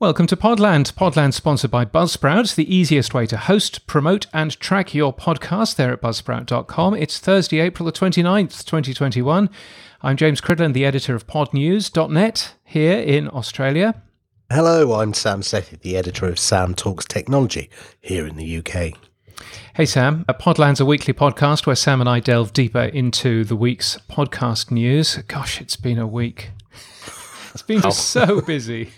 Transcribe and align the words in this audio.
Welcome 0.00 0.28
to 0.28 0.36
Podland. 0.36 0.92
Podland 0.92 1.34
sponsored 1.34 1.72
by 1.72 1.84
Buzzsprout, 1.84 2.54
the 2.54 2.72
easiest 2.72 3.14
way 3.14 3.26
to 3.26 3.36
host, 3.36 3.84
promote, 3.88 4.28
and 4.32 4.56
track 4.60 4.94
your 4.94 5.12
podcast 5.12 5.74
there 5.74 5.92
at 5.92 6.00
buzzsprout.com. 6.00 6.94
It's 6.94 7.18
Thursday, 7.18 7.58
April 7.58 7.84
the 7.84 7.90
29th, 7.90 8.64
2021. 8.64 9.50
I'm 10.00 10.16
James 10.16 10.40
Cridland, 10.40 10.74
the 10.74 10.84
editor 10.84 11.16
of 11.16 11.26
podnews.net 11.26 12.54
here 12.62 12.96
in 12.96 13.28
Australia. 13.30 14.00
Hello, 14.52 15.00
I'm 15.00 15.14
Sam 15.14 15.40
Sethi, 15.40 15.80
the 15.80 15.96
editor 15.96 16.28
of 16.28 16.38
Sam 16.38 16.76
Talks 16.76 17.04
Technology 17.04 17.68
here 18.00 18.24
in 18.24 18.36
the 18.36 18.58
UK. 18.58 18.96
Hey 19.74 19.84
Sam, 19.84 20.24
uh, 20.28 20.32
Podland's 20.32 20.78
a 20.78 20.86
weekly 20.86 21.12
podcast 21.12 21.66
where 21.66 21.74
Sam 21.74 22.00
and 22.00 22.08
I 22.08 22.20
delve 22.20 22.52
deeper 22.52 22.82
into 22.84 23.42
the 23.42 23.56
week's 23.56 23.98
podcast 24.08 24.70
news. 24.70 25.16
Gosh, 25.26 25.60
it's 25.60 25.74
been 25.74 25.98
a 25.98 26.06
week. 26.06 26.52
It's 27.52 27.62
been 27.62 27.80
just 27.82 28.10
so 28.10 28.40
busy. 28.40 28.92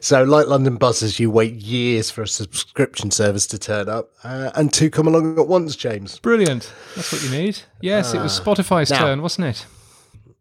So, 0.00 0.22
like 0.24 0.46
London 0.46 0.76
buses, 0.76 1.18
you 1.18 1.30
wait 1.30 1.54
years 1.54 2.10
for 2.10 2.22
a 2.22 2.28
subscription 2.28 3.10
service 3.10 3.46
to 3.48 3.58
turn 3.58 3.88
up, 3.88 4.10
uh, 4.24 4.50
and 4.54 4.72
two 4.72 4.90
come 4.90 5.06
along 5.06 5.38
at 5.38 5.48
once, 5.48 5.74
James. 5.76 6.18
Brilliant. 6.20 6.72
That's 6.94 7.12
what 7.12 7.22
you 7.22 7.30
need. 7.30 7.60
Yes, 7.80 8.14
uh, 8.14 8.18
it 8.18 8.22
was 8.22 8.38
ah. 8.38 8.44
Spotify's 8.44 8.90
now, 8.90 8.98
turn, 8.98 9.22
wasn't 9.22 9.48
it? 9.48 9.66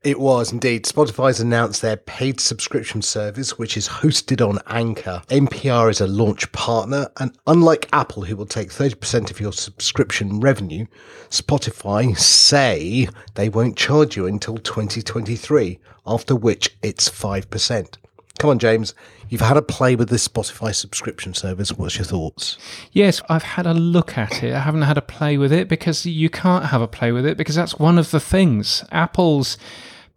It 0.06 0.20
was 0.20 0.52
indeed. 0.52 0.86
Spotify's 0.86 1.40
announced 1.40 1.82
their 1.82 1.98
paid 1.98 2.40
subscription 2.40 3.02
service, 3.02 3.58
which 3.58 3.76
is 3.76 3.88
hosted 3.88 4.48
on 4.48 4.60
Anchor. 4.68 5.24
NPR 5.30 5.90
is 5.90 6.00
a 6.00 6.06
launch 6.06 6.52
partner, 6.52 7.10
and 7.18 7.36
unlike 7.48 7.90
Apple, 7.92 8.24
who 8.24 8.36
will 8.36 8.46
take 8.46 8.70
30% 8.70 9.32
of 9.32 9.40
your 9.40 9.52
subscription 9.52 10.40
revenue, 10.42 10.86
Spotify 11.32 12.16
say 12.20 13.10
they 13.34 13.50
won't 13.50 13.78
charge 13.78 14.16
you 14.16 14.28
until 14.28 14.58
2023, 14.58 15.80
after 16.06 16.36
which 16.36 16.78
it's 16.84 17.10
5%. 17.10 17.96
Come 18.38 18.50
on, 18.50 18.60
James. 18.60 18.94
You've 19.30 19.42
had 19.42 19.58
a 19.58 19.62
play 19.62 19.96
with 19.96 20.10
this 20.10 20.28
Spotify 20.28 20.76
subscription 20.76 21.34
service. 21.34 21.72
What's 21.72 21.96
your 21.96 22.06
thoughts? 22.06 22.58
Yes, 22.92 23.22
I've 23.30 23.44
had 23.44 23.66
a 23.66 23.74
look 23.74 24.18
at 24.18 24.44
it. 24.44 24.54
I 24.54 24.60
haven't 24.60 24.84
had 24.84 24.98
a 24.98 25.02
play 25.02 25.38
with 25.38 25.54
it 25.54 25.68
because 25.68 26.06
you 26.06 26.30
can't 26.30 26.66
have 26.66 26.82
a 26.82 26.88
play 26.88 27.12
with 27.12 27.26
it 27.26 27.38
because 27.38 27.56
that's 27.56 27.80
one 27.80 27.98
of 27.98 28.12
the 28.12 28.20
things. 28.20 28.84
Apple's 28.92 29.58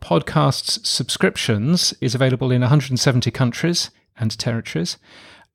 podcasts 0.00 0.84
subscriptions 0.84 1.94
is 2.00 2.14
available 2.14 2.50
in 2.50 2.60
170 2.60 3.30
countries 3.30 3.90
and 4.18 4.36
territories. 4.38 4.98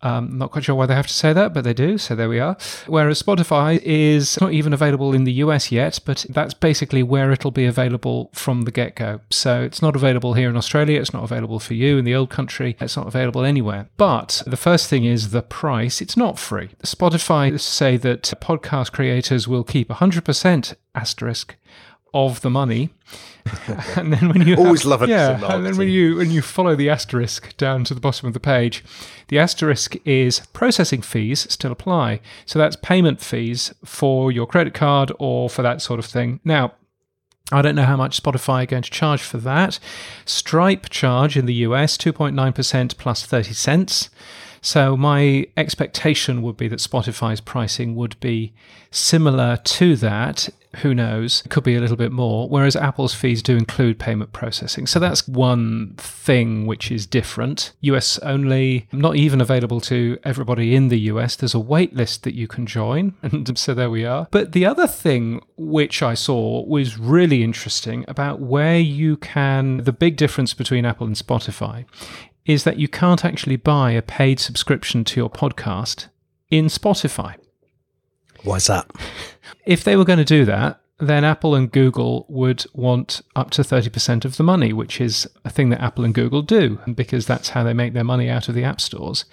Um, 0.03 0.37
not 0.37 0.51
quite 0.51 0.65
sure 0.65 0.75
why 0.75 0.85
they 0.85 0.95
have 0.95 1.07
to 1.07 1.13
say 1.13 1.31
that, 1.31 1.53
but 1.53 1.63
they 1.63 1.73
do, 1.73 1.97
so 1.97 2.13
there 2.13 2.27
we 2.27 2.39
are. 2.39 2.57
Whereas 2.87 3.23
Spotify 3.23 3.81
is 3.81 4.39
not 4.41 4.51
even 4.51 4.73
available 4.73 5.13
in 5.13 5.23
the 5.23 5.31
US 5.33 5.71
yet, 5.71 5.99
but 6.05 6.25
that's 6.29 6.53
basically 6.53 7.01
where 7.01 7.31
it'll 7.31 7.51
be 7.51 7.65
available 7.65 8.29
from 8.33 8.63
the 8.63 8.71
get 8.71 8.95
go. 8.95 9.21
So 9.29 9.61
it's 9.61 9.81
not 9.81 9.95
available 9.95 10.33
here 10.33 10.49
in 10.49 10.57
Australia, 10.57 10.99
it's 10.99 11.13
not 11.13 11.23
available 11.23 11.59
for 11.59 11.73
you 11.73 11.97
in 11.97 12.03
the 12.03 12.15
old 12.15 12.29
country, 12.29 12.75
it's 12.81 12.97
not 12.97 13.07
available 13.07 13.45
anywhere. 13.45 13.87
But 13.95 14.43
the 14.45 14.57
first 14.57 14.89
thing 14.89 15.05
is 15.05 15.31
the 15.31 15.41
price. 15.41 16.01
It's 16.01 16.17
not 16.17 16.37
free. 16.37 16.71
Spotify 16.83 17.57
say 17.57 17.95
that 17.97 18.23
podcast 18.41 18.91
creators 18.91 19.47
will 19.47 19.63
keep 19.63 19.87
100% 19.87 20.75
asterisk 20.93 21.55
of 22.13 22.41
the 22.41 22.49
money. 22.49 22.89
and 23.97 24.13
then 24.13 24.29
when 24.29 24.47
you 24.47 24.55
always 24.55 24.83
have, 24.83 24.89
love 24.89 25.03
it, 25.03 25.09
yeah, 25.09 25.53
and 25.53 25.65
then 25.65 25.75
when 25.75 25.89
you 25.89 26.15
when 26.15 26.31
you 26.31 26.41
follow 26.41 26.75
the 26.75 26.89
asterisk 26.89 27.55
down 27.57 27.83
to 27.83 27.93
the 27.93 27.99
bottom 27.99 28.25
of 28.27 28.33
the 28.33 28.39
page, 28.39 28.83
the 29.27 29.37
asterisk 29.37 29.95
is 30.05 30.39
processing 30.53 31.01
fees 31.01 31.51
still 31.51 31.71
apply. 31.71 32.21
So 32.45 32.57
that's 32.57 32.77
payment 32.77 33.19
fees 33.19 33.73
for 33.83 34.31
your 34.31 34.47
credit 34.47 34.73
card 34.73 35.11
or 35.19 35.49
for 35.49 35.61
that 35.61 35.81
sort 35.81 35.99
of 35.99 36.05
thing. 36.05 36.39
Now, 36.45 36.73
I 37.51 37.61
don't 37.61 37.75
know 37.75 37.83
how 37.83 37.97
much 37.97 38.21
Spotify 38.21 38.63
are 38.63 38.67
going 38.67 38.83
to 38.83 38.89
charge 38.91 39.21
for 39.21 39.37
that. 39.39 39.77
Stripe 40.25 40.89
charge 40.89 41.35
in 41.35 41.45
the 41.45 41.53
US 41.55 41.97
2.9% 41.97 42.97
plus 42.97 43.25
30 43.25 43.53
cents. 43.53 44.09
So 44.63 44.95
my 44.95 45.45
expectation 45.57 46.41
would 46.41 46.55
be 46.55 46.69
that 46.69 46.79
Spotify's 46.79 47.41
pricing 47.41 47.95
would 47.95 48.17
be 48.21 48.53
similar 48.91 49.57
to 49.57 49.97
that. 49.97 50.47
Who 50.77 50.95
knows? 50.95 51.43
It 51.45 51.49
could 51.49 51.65
be 51.65 51.75
a 51.75 51.81
little 51.81 51.97
bit 51.97 52.13
more. 52.13 52.47
Whereas 52.47 52.75
Apple's 52.75 53.13
fees 53.13 53.43
do 53.43 53.57
include 53.57 53.99
payment 53.99 54.31
processing. 54.31 54.87
So 54.87 54.99
that's 54.99 55.27
one 55.27 55.95
thing 55.97 56.65
which 56.65 56.91
is 56.91 57.05
different. 57.05 57.73
US 57.81 58.17
only, 58.19 58.87
not 58.93 59.17
even 59.17 59.41
available 59.41 59.81
to 59.81 60.17
everybody 60.23 60.75
in 60.75 60.87
the 60.87 60.99
US. 61.11 61.35
There's 61.35 61.53
a 61.53 61.59
wait 61.59 61.93
list 61.93 62.23
that 62.23 62.33
you 62.33 62.47
can 62.47 62.65
join. 62.65 63.13
And 63.33 63.57
so 63.57 63.73
there 63.73 63.89
we 63.89 64.05
are. 64.05 64.27
But 64.31 64.53
the 64.53 64.65
other 64.65 64.87
thing 64.87 65.41
which 65.57 66.01
I 66.01 66.13
saw 66.13 66.63
was 66.65 66.97
really 66.97 67.43
interesting 67.43 68.05
about 68.07 68.39
where 68.39 68.79
you 68.79 69.17
can, 69.17 69.77
the 69.77 69.91
big 69.91 70.15
difference 70.15 70.53
between 70.53 70.85
Apple 70.85 71.07
and 71.07 71.15
Spotify 71.15 71.85
is 72.45 72.63
that 72.63 72.77
you 72.77 72.87
can't 72.87 73.23
actually 73.23 73.55
buy 73.55 73.91
a 73.91 74.01
paid 74.01 74.39
subscription 74.39 75.03
to 75.05 75.19
your 75.19 75.29
podcast 75.29 76.07
in 76.49 76.65
Spotify. 76.65 77.35
Why's 78.43 78.67
that? 78.67 78.89
If 79.65 79.83
they 79.83 79.95
were 79.95 80.05
going 80.05 80.19
to 80.19 80.25
do 80.25 80.45
that, 80.45 80.81
then 80.99 81.23
Apple 81.23 81.55
and 81.55 81.71
Google 81.71 82.25
would 82.29 82.65
want 82.73 83.21
up 83.35 83.51
to 83.51 83.61
30% 83.61 84.25
of 84.25 84.37
the 84.37 84.43
money, 84.43 84.73
which 84.73 85.01
is 85.01 85.27
a 85.43 85.49
thing 85.49 85.69
that 85.69 85.81
Apple 85.81 86.05
and 86.05 86.13
Google 86.13 86.41
do 86.41 86.79
because 86.93 87.25
that's 87.25 87.49
how 87.49 87.63
they 87.63 87.73
make 87.73 87.93
their 87.93 88.03
money 88.03 88.29
out 88.29 88.49
of 88.49 88.55
the 88.55 88.63
app 88.63 88.79
stores. 88.79 89.25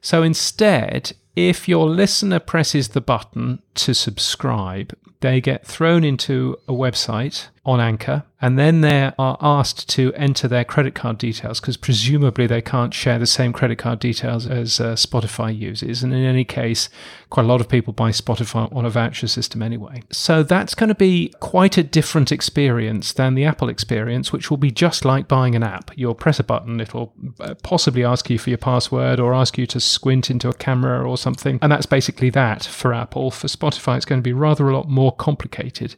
So 0.00 0.22
instead, 0.22 1.12
if 1.34 1.68
your 1.68 1.88
listener 1.88 2.38
presses 2.38 2.88
the 2.88 3.00
button 3.00 3.62
to 3.76 3.94
subscribe, 3.94 4.94
they 5.20 5.40
get 5.40 5.66
thrown 5.66 6.04
into 6.04 6.58
a 6.68 6.72
website 6.72 7.48
on 7.66 7.80
Anchor, 7.80 8.24
and 8.42 8.58
then 8.58 8.82
they 8.82 9.10
are 9.18 9.38
asked 9.40 9.88
to 9.88 10.12
enter 10.14 10.46
their 10.46 10.64
credit 10.64 10.94
card 10.94 11.16
details 11.16 11.60
because 11.60 11.78
presumably 11.78 12.46
they 12.46 12.60
can't 12.60 12.92
share 12.92 13.18
the 13.18 13.26
same 13.26 13.54
credit 13.54 13.76
card 13.76 13.98
details 13.98 14.46
as 14.46 14.78
uh, 14.80 14.94
Spotify 14.94 15.56
uses. 15.56 16.02
And 16.02 16.12
in 16.12 16.24
any 16.24 16.44
case, 16.44 16.90
quite 17.30 17.44
a 17.44 17.48
lot 17.48 17.62
of 17.62 17.70
people 17.70 17.94
buy 17.94 18.10
Spotify 18.10 18.70
on 18.76 18.84
a 18.84 18.90
voucher 18.90 19.28
system 19.28 19.62
anyway. 19.62 20.02
So 20.12 20.42
that's 20.42 20.74
going 20.74 20.88
to 20.88 20.94
be 20.94 21.32
quite 21.40 21.78
a 21.78 21.82
different 21.82 22.30
experience 22.30 23.14
than 23.14 23.34
the 23.34 23.44
Apple 23.44 23.70
experience, 23.70 24.30
which 24.30 24.50
will 24.50 24.58
be 24.58 24.70
just 24.70 25.06
like 25.06 25.26
buying 25.26 25.54
an 25.54 25.62
app. 25.62 25.90
You'll 25.96 26.14
press 26.14 26.38
a 26.38 26.44
button, 26.44 26.80
it'll 26.80 27.14
uh, 27.40 27.54
possibly 27.62 28.04
ask 28.04 28.28
you 28.28 28.38
for 28.38 28.50
your 28.50 28.58
password 28.58 29.20
or 29.20 29.32
ask 29.32 29.56
you 29.56 29.66
to 29.68 29.80
squint 29.80 30.30
into 30.30 30.50
a 30.50 30.54
camera 30.54 31.08
or 31.08 31.16
something. 31.16 31.58
And 31.62 31.72
that's 31.72 31.86
basically 31.86 32.28
that 32.30 32.64
for 32.64 32.92
Apple. 32.92 33.30
For 33.30 33.46
Spotify, 33.46 33.96
it's 33.96 34.04
going 34.04 34.20
to 34.20 34.22
be 34.22 34.34
rather 34.34 34.68
a 34.68 34.76
lot 34.76 34.90
more 34.90 35.12
complicated. 35.12 35.96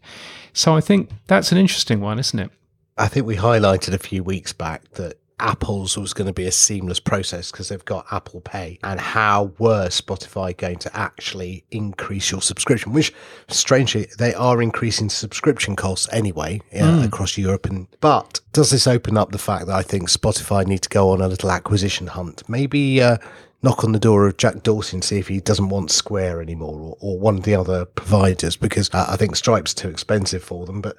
So 0.57 0.75
I 0.75 0.81
think 0.81 1.11
that's 1.27 1.53
an 1.53 1.56
interesting 1.57 2.01
one, 2.01 2.19
isn't 2.19 2.39
it? 2.39 2.51
I 2.99 3.09
think 3.09 3.27
we 3.27 3.37
highlighted 3.37 3.93
a 3.93 3.99
few 3.99 4.23
weeks 4.23 4.53
back 4.53 4.91
that 4.93 5.19
Apple's 5.39 5.99
was 5.99 6.15
going 6.15 6.27
to 6.27 6.33
be 6.33 6.47
a 6.47 6.53
seamless 6.53 6.99
process 6.99 7.51
because 7.51 7.69
they've 7.69 7.85
got 7.85 8.07
Apple 8.11 8.41
Pay. 8.41 8.79
And 8.83 8.99
how 8.99 9.53
were 9.59 9.89
Spotify 9.89 10.57
going 10.57 10.79
to 10.79 10.97
actually 10.97 11.65
increase 11.71 12.31
your 12.31 12.41
subscription? 12.41 12.93
Which, 12.93 13.13
strangely, 13.49 14.09
they 14.19 14.33
are 14.33 14.63
increasing 14.63 15.11
subscription 15.11 15.77
costs 15.77 16.09
anyway 16.11 16.63
uh, 16.73 16.79
mm. 16.79 17.05
across 17.05 17.37
Europe. 17.37 17.67
And 17.67 17.87
but 18.01 18.41
does 18.53 18.71
this 18.71 18.87
open 18.87 19.19
up 19.19 19.33
the 19.33 19.39
fact 19.39 19.67
that 19.67 19.77
I 19.77 19.83
think 19.83 20.09
Spotify 20.09 20.67
need 20.67 20.83
to 20.83 20.89
go 20.89 21.11
on 21.11 21.21
a 21.21 21.29
little 21.29 21.51
acquisition 21.51 22.07
hunt? 22.07 22.43
Maybe 22.49 23.03
uh, 23.03 23.19
knock 23.63 23.85
on 23.85 23.93
the 23.93 23.99
door 23.99 24.27
of 24.27 24.39
Jack 24.39 24.63
Dorsey 24.63 24.97
and 24.97 25.05
see 25.05 25.19
if 25.19 25.29
he 25.29 25.41
doesn't 25.41 25.69
want 25.69 25.91
Square 25.91 26.41
anymore 26.41 26.79
or, 26.79 26.97
or 27.01 27.19
one 27.19 27.37
of 27.37 27.43
the 27.43 27.55
other 27.55 27.85
providers 27.85 28.57
because 28.57 28.89
uh, 28.95 29.07
I 29.09 29.17
think 29.17 29.37
Stripe's 29.37 29.75
too 29.75 29.89
expensive 29.89 30.43
for 30.43 30.65
them. 30.65 30.81
But 30.81 30.97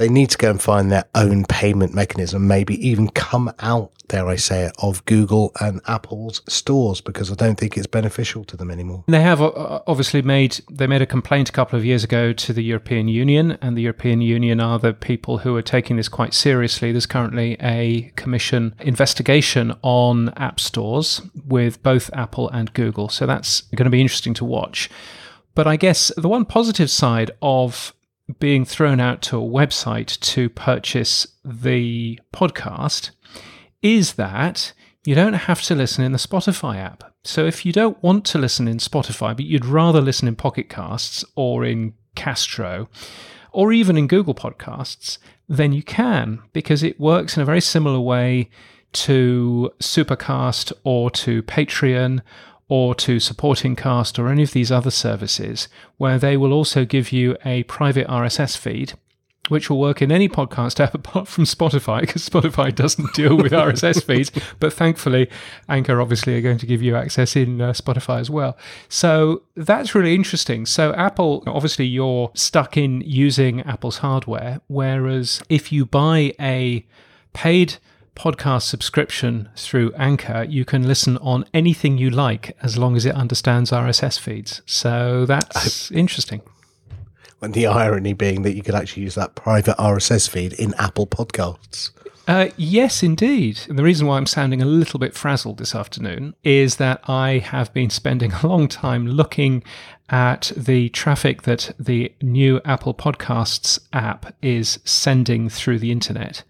they 0.00 0.08
need 0.08 0.30
to 0.30 0.38
go 0.38 0.48
and 0.48 0.62
find 0.62 0.90
their 0.90 1.04
own 1.14 1.44
payment 1.44 1.92
mechanism, 1.92 2.48
maybe 2.48 2.74
even 2.88 3.10
come 3.10 3.52
out, 3.58 3.92
dare 4.08 4.26
I 4.28 4.36
say 4.36 4.62
it, 4.62 4.72
of 4.82 5.04
Google 5.04 5.52
and 5.60 5.82
Apple's 5.86 6.40
stores 6.48 7.02
because 7.02 7.30
I 7.30 7.34
don't 7.34 7.60
think 7.60 7.76
it's 7.76 7.86
beneficial 7.86 8.42
to 8.44 8.56
them 8.56 8.70
anymore. 8.70 9.04
They 9.08 9.20
have 9.20 9.42
uh, 9.42 9.80
obviously 9.86 10.22
made 10.22 10.62
they 10.70 10.86
made 10.86 11.02
a 11.02 11.06
complaint 11.06 11.50
a 11.50 11.52
couple 11.52 11.78
of 11.78 11.84
years 11.84 12.02
ago 12.02 12.32
to 12.32 12.52
the 12.54 12.64
European 12.64 13.08
Union, 13.08 13.58
and 13.60 13.76
the 13.76 13.82
European 13.82 14.22
Union 14.22 14.58
are 14.58 14.78
the 14.78 14.94
people 14.94 15.38
who 15.38 15.54
are 15.54 15.62
taking 15.62 15.98
this 15.98 16.08
quite 16.08 16.32
seriously. 16.32 16.92
There's 16.92 17.04
currently 17.04 17.58
a 17.60 18.10
commission 18.16 18.74
investigation 18.80 19.74
on 19.82 20.30
app 20.30 20.60
stores 20.60 21.20
with 21.46 21.82
both 21.82 22.08
Apple 22.14 22.48
and 22.48 22.72
Google, 22.72 23.10
so 23.10 23.26
that's 23.26 23.60
going 23.74 23.84
to 23.84 23.90
be 23.90 24.00
interesting 24.00 24.32
to 24.32 24.46
watch. 24.46 24.88
But 25.54 25.66
I 25.66 25.76
guess 25.76 26.10
the 26.16 26.28
one 26.28 26.46
positive 26.46 26.88
side 26.88 27.32
of 27.42 27.94
being 28.38 28.64
thrown 28.64 29.00
out 29.00 29.22
to 29.22 29.38
a 29.38 29.40
website 29.40 30.18
to 30.20 30.48
purchase 30.48 31.26
the 31.44 32.18
podcast 32.32 33.10
is 33.82 34.14
that 34.14 34.72
you 35.04 35.14
don't 35.14 35.32
have 35.34 35.62
to 35.62 35.74
listen 35.74 36.04
in 36.04 36.12
the 36.12 36.18
Spotify 36.18 36.76
app. 36.76 37.04
So 37.24 37.46
if 37.46 37.64
you 37.66 37.72
don't 37.72 38.02
want 38.02 38.24
to 38.26 38.38
listen 38.38 38.68
in 38.68 38.78
Spotify, 38.78 39.34
but 39.36 39.44
you'd 39.44 39.64
rather 39.64 40.00
listen 40.00 40.28
in 40.28 40.36
Pocket 40.36 40.68
Casts 40.68 41.24
or 41.34 41.64
in 41.64 41.94
Castro 42.14 42.88
or 43.52 43.72
even 43.72 43.96
in 43.96 44.06
Google 44.06 44.34
Podcasts, 44.34 45.18
then 45.48 45.72
you 45.72 45.82
can 45.82 46.42
because 46.52 46.82
it 46.82 47.00
works 47.00 47.36
in 47.36 47.42
a 47.42 47.46
very 47.46 47.60
similar 47.60 48.00
way 48.00 48.48
to 48.92 49.70
Supercast 49.80 50.72
or 50.84 51.10
to 51.10 51.42
Patreon 51.44 52.20
or 52.70 52.94
to 52.94 53.18
Supporting 53.18 53.74
Cast 53.74 54.16
or 54.16 54.28
any 54.28 54.44
of 54.44 54.52
these 54.52 54.70
other 54.70 54.92
services, 54.92 55.68
where 55.98 56.18
they 56.18 56.36
will 56.36 56.52
also 56.52 56.84
give 56.84 57.10
you 57.10 57.36
a 57.44 57.64
private 57.64 58.06
RSS 58.06 58.56
feed 58.56 58.94
which 59.48 59.68
will 59.68 59.80
work 59.80 60.00
in 60.00 60.12
any 60.12 60.28
podcast 60.28 60.78
app 60.84 60.94
apart 60.94 61.26
from 61.26 61.42
Spotify, 61.42 62.02
because 62.02 62.28
Spotify 62.28 62.72
doesn't 62.72 63.12
deal 63.14 63.36
with 63.36 63.50
RSS 63.50 64.04
feeds. 64.06 64.30
But 64.60 64.72
thankfully, 64.72 65.28
Anchor 65.68 66.00
obviously 66.00 66.36
are 66.36 66.40
going 66.40 66.58
to 66.58 66.66
give 66.66 66.80
you 66.80 66.94
access 66.94 67.34
in 67.34 67.60
uh, 67.60 67.72
Spotify 67.72 68.20
as 68.20 68.30
well. 68.30 68.56
So 68.88 69.42
that's 69.56 69.92
really 69.92 70.14
interesting. 70.14 70.66
So, 70.66 70.94
Apple, 70.94 71.42
obviously, 71.48 71.86
you're 71.86 72.30
stuck 72.34 72.76
in 72.76 73.00
using 73.00 73.62
Apple's 73.62 73.98
hardware, 73.98 74.60
whereas 74.68 75.42
if 75.48 75.72
you 75.72 75.84
buy 75.84 76.32
a 76.38 76.86
paid 77.32 77.78
podcast 78.14 78.62
subscription 78.62 79.48
through 79.56 79.92
Anchor, 79.94 80.44
you 80.48 80.64
can 80.64 80.86
listen 80.86 81.16
on 81.18 81.44
anything 81.54 81.98
you 81.98 82.10
like 82.10 82.56
as 82.62 82.76
long 82.76 82.96
as 82.96 83.06
it 83.06 83.14
understands 83.14 83.70
RSS 83.70 84.18
feeds. 84.18 84.62
So 84.66 85.26
that's 85.26 85.90
interesting. 85.90 86.42
And 87.42 87.54
the 87.54 87.66
irony 87.66 88.12
being 88.12 88.42
that 88.42 88.54
you 88.54 88.62
could 88.62 88.74
actually 88.74 89.04
use 89.04 89.14
that 89.14 89.34
private 89.34 89.76
RSS 89.76 90.28
feed 90.28 90.52
in 90.52 90.74
Apple 90.74 91.06
Podcasts. 91.06 91.90
Uh, 92.28 92.50
yes, 92.56 93.02
indeed. 93.02 93.60
And 93.68 93.78
the 93.78 93.82
reason 93.82 94.06
why 94.06 94.16
I'm 94.16 94.26
sounding 94.26 94.62
a 94.62 94.66
little 94.66 95.00
bit 95.00 95.14
frazzled 95.14 95.58
this 95.58 95.74
afternoon 95.74 96.34
is 96.44 96.76
that 96.76 97.00
I 97.08 97.38
have 97.38 97.72
been 97.72 97.90
spending 97.90 98.32
a 98.42 98.46
long 98.46 98.68
time 98.68 99.06
looking 99.06 99.64
at 100.10 100.52
the 100.56 100.88
traffic 100.90 101.42
that 101.42 101.74
the 101.78 102.12
new 102.20 102.60
Apple 102.64 102.94
Podcasts 102.94 103.78
app 103.92 104.34
is 104.42 104.78
sending 104.84 105.48
through 105.48 105.78
the 105.78 105.92
internet 105.92 106.44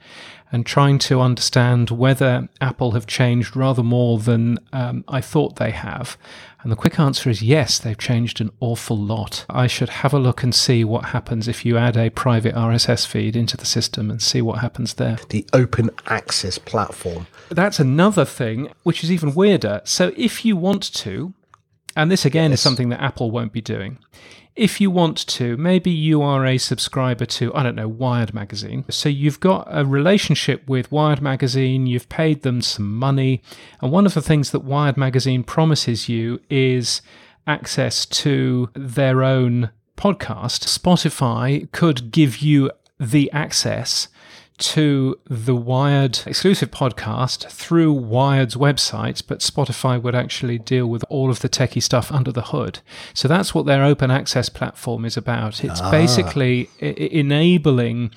and 0.52 0.66
trying 0.66 0.98
to 0.98 1.20
understand 1.20 1.90
whether 1.90 2.48
Apple 2.60 2.92
have 2.92 3.06
changed 3.06 3.56
rather 3.56 3.82
more 3.82 4.18
than 4.18 4.58
um, 4.72 5.04
I 5.06 5.20
thought 5.20 5.56
they 5.56 5.70
have. 5.70 6.16
And 6.62 6.70
the 6.70 6.76
quick 6.76 6.98
answer 6.98 7.30
is 7.30 7.42
yes, 7.42 7.78
they've 7.78 7.96
changed 7.96 8.40
an 8.40 8.50
awful 8.60 8.98
lot. 8.98 9.46
I 9.48 9.66
should 9.66 9.88
have 9.88 10.12
a 10.12 10.18
look 10.18 10.42
and 10.42 10.54
see 10.54 10.84
what 10.84 11.06
happens 11.06 11.48
if 11.48 11.64
you 11.64 11.78
add 11.78 11.96
a 11.96 12.10
private 12.10 12.54
RSS 12.54 13.06
feed 13.06 13.36
into 13.36 13.56
the 13.56 13.64
system 13.64 14.10
and 14.10 14.20
see 14.20 14.42
what 14.42 14.58
happens 14.58 14.94
there. 14.94 15.18
The 15.28 15.46
open 15.52 15.90
access 16.06 16.58
platform. 16.58 17.26
That's 17.48 17.80
another 17.80 18.24
thing 18.24 18.72
which 18.82 19.02
is 19.02 19.10
even 19.10 19.34
weirder. 19.34 19.80
So 19.84 20.12
if 20.16 20.44
you 20.44 20.56
want 20.56 20.82
to, 20.94 21.32
and 21.96 22.10
this 22.10 22.24
again 22.24 22.50
yes. 22.50 22.58
is 22.58 22.62
something 22.62 22.90
that 22.90 23.00
Apple 23.00 23.30
won't 23.30 23.52
be 23.52 23.62
doing 23.62 23.98
if 24.56 24.80
you 24.80 24.90
want 24.90 25.16
to, 25.28 25.56
maybe 25.56 25.90
you 25.90 26.22
are 26.22 26.44
a 26.44 26.58
subscriber 26.58 27.24
to, 27.24 27.54
I 27.54 27.62
don't 27.62 27.76
know, 27.76 27.88
Wired 27.88 28.34
Magazine. 28.34 28.84
So 28.90 29.08
you've 29.08 29.40
got 29.40 29.66
a 29.70 29.84
relationship 29.84 30.68
with 30.68 30.90
Wired 30.90 31.22
Magazine, 31.22 31.86
you've 31.86 32.08
paid 32.08 32.42
them 32.42 32.60
some 32.60 32.96
money. 32.96 33.42
And 33.80 33.92
one 33.92 34.06
of 34.06 34.14
the 34.14 34.22
things 34.22 34.50
that 34.50 34.64
Wired 34.64 34.96
Magazine 34.96 35.44
promises 35.44 36.08
you 36.08 36.40
is 36.50 37.00
access 37.46 38.04
to 38.06 38.70
their 38.74 39.22
own 39.22 39.70
podcast. 39.96 40.66
Spotify 40.66 41.70
could 41.72 42.10
give 42.10 42.38
you 42.38 42.70
the 42.98 43.30
access 43.32 44.08
to 44.60 45.18
the 45.26 45.56
Wired 45.56 46.20
exclusive 46.26 46.70
podcast 46.70 47.50
through 47.50 47.92
Wired's 47.92 48.54
website, 48.54 49.22
but 49.26 49.40
Spotify 49.40 50.00
would 50.00 50.14
actually 50.14 50.58
deal 50.58 50.86
with 50.86 51.04
all 51.08 51.30
of 51.30 51.40
the 51.40 51.48
techie 51.48 51.82
stuff 51.82 52.12
under 52.12 52.30
the 52.30 52.42
hood. 52.42 52.80
So 53.14 53.26
that's 53.26 53.54
what 53.54 53.66
their 53.66 53.82
open 53.84 54.10
access 54.10 54.48
platform 54.48 55.04
is 55.04 55.16
about. 55.16 55.64
It's 55.64 55.80
ah. 55.80 55.90
basically 55.90 56.68
I- 56.80 56.84
enabling 56.84 58.12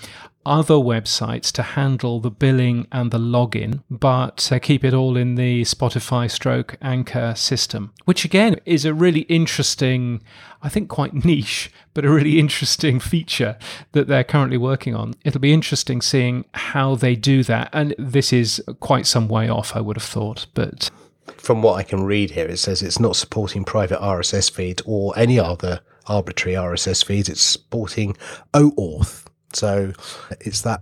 other 0.45 0.75
websites 0.75 1.51
to 1.53 1.63
handle 1.63 2.19
the 2.19 2.31
billing 2.31 2.87
and 2.91 3.11
the 3.11 3.19
login, 3.19 3.81
but 3.89 4.49
uh, 4.51 4.59
keep 4.59 4.83
it 4.83 4.93
all 4.93 5.17
in 5.17 5.35
the 5.35 5.63
Spotify 5.63 6.29
stroke 6.29 6.75
anchor 6.81 7.33
system, 7.35 7.93
which 8.05 8.25
again 8.25 8.59
is 8.65 8.85
a 8.85 8.93
really 8.93 9.21
interesting, 9.21 10.21
I 10.61 10.69
think 10.69 10.89
quite 10.89 11.25
niche, 11.25 11.71
but 11.93 12.05
a 12.05 12.09
really 12.09 12.39
interesting 12.39 12.99
feature 12.99 13.57
that 13.93 14.07
they're 14.07 14.23
currently 14.23 14.57
working 14.57 14.95
on. 14.95 15.13
It'll 15.23 15.39
be 15.39 15.53
interesting 15.53 16.01
seeing 16.01 16.45
how 16.53 16.95
they 16.95 17.15
do 17.15 17.43
that. 17.43 17.69
And 17.73 17.95
this 17.97 18.33
is 18.33 18.61
quite 18.79 19.05
some 19.05 19.27
way 19.27 19.49
off, 19.49 19.75
I 19.75 19.81
would 19.81 19.97
have 19.97 20.03
thought, 20.03 20.47
but. 20.53 20.89
From 21.37 21.61
what 21.61 21.75
I 21.75 21.83
can 21.83 22.03
read 22.03 22.31
here, 22.31 22.47
it 22.47 22.57
says 22.57 22.81
it's 22.81 22.99
not 22.99 23.15
supporting 23.15 23.63
private 23.63 23.99
RSS 23.99 24.51
feed 24.51 24.81
or 24.85 25.17
any 25.17 25.39
other 25.39 25.81
arbitrary 26.07 26.57
RSS 26.57 27.05
feeds. 27.05 27.29
It's 27.29 27.41
supporting 27.41 28.15
OAuth, 28.53 29.25
so 29.55 29.93
it's 30.39 30.61
that 30.61 30.81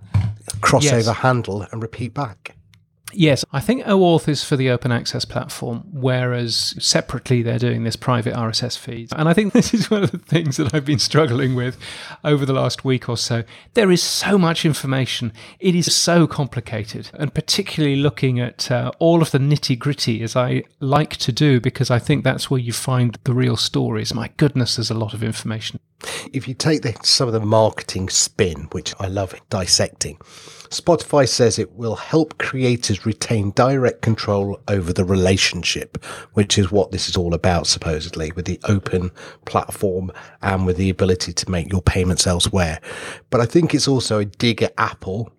crossover 0.59 1.05
yes. 1.05 1.17
handle 1.17 1.65
and 1.71 1.81
repeat 1.81 2.13
back. 2.13 2.55
Yes, 3.13 3.43
I 3.51 3.59
think 3.59 3.83
OAuth 3.83 4.27
is 4.27 4.43
for 4.43 4.55
the 4.55 4.69
open 4.69 4.91
access 4.91 5.25
platform, 5.25 5.83
whereas 5.91 6.75
separately 6.79 7.41
they're 7.41 7.59
doing 7.59 7.83
this 7.83 7.95
private 7.95 8.33
RSS 8.33 8.77
feed. 8.77 9.09
And 9.15 9.27
I 9.27 9.33
think 9.33 9.53
this 9.53 9.73
is 9.73 9.89
one 9.89 10.03
of 10.03 10.11
the 10.11 10.17
things 10.17 10.57
that 10.57 10.73
I've 10.73 10.85
been 10.85 10.99
struggling 10.99 11.55
with 11.55 11.77
over 12.23 12.45
the 12.45 12.53
last 12.53 12.85
week 12.85 13.09
or 13.09 13.17
so. 13.17 13.43
There 13.73 13.91
is 13.91 14.01
so 14.01 14.37
much 14.37 14.65
information, 14.65 15.33
it 15.59 15.75
is 15.75 15.93
so 15.93 16.27
complicated, 16.27 17.09
and 17.13 17.33
particularly 17.33 17.95
looking 17.95 18.39
at 18.39 18.71
uh, 18.71 18.91
all 18.99 19.21
of 19.21 19.31
the 19.31 19.39
nitty 19.39 19.77
gritty 19.77 20.21
as 20.23 20.35
I 20.35 20.63
like 20.79 21.17
to 21.17 21.31
do, 21.31 21.59
because 21.59 21.91
I 21.91 21.99
think 21.99 22.23
that's 22.23 22.49
where 22.49 22.59
you 22.59 22.73
find 22.73 23.17
the 23.23 23.33
real 23.33 23.57
stories. 23.57 24.13
My 24.13 24.29
goodness, 24.37 24.77
there's 24.77 24.91
a 24.91 24.95
lot 24.95 25.13
of 25.13 25.23
information. 25.23 25.79
If 26.33 26.47
you 26.47 26.53
take 26.53 26.81
the, 26.81 26.95
some 27.03 27.27
of 27.27 27.33
the 27.33 27.39
marketing 27.39 28.09
spin, 28.09 28.67
which 28.71 28.93
I 28.99 29.07
love 29.07 29.33
dissecting, 29.49 30.17
Spotify 30.69 31.27
says 31.27 31.59
it 31.59 31.73
will 31.73 31.97
help 31.97 32.37
creators 32.37 33.05
retain 33.05 33.51
direct 33.51 34.01
control 34.01 34.59
over 34.69 34.93
the 34.93 35.03
relationship, 35.03 36.03
which 36.33 36.57
is 36.57 36.71
what 36.71 36.91
this 36.91 37.09
is 37.09 37.17
all 37.17 37.33
about, 37.33 37.67
supposedly, 37.67 38.31
with 38.31 38.45
the 38.45 38.59
open 38.63 39.11
platform 39.45 40.11
and 40.41 40.65
with 40.65 40.77
the 40.77 40.89
ability 40.89 41.33
to 41.33 41.51
make 41.51 41.69
your 41.71 41.81
payments 41.81 42.25
elsewhere. 42.25 42.79
But 43.29 43.41
I 43.41 43.45
think 43.45 43.75
it's 43.75 43.87
also 43.87 44.19
a 44.19 44.25
dig 44.25 44.63
at 44.63 44.73
Apple 44.77 45.31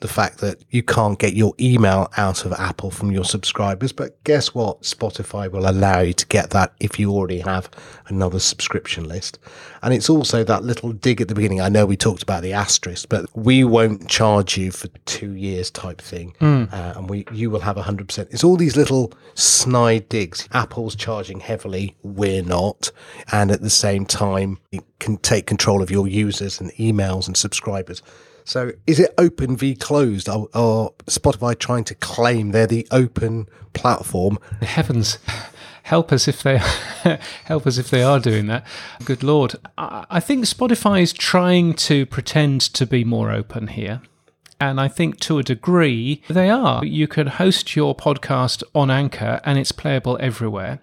the 0.00 0.08
fact 0.08 0.38
that 0.38 0.62
you 0.70 0.82
can't 0.82 1.18
get 1.18 1.32
your 1.32 1.54
email 1.58 2.08
out 2.18 2.44
of 2.44 2.52
Apple 2.52 2.90
from 2.90 3.12
your 3.12 3.24
subscribers. 3.24 3.92
But 3.92 4.22
guess 4.24 4.54
what? 4.54 4.82
Spotify 4.82 5.50
will 5.50 5.68
allow 5.68 6.00
you 6.00 6.12
to 6.12 6.26
get 6.26 6.50
that 6.50 6.74
if 6.80 6.98
you 6.98 7.10
already 7.12 7.38
have 7.38 7.70
another 8.08 8.38
subscription 8.38 9.08
list. 9.08 9.38
And 9.82 9.94
it's 9.94 10.10
also 10.10 10.44
that 10.44 10.64
little 10.64 10.92
dig 10.92 11.22
at 11.22 11.28
the 11.28 11.34
beginning. 11.34 11.62
I 11.62 11.70
know 11.70 11.86
we 11.86 11.96
talked 11.96 12.22
about 12.22 12.42
the 12.42 12.52
asterisk, 12.52 13.08
but 13.08 13.24
we 13.34 13.64
won't 13.64 14.08
charge 14.08 14.58
you 14.58 14.70
for 14.70 14.88
two 15.06 15.32
years 15.32 15.70
type 15.70 16.02
thing. 16.02 16.34
Mm. 16.40 16.70
Uh, 16.72 16.98
and 16.98 17.08
we, 17.08 17.24
you 17.32 17.50
will 17.50 17.60
have 17.60 17.76
100%. 17.76 18.18
It's 18.30 18.44
all 18.44 18.56
these 18.56 18.76
little 18.76 19.14
snide 19.34 20.08
digs. 20.10 20.46
Apple's 20.52 20.94
charging 20.94 21.40
heavily. 21.40 21.96
We're 22.02 22.42
not. 22.42 22.92
And 23.32 23.50
at 23.50 23.62
the 23.62 23.70
same 23.70 24.04
time, 24.04 24.58
it 24.72 24.84
can 24.98 25.16
take 25.18 25.46
control 25.46 25.82
of 25.82 25.90
your 25.90 26.06
users 26.06 26.60
and 26.60 26.70
emails 26.72 27.26
and 27.26 27.36
subscribers. 27.36 28.02
So 28.46 28.70
is 28.86 29.00
it 29.00 29.12
open 29.18 29.56
v 29.56 29.74
closed? 29.74 30.28
Or, 30.28 30.94
Spotify 31.06 31.58
trying 31.58 31.84
to 31.84 31.94
claim 31.96 32.52
they're 32.52 32.66
the 32.66 32.86
open 32.90 33.48
platform? 33.74 34.38
Heavens 34.62 35.18
help 35.82 36.12
us 36.12 36.26
if 36.26 36.42
they 36.42 36.58
help 37.44 37.66
us 37.66 37.76
if 37.76 37.90
they 37.90 38.02
are 38.02 38.20
doing 38.20 38.46
that. 38.46 38.64
Good 39.04 39.22
lord, 39.22 39.56
I 39.76 40.20
think 40.20 40.44
Spotify 40.44 41.02
is 41.02 41.12
trying 41.12 41.74
to 41.74 42.06
pretend 42.06 42.60
to 42.60 42.86
be 42.86 43.04
more 43.04 43.32
open 43.32 43.66
here. 43.68 44.00
And 44.60 44.80
I 44.80 44.88
think 44.88 45.20
to 45.20 45.38
a 45.38 45.42
degree 45.42 46.22
they 46.28 46.48
are. 46.48 46.84
You 46.84 47.08
can 47.08 47.26
host 47.26 47.76
your 47.76 47.94
podcast 47.94 48.62
on 48.74 48.90
Anchor 48.90 49.40
and 49.44 49.58
it's 49.58 49.72
playable 49.72 50.16
everywhere. 50.20 50.80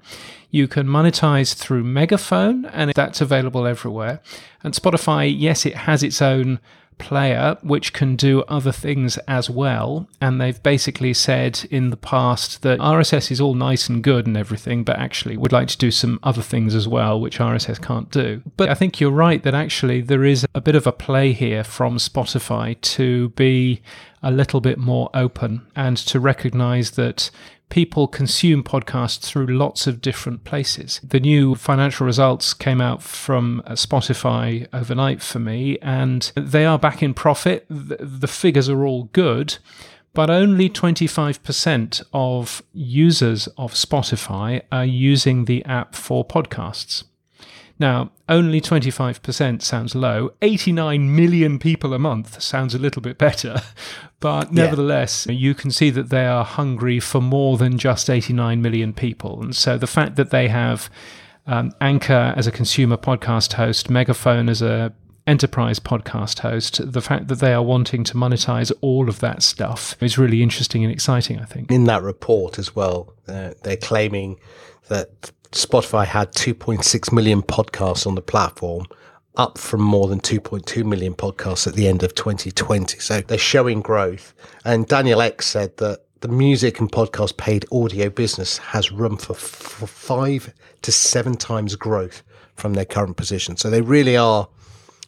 You 0.52 0.68
can 0.68 0.86
monetize 0.86 1.56
through 1.56 1.84
Megaphone 1.84 2.66
and 2.66 2.92
that's 2.94 3.22
available 3.22 3.66
everywhere. 3.66 4.22
And 4.64 4.74
Spotify, 4.74 5.34
yes, 5.36 5.66
it 5.66 5.76
has 5.76 6.04
its 6.04 6.22
own 6.22 6.60
player 6.98 7.58
which 7.62 7.94
can 7.94 8.16
do 8.16 8.44
other 8.48 8.72
things 8.72 9.18
as 9.28 9.50
well. 9.50 10.08
And 10.22 10.40
they've 10.40 10.62
basically 10.62 11.14
said 11.14 11.66
in 11.70 11.90
the 11.90 11.98
past 11.98 12.62
that 12.62 12.80
RSS 12.80 13.32
is 13.32 13.42
all 13.42 13.54
nice 13.54 13.90
and 13.90 14.04
good 14.04 14.28
and 14.28 14.38
everything, 14.38 14.84
but 14.84 14.98
actually 14.98 15.38
would 15.38 15.52
like 15.52 15.68
to 15.70 15.78
do 15.78 15.92
some 15.92 16.20
other 16.24 16.42
things 16.42 16.76
as 16.76 16.88
well, 16.88 17.20
which 17.20 17.40
RSS 17.40 17.82
can't 17.82 18.10
do. 18.12 18.42
But 18.58 18.70
I 18.70 18.74
think 18.74 19.00
you're 19.00 19.12
right 19.12 19.42
that 19.44 19.54
actually 19.54 20.02
there 20.02 20.24
is 20.24 20.46
a 20.54 20.62
bit 20.62 20.76
of 20.76 20.88
a 20.88 20.92
play 20.92 21.34
here 21.34 21.64
from 21.64 21.98
Spotify 21.98 22.80
to 22.82 23.30
be 23.30 23.82
a 24.24 24.32
little 24.32 24.62
bit 24.62 24.78
more 24.78 25.10
open 25.14 25.68
and 25.76 25.98
to 25.98 26.20
recognize 26.20 26.92
that 26.92 27.30
people 27.70 28.08
consume 28.08 28.64
podcasts 28.64 29.22
through 29.26 29.48
lots 29.48 29.88
of 29.88 30.02
different 30.02 30.44
places. 30.44 31.02
The 31.04 31.20
new 31.20 31.56
financial 31.56 32.06
results 32.06 32.54
came 32.54 32.80
out 32.80 33.02
from 33.02 33.62
uh, 33.66 33.72
Spotify 33.72 34.68
overnight 34.72 35.22
for 35.22 35.40
me, 35.40 35.78
and 35.82 36.32
they 36.36 36.66
are 36.66 36.78
back 36.78 37.02
in 37.02 37.14
profit. 37.14 37.66
The 37.70 38.28
figures 38.28 38.70
are 38.70 38.86
all 38.86 39.06
good 39.14 39.58
but 40.14 40.30
only 40.30 40.70
25% 40.70 42.04
of 42.14 42.62
users 42.72 43.48
of 43.58 43.74
Spotify 43.74 44.62
are 44.72 44.86
using 44.86 45.46
the 45.46 45.66
app 45.66 45.96
for 45.96 46.26
podcasts. 46.26 47.04
Now, 47.80 48.12
only 48.30 48.62
25% 48.62 49.62
sounds 49.62 49.96
low. 49.96 50.32
89 50.42 51.16
million 51.16 51.60
people 51.60 51.94
a 51.94 52.00
month 52.00 52.42
sounds 52.42 52.76
a 52.76 52.80
little 52.80 53.02
bit 53.02 53.18
better. 53.18 53.62
But 54.20 54.54
nevertheless, 54.54 55.26
yeah. 55.28 55.34
you 55.34 55.54
can 55.54 55.70
see 55.70 55.90
that 55.90 56.10
they 56.10 56.26
are 56.26 56.46
hungry 56.46 57.02
for 57.02 57.20
more 57.20 57.58
than 57.58 57.78
just 57.78 58.10
89 58.10 58.62
million 58.62 58.94
people. 58.94 59.42
And 59.42 59.54
so 59.54 59.78
the 59.78 59.86
fact 59.86 60.16
that 60.16 60.30
they 60.30 60.48
have 60.48 60.90
um, 61.46 61.74
Anchor 61.82 62.34
as 62.38 62.48
a 62.48 62.52
consumer 62.52 62.96
podcast 62.96 63.52
host, 63.52 63.90
Megaphone 63.90 64.48
as 64.48 64.62
a 64.62 64.94
enterprise 65.28 65.78
podcast 65.78 66.40
host, 66.40 66.94
the 66.94 67.02
fact 67.02 67.28
that 67.28 67.40
they 67.40 67.54
are 67.54 67.62
wanting 67.62 68.06
to 68.06 68.14
monetize 68.14 68.72
all 68.80 69.10
of 69.10 69.20
that 69.20 69.44
stuff 69.44 69.98
is 70.02 70.18
really 70.18 70.42
interesting 70.42 70.86
and 70.86 70.94
exciting, 70.94 71.40
I 71.40 71.44
think. 71.44 71.70
In 71.70 71.84
that 71.84 72.02
report 72.02 72.58
as 72.58 72.74
well, 72.74 73.14
uh, 73.28 73.56
they're 73.64 73.76
claiming 73.76 74.40
that 74.88 75.33
Spotify 75.54 76.06
had 76.06 76.32
2.6 76.34 77.12
million 77.12 77.42
podcasts 77.42 78.08
on 78.08 78.16
the 78.16 78.22
platform 78.22 78.86
up 79.36 79.58
from 79.58 79.82
more 79.82 80.08
than 80.08 80.20
2.2 80.20 80.84
million 80.86 81.14
podcasts 81.14 81.68
at 81.68 81.74
the 81.74 81.88
end 81.88 82.04
of 82.04 82.14
2020. 82.16 83.00
So 83.00 83.22
they're 83.22 83.38
showing 83.38 83.82
growth. 83.82 84.34
And 84.66 84.88
Daniel 84.88 85.22
Ek 85.22 85.42
said 85.42 85.78
that 85.78 86.02
the 86.22 86.28
music 86.28 86.80
and 86.80 86.92
podcast 86.92 87.38
paid 87.38 87.66
audio 87.72 88.10
business 88.10 88.58
has 88.60 88.92
room 88.92 89.18
for, 89.18 89.34
for 89.34 89.88
five 89.88 90.54
to 90.84 90.92
seven 90.92 91.36
times 91.36 91.76
growth 91.76 92.24
from 92.56 92.74
their 92.74 92.86
current 92.86 93.18
position. 93.18 93.58
So 93.58 93.70
they 93.70 93.82
really 93.82 94.16
are 94.16 94.48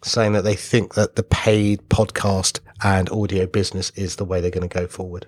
saying 0.03 0.33
that 0.33 0.43
they 0.43 0.55
think 0.55 0.95
that 0.95 1.15
the 1.15 1.23
paid 1.23 1.87
podcast 1.89 2.59
and 2.83 3.09
audio 3.09 3.45
business 3.45 3.91
is 3.95 4.17
the 4.17 4.25
way 4.25 4.41
they're 4.41 4.51
going 4.51 4.67
to 4.67 4.73
go 4.73 4.87
forward. 4.87 5.25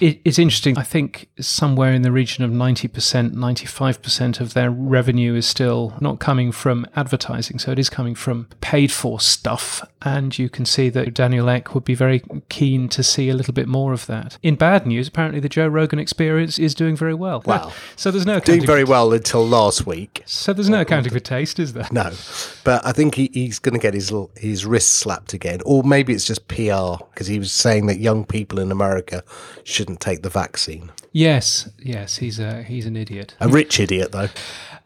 It, 0.00 0.20
it's 0.24 0.38
interesting. 0.38 0.78
I 0.78 0.82
think 0.82 1.28
somewhere 1.40 1.92
in 1.92 2.02
the 2.02 2.12
region 2.12 2.44
of 2.44 2.50
90%, 2.50 3.32
95% 3.32 4.40
of 4.40 4.54
their 4.54 4.70
revenue 4.70 5.34
is 5.34 5.46
still 5.46 5.94
not 6.00 6.18
coming 6.18 6.52
from 6.52 6.86
advertising. 6.96 7.58
So 7.58 7.72
it 7.72 7.78
is 7.78 7.90
coming 7.90 8.14
from 8.14 8.48
paid 8.60 8.92
for 8.92 9.20
stuff. 9.20 9.86
And 10.02 10.38
you 10.38 10.48
can 10.48 10.64
see 10.64 10.88
that 10.90 11.12
Daniel 11.12 11.48
Ek 11.50 11.74
would 11.74 11.84
be 11.84 11.94
very 11.94 12.22
keen 12.48 12.88
to 12.88 13.02
see 13.02 13.28
a 13.28 13.34
little 13.34 13.52
bit 13.52 13.68
more 13.68 13.92
of 13.92 14.06
that. 14.06 14.38
In 14.42 14.54
bad 14.54 14.86
news, 14.86 15.08
apparently 15.08 15.40
the 15.40 15.48
Joe 15.48 15.68
Rogan 15.68 15.98
experience 15.98 16.58
is 16.58 16.74
doing 16.74 16.96
very 16.96 17.14
well. 17.14 17.42
Wow. 17.44 17.72
So 17.96 18.10
there's 18.10 18.24
no 18.24 18.40
Doing 18.40 18.64
very 18.64 18.84
for, 18.84 18.92
well 18.92 19.12
until 19.12 19.46
last 19.46 19.86
week. 19.86 20.22
So 20.24 20.54
there's 20.54 20.70
no 20.70 20.80
accounting 20.80 21.12
for 21.12 21.20
taste, 21.20 21.58
is 21.58 21.74
there? 21.74 21.86
No, 21.92 22.10
but 22.64 22.84
I 22.84 22.92
think 22.92 23.14
he, 23.14 23.30
he's 23.32 23.58
going 23.58 23.74
to 23.74 23.80
get 23.80 23.92
his 23.94 24.12
his 24.36 24.64
wrist 24.64 24.92
slapped 24.92 25.34
again, 25.34 25.60
or 25.66 25.82
maybe 25.82 26.14
it's 26.14 26.24
just 26.24 26.48
PR 26.48 27.04
because 27.12 27.26
he 27.26 27.38
was 27.38 27.52
saying 27.52 27.86
that 27.86 27.98
young 27.98 28.24
people 28.24 28.58
in 28.58 28.72
America 28.72 29.22
shouldn't 29.64 30.00
take 30.00 30.22
the 30.22 30.28
vaccine. 30.28 30.90
Yes, 31.12 31.68
yes, 31.78 32.18
he's 32.18 32.38
a 32.38 32.62
he's 32.62 32.86
an 32.86 32.96
idiot. 32.96 33.34
A 33.40 33.48
rich 33.48 33.80
idiot, 33.80 34.12
though. 34.12 34.28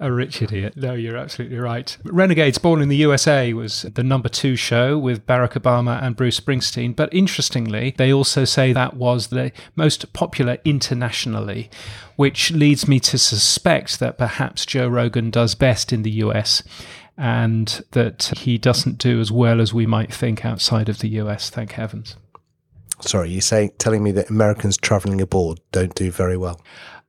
A 0.01 0.13
rich 0.13 0.43
idiot. 0.43 0.77
No, 0.77 0.95
you're 0.95 1.17
absolutely 1.17 1.59
right. 1.59 1.97
Renegades 2.05 2.59
Born 2.59 2.83
in 2.83 2.89
the 2.89 2.97
USA 2.97 3.53
was 3.53 3.83
the 3.83 4.03
number 4.03 4.29
two 4.29 4.57
show 4.57 4.99
with 4.99 5.27
Barack 5.27 5.53
Obama 5.53 6.03
and 6.03 6.17
Bruce 6.17 6.41
Springsteen. 6.41 6.97
But 6.97 7.15
interestingly, 7.15 7.95
they 7.97 8.13
also 8.13 8.45
say 8.45 8.73
that 8.73 8.97
was 8.97 9.29
the 9.29 9.53
most 9.77 10.13
popular 10.13 10.59
internationally, 10.65 11.71
which 12.17 12.51
leads 12.51 12.89
me 12.89 12.99
to 13.01 13.19
suspect 13.19 14.01
that 14.01 14.19
perhaps 14.19 14.67
Joe 14.67 14.89
Rogan 14.89 15.31
does 15.31 15.55
best 15.55 15.93
in 15.93 16.03
the 16.03 16.11
US 16.11 16.63
and 17.17 17.85
that 17.93 18.33
he 18.39 18.59
doesn't 18.59 18.99
do 18.99 19.21
as 19.21 19.31
well 19.31 19.61
as 19.61 19.73
we 19.73 19.87
might 19.87 20.13
think 20.13 20.45
outside 20.45 20.89
of 20.89 20.99
the 20.99 21.09
US, 21.11 21.51
thank 21.51 21.73
heavens. 21.73 22.17
Sorry, 23.01 23.31
you 23.31 23.41
say 23.41 23.69
telling 23.79 24.03
me 24.03 24.13
that 24.13 24.31
Americans 24.31 24.77
traveling 24.77 25.21
abroad 25.21 25.61
don't 25.73 25.95
do 25.95 26.11
very 26.11 26.37
well. 26.37 26.61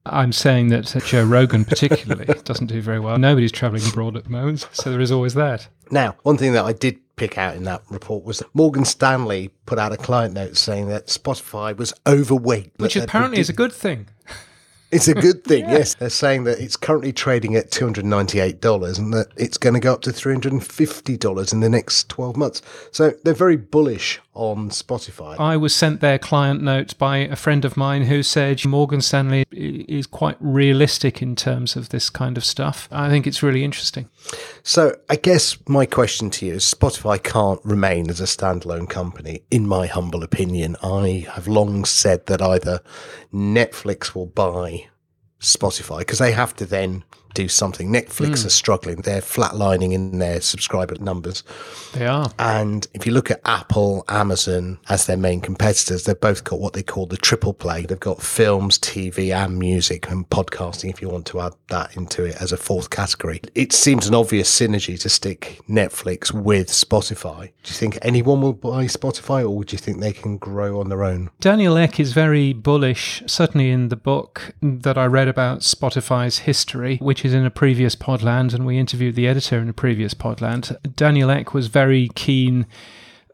I'm 0.06 0.32
saying 0.32 0.68
that 0.70 0.86
Joe 1.06 1.24
Rogan, 1.24 1.65
particularly, 1.65 2.25
doesn't 2.44 2.68
do 2.68 2.82
very 2.82 3.00
well. 3.00 3.18
Nobody's 3.18 3.51
traveling 3.51 3.88
abroad 3.88 4.15
at 4.15 4.25
the 4.25 4.30
moment, 4.30 4.68
so 4.72 4.92
there 4.92 5.01
is 5.01 5.12
always 5.12 5.34
that. 5.34 5.68
Now, 5.89 6.15
one 6.22 6.38
thing 6.38 6.54
that 6.54 6.63
I 6.65 6.74
did 6.74 7.00
pick 7.15 7.38
out 7.38 7.56
in 7.56 7.63
that 7.63 7.82
report 7.89 8.24
was 8.24 8.39
that 8.39 8.54
Morgan 8.54 8.86
Stanley 8.86 9.50
put 9.65 9.80
out 9.80 9.94
a 9.94 9.98
client 9.98 10.34
note 10.34 10.58
saying 10.58 10.89
that 10.89 11.08
Spotify 11.08 11.75
was 11.75 11.94
overweight. 12.06 12.74
Which 12.77 12.96
apparently 12.96 13.39
is 13.39 13.50
a 13.50 13.54
good 13.54 13.74
thing. 13.74 14.08
It's 14.92 15.08
a 15.08 15.13
good 15.13 15.44
thing, 15.44 15.70
yes. 15.70 15.96
They're 15.96 16.10
saying 16.10 16.46
that 16.46 16.60
it's 16.60 16.77
currently 16.77 17.12
trading 17.12 17.56
at 17.56 17.72
$298 17.72 18.98
and 18.98 19.13
that 19.13 19.27
it's 19.36 19.58
going 19.58 19.74
to 19.74 19.80
go 19.80 19.94
up 19.94 20.01
to 20.04 20.12
$350 20.12 21.54
in 21.54 21.60
the 21.60 21.70
next 21.70 22.08
12 22.10 22.38
months. 22.38 22.62
So 22.92 23.13
they're 23.24 23.34
very 23.34 23.58
bullish 23.58 24.22
on 24.34 24.70
Spotify. 24.70 25.39
I 25.39 25.58
was 25.58 25.74
sent 25.74 26.01
their 26.01 26.20
client 26.20 26.62
note 26.62 26.98
by 26.98 27.18
a 27.18 27.36
friend 27.36 27.65
of 27.65 27.77
mine 27.77 28.04
who 28.04 28.22
said 28.22 28.65
Morgan 28.65 29.01
Stanley 29.01 29.46
is 29.51 30.08
quite 30.08 30.38
realistic 30.39 31.22
in 31.22 31.36
terms 31.36 31.75
of 31.75 31.89
this 31.89 32.10
kind 32.10 32.38
of 32.38 32.46
stuff. 32.46 32.88
I 32.92 33.10
think 33.10 33.27
it's 33.27 33.42
really 33.42 33.63
interesting. 33.63 34.10
So 34.63 34.98
I 35.10 35.15
guess 35.15 35.58
my 35.68 35.86
question 35.86 36.30
to 36.32 36.46
you 36.46 36.54
is 36.56 36.63
Spotify 36.63 37.22
can't 37.22 37.60
remain 37.63 38.10
as 38.10 38.20
a 38.20 38.25
standalone 38.25 38.89
company, 38.89 39.42
in 39.50 39.68
my 39.68 39.88
humble 39.88 40.24
opinion. 40.24 40.75
I 40.84 41.25
have 41.32 41.48
long 41.48 41.86
said 41.86 42.25
that 42.27 42.42
either 42.42 42.82
Netflix 43.34 44.13
will 44.13 44.27
buy 44.27 44.85
Spotify 45.39 46.00
because 46.00 46.20
they 46.20 46.32
have 46.32 46.56
to 46.58 46.65
then 46.65 47.04
do 47.36 47.48
something. 47.48 47.92
Netflix 47.92 48.42
hmm. 48.42 48.48
are 48.48 48.50
struggling. 48.50 49.01
They're 49.01 49.22
flatlining 49.22 49.94
in 49.94 50.18
their 50.18 50.42
subscriber 50.42 50.96
numbers. 51.00 51.44
They 51.94 52.08
are. 52.08 52.32
And 52.39 52.88
if 52.94 53.06
you 53.06 53.12
look 53.12 53.30
at 53.30 53.42
Apple, 53.46 54.04
Amazon 54.08 54.80
as 54.89 55.06
their 55.06 55.18
main 55.18 55.42
competitors, 55.42 56.06
they've 56.06 56.20
both 56.20 56.44
got 56.44 56.60
what 56.60 56.74
they 56.74 56.84
call 56.84 57.06
the 57.06 57.18
triple 57.18 57.54
play. 57.54 57.86
They've 57.86 58.00
got 58.00 58.22
films, 58.22 58.80
TV, 58.80 59.36
and 59.36 59.60
music 59.60 60.10
and 60.10 60.27
podcasting, 60.30 60.89
if 60.89 61.01
you 61.01 61.10
want 61.10 61.27
to 61.27 61.42
add 61.42 61.54
that 61.68 61.96
into 61.96 62.24
it 62.24 62.38
as 62.42 62.51
a 62.51 62.58
fourth 62.58 62.89
category. 62.89 63.42
It 63.54 63.74
seems 63.74 64.08
an 64.08 64.15
obvious 64.15 64.50
synergy 64.50 65.00
to 65.01 65.10
stick 65.10 65.60
Netflix 65.70 66.32
with 66.32 66.70
Spotify. 66.70 67.51
Do 67.63 67.70
you 67.70 67.75
think 67.75 68.00
anyone 68.01 68.42
will 68.42 68.54
buy 68.54 68.86
Spotify 68.86 69.48
or 69.48 69.63
do 69.63 69.74
you 69.74 69.77
think 69.77 70.00
they 70.00 70.13
can 70.13 70.38
grow 70.38 70.80
on 70.80 70.89
their 70.89 71.04
own? 71.04 71.30
Daniel 71.39 71.77
Ek 71.77 72.00
is 72.00 72.13
very 72.13 72.54
bullish, 72.54 73.22
certainly 73.27 73.70
in 73.70 73.89
the 73.89 73.96
book 73.96 74.54
that 74.62 74.98
I 74.98 75.06
read 75.06 75.27
about 75.27 75.60
Spotify's 75.60 76.39
history, 76.39 76.98
which 76.98 77.25
in 77.34 77.46
a 77.46 77.51
previous 77.51 77.96
Podland, 77.96 78.53
and 78.53 78.65
we 78.65 78.77
interviewed 78.77 79.15
the 79.15 79.27
editor 79.27 79.60
in 79.60 79.70
a 79.70 79.74
previous 79.74 80.13
Podland. 80.13 80.75
Daniel 80.96 81.32
Ek 81.32 81.53
was 81.53 81.67
very 81.67 82.10
keen 82.15 82.65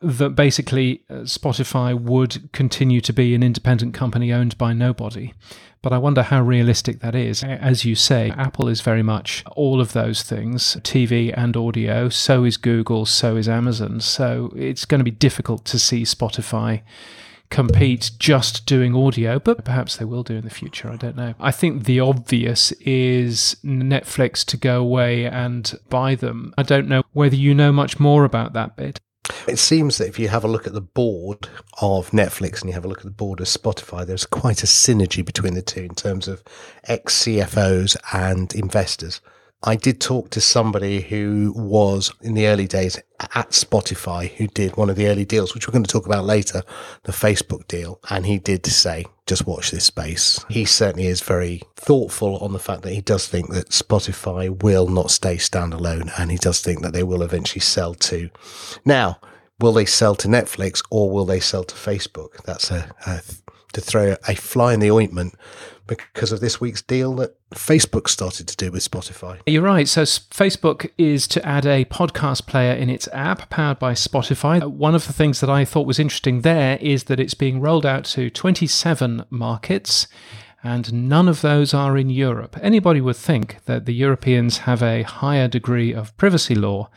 that 0.01 0.31
basically 0.31 1.03
uh, 1.10 1.13
Spotify 1.24 2.00
would 2.00 2.51
continue 2.53 3.01
to 3.01 3.13
be 3.13 3.36
an 3.36 3.43
independent 3.43 3.93
company 3.93 4.33
owned 4.33 4.57
by 4.57 4.74
nobody. 4.74 5.33
But 5.83 5.93
I 5.93 5.98
wonder 5.98 6.24
how 6.24 6.41
realistic 6.41 7.00
that 7.00 7.15
is. 7.15 7.43
As 7.43 7.86
you 7.86 7.95
say, 7.95 8.31
Apple 8.38 8.67
is 8.67 8.81
very 8.81 9.01
much 9.01 9.43
all 9.55 9.81
of 9.81 9.93
those 9.93 10.21
things 10.21 10.77
TV 10.81 11.33
and 11.36 11.57
audio. 11.57 12.07
So 12.10 12.43
is 12.43 12.57
Google, 12.57 13.07
so 13.07 13.36
is 13.36 13.50
Amazon. 13.50 14.00
So 14.00 14.53
it's 14.55 14.86
going 14.86 15.00
to 15.00 15.05
be 15.05 15.12
difficult 15.12 15.65
to 15.65 15.79
see 15.79 16.03
Spotify 16.03 16.81
compete 17.51 18.12
just 18.17 18.65
doing 18.65 18.96
audio, 18.96 19.38
but 19.38 19.63
perhaps 19.63 19.98
they 19.98 20.05
will 20.05 20.24
do 20.24 20.36
in 20.36 20.43
the 20.43 20.50
future. 20.50 20.89
I 20.89 20.96
don't 20.96 21.15
know. 21.15 21.36
I 21.39 21.51
think 21.51 21.84
the 21.84 22.00
obvious 22.00 22.72
is 22.81 23.58
Netflix 23.63 24.43
to 24.46 24.58
go 24.58 24.81
away 24.81 25.25
and 25.25 25.72
buy 25.89 26.15
them. 26.15 26.53
I 26.58 26.63
don't 26.63 26.88
know 26.88 27.03
whether 27.12 27.36
you 27.36 27.53
know 27.53 27.72
much 27.72 28.00
more 28.00 28.24
about 28.24 28.53
that 28.53 28.75
bit. 28.75 29.00
It 29.48 29.60
seems 29.60 29.98
that 29.98 30.08
if 30.08 30.17
you 30.17 30.29
have 30.29 30.43
a 30.43 30.48
look 30.48 30.65
at 30.65 30.74
the 30.74 30.81
board 30.81 31.48
of 31.79 32.12
Netflix 32.12 32.62
and 32.62 32.70
you 32.70 32.74
have 32.74 32.86
a 32.86 32.88
look 32.88 33.00
at 33.00 33.05
the 33.05 33.12
board 33.12 33.39
of 33.39 33.48
Spotify, 33.48 34.05
there's 34.05 34.25
quite 34.25 34.63
a 34.63 34.67
synergy 34.67 35.24
between 35.24 35.53
the 35.53 35.62
two 35.62 35.81
in 35.81 35.96
terms 35.96 36.27
of 36.27 36.43
ex 36.86 37.24
CFOs 37.24 37.96
and 38.13 38.53
investors. 38.55 39.22
I 39.63 39.75
did 39.75 40.01
talk 40.01 40.31
to 40.31 40.41
somebody 40.41 41.01
who 41.01 41.53
was 41.55 42.11
in 42.21 42.33
the 42.33 42.47
early 42.47 42.65
days 42.65 42.97
at 43.19 43.51
Spotify 43.51 44.31
who 44.31 44.47
did 44.47 44.75
one 44.75 44.89
of 44.89 44.95
the 44.95 45.07
early 45.07 45.23
deals, 45.23 45.53
which 45.53 45.67
we're 45.67 45.71
going 45.71 45.83
to 45.83 45.91
talk 45.91 46.07
about 46.07 46.25
later, 46.25 46.63
the 47.03 47.11
Facebook 47.11 47.67
deal. 47.67 47.99
And 48.09 48.25
he 48.25 48.39
did 48.39 48.65
say, 48.65 49.05
just 49.27 49.45
watch 49.45 49.69
this 49.69 49.85
space. 49.85 50.43
He 50.49 50.65
certainly 50.65 51.05
is 51.05 51.21
very 51.21 51.61
thoughtful 51.75 52.37
on 52.37 52.53
the 52.53 52.59
fact 52.59 52.81
that 52.83 52.93
he 52.93 53.01
does 53.01 53.27
think 53.27 53.51
that 53.51 53.69
Spotify 53.69 54.61
will 54.63 54.87
not 54.87 55.11
stay 55.11 55.35
standalone 55.35 56.11
and 56.17 56.31
he 56.31 56.37
does 56.37 56.61
think 56.61 56.81
that 56.81 56.93
they 56.93 57.03
will 57.03 57.21
eventually 57.21 57.61
sell 57.61 57.93
to. 57.93 58.31
Now, 58.83 59.19
will 59.59 59.73
they 59.73 59.85
sell 59.85 60.15
to 60.15 60.27
Netflix 60.27 60.81
or 60.89 61.11
will 61.11 61.25
they 61.25 61.39
sell 61.39 61.63
to 61.63 61.75
Facebook? 61.75 62.43
That's 62.45 62.71
a, 62.71 62.89
a 63.05 63.21
to 63.73 63.81
throw 63.81 64.15
a 64.27 64.35
fly 64.35 64.73
in 64.73 64.79
the 64.79 64.91
ointment 64.91 65.35
because 65.88 66.31
of 66.31 66.39
this 66.39 66.61
week's 66.61 66.81
deal 66.81 67.13
that 67.15 67.35
Facebook 67.51 68.07
started 68.07 68.47
to 68.47 68.55
do 68.55 68.71
with 68.71 68.89
Spotify. 68.89 69.39
You're 69.45 69.63
right. 69.63 69.88
So 69.88 70.03
Facebook 70.03 70.89
is 70.97 71.27
to 71.29 71.45
add 71.45 71.65
a 71.65 71.85
podcast 71.85 72.45
player 72.47 72.73
in 72.73 72.89
its 72.89 73.07
app 73.11 73.50
powered 73.50 73.79
by 73.79 73.93
Spotify. 73.93 74.61
Uh, 74.61 74.69
One 74.69 74.95
of 74.95 75.07
the 75.07 75.13
things 75.13 75.41
that 75.41 75.50
I 75.50 75.65
thought 75.65 75.88
was 75.88 76.00
interesting 76.00 76.41
there 76.41 76.77
is 76.81 77.05
that 77.05 77.19
it's 77.19 77.33
being 77.33 77.59
rolled 77.59 77.85
out 77.85 78.05
to 78.05 78.29
27 78.29 79.25
markets. 79.29 80.07
And 80.63 81.09
none 81.09 81.27
of 81.27 81.41
those 81.41 81.73
are 81.73 81.97
in 81.97 82.09
Europe. 82.09 82.55
Anybody 82.61 83.01
would 83.01 83.15
think 83.15 83.57
that 83.65 83.85
the 83.85 83.93
Europeans 83.93 84.59
have 84.59 84.83
a 84.83 85.01
higher 85.01 85.47
degree 85.47 85.91
of 85.91 86.15
privacy 86.17 86.53
law 86.53 86.89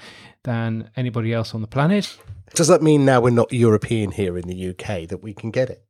than 0.42 0.90
anybody 0.96 1.32
else 1.32 1.54
on 1.54 1.62
the 1.62 1.66
planet. 1.66 2.18
Does 2.54 2.68
that 2.68 2.82
mean 2.82 3.04
now 3.04 3.20
we're 3.20 3.30
not 3.30 3.52
European 3.52 4.12
here 4.12 4.36
in 4.38 4.46
the 4.46 4.68
UK 4.68 5.08
that 5.08 5.22
we 5.22 5.32
can 5.32 5.50
get 5.50 5.70
it? 5.70 5.82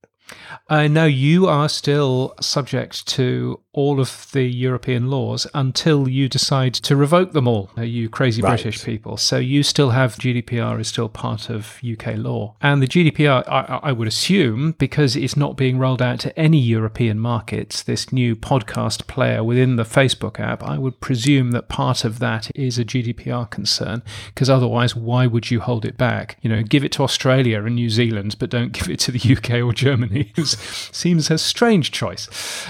Uh, 0.68 0.88
no, 0.88 1.04
you 1.04 1.46
are 1.46 1.68
still 1.68 2.34
subject 2.40 3.06
to 3.08 3.60
all 3.74 4.00
of 4.00 4.28
the 4.32 4.44
European 4.44 5.10
laws 5.10 5.46
until 5.52 6.08
you 6.08 6.28
decide 6.28 6.72
to 6.74 6.96
revoke 6.96 7.32
them 7.32 7.46
all, 7.46 7.70
you 7.76 8.08
crazy 8.08 8.40
Right. 8.40 8.50
British 8.62 8.84
people. 8.84 9.16
So 9.16 9.38
you 9.38 9.62
still 9.62 9.90
have 9.90 10.16
GDPR 10.16 10.78
is 10.80 10.88
still 10.88 11.08
part 11.08 11.50
of 11.50 11.78
UK 11.84 12.16
law. 12.16 12.54
And 12.60 12.82
the 12.82 12.86
GDPR, 12.86 13.46
I, 13.48 13.80
I 13.82 13.92
would 13.92 14.06
assume, 14.06 14.72
because 14.72 15.16
it's 15.16 15.36
not 15.36 15.56
being 15.56 15.78
rolled 15.78 16.02
out 16.02 16.20
to 16.20 16.38
any 16.38 16.58
European 16.58 17.18
markets, 17.18 17.82
this 17.82 18.12
new 18.12 18.36
podcast 18.36 19.06
player 19.06 19.42
within 19.42 19.76
the 19.76 19.84
Facebook 19.84 20.38
app, 20.38 20.62
I 20.62 20.78
would 20.78 21.00
presume 21.00 21.50
that 21.52 21.68
part 21.68 22.04
of 22.04 22.18
that 22.20 22.50
is 22.54 22.78
a 22.78 22.84
GDPR 22.84 23.50
concern, 23.50 24.02
because 24.28 24.50
otherwise, 24.50 24.94
why 24.94 25.26
would 25.26 25.50
you 25.50 25.60
hold 25.60 25.84
it 25.84 25.96
back? 25.96 26.38
You 26.42 26.50
know, 26.50 26.62
give 26.62 26.84
it 26.84 26.92
to 26.92 27.02
Australia 27.02 27.64
and 27.64 27.74
New 27.74 27.90
Zealand, 27.90 28.36
but 28.38 28.50
don't 28.50 28.72
give 28.78 28.88
it 28.88 29.00
to 29.00 29.12
the 29.12 29.36
UK 29.36 29.62
or 29.64 29.72
Germany. 29.72 30.32
It 30.44 30.48
seems 30.48 31.30
a 31.30 31.38
strange 31.38 31.90
choice. 31.90 32.28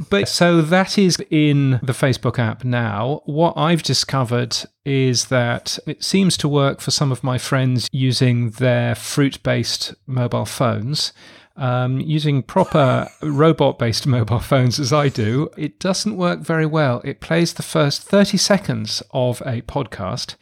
But 0.08 0.28
so 0.28 0.62
that 0.62 0.93
is 0.98 1.18
in 1.30 1.80
the 1.82 1.92
Facebook 1.92 2.38
app 2.38 2.64
now. 2.64 3.22
What 3.24 3.54
I've 3.56 3.82
discovered 3.82 4.56
is 4.84 5.26
that 5.26 5.78
it 5.86 6.02
seems 6.04 6.36
to 6.38 6.48
work 6.48 6.80
for 6.80 6.90
some 6.90 7.12
of 7.12 7.24
my 7.24 7.38
friends 7.38 7.88
using 7.92 8.50
their 8.50 8.94
fruit 8.94 9.42
based 9.42 9.94
mobile 10.06 10.46
phones. 10.46 11.12
Um, 11.56 12.00
using 12.00 12.42
proper 12.42 13.08
robot 13.22 13.78
based 13.78 14.08
mobile 14.08 14.40
phones 14.40 14.80
as 14.80 14.92
I 14.92 15.08
do, 15.08 15.48
it 15.56 15.78
doesn't 15.78 16.16
work 16.16 16.40
very 16.40 16.66
well. 16.66 17.00
It 17.04 17.20
plays 17.20 17.54
the 17.54 17.62
first 17.62 18.02
30 18.02 18.36
seconds 18.38 19.04
of 19.12 19.40
a 19.42 19.62
podcast 19.62 20.34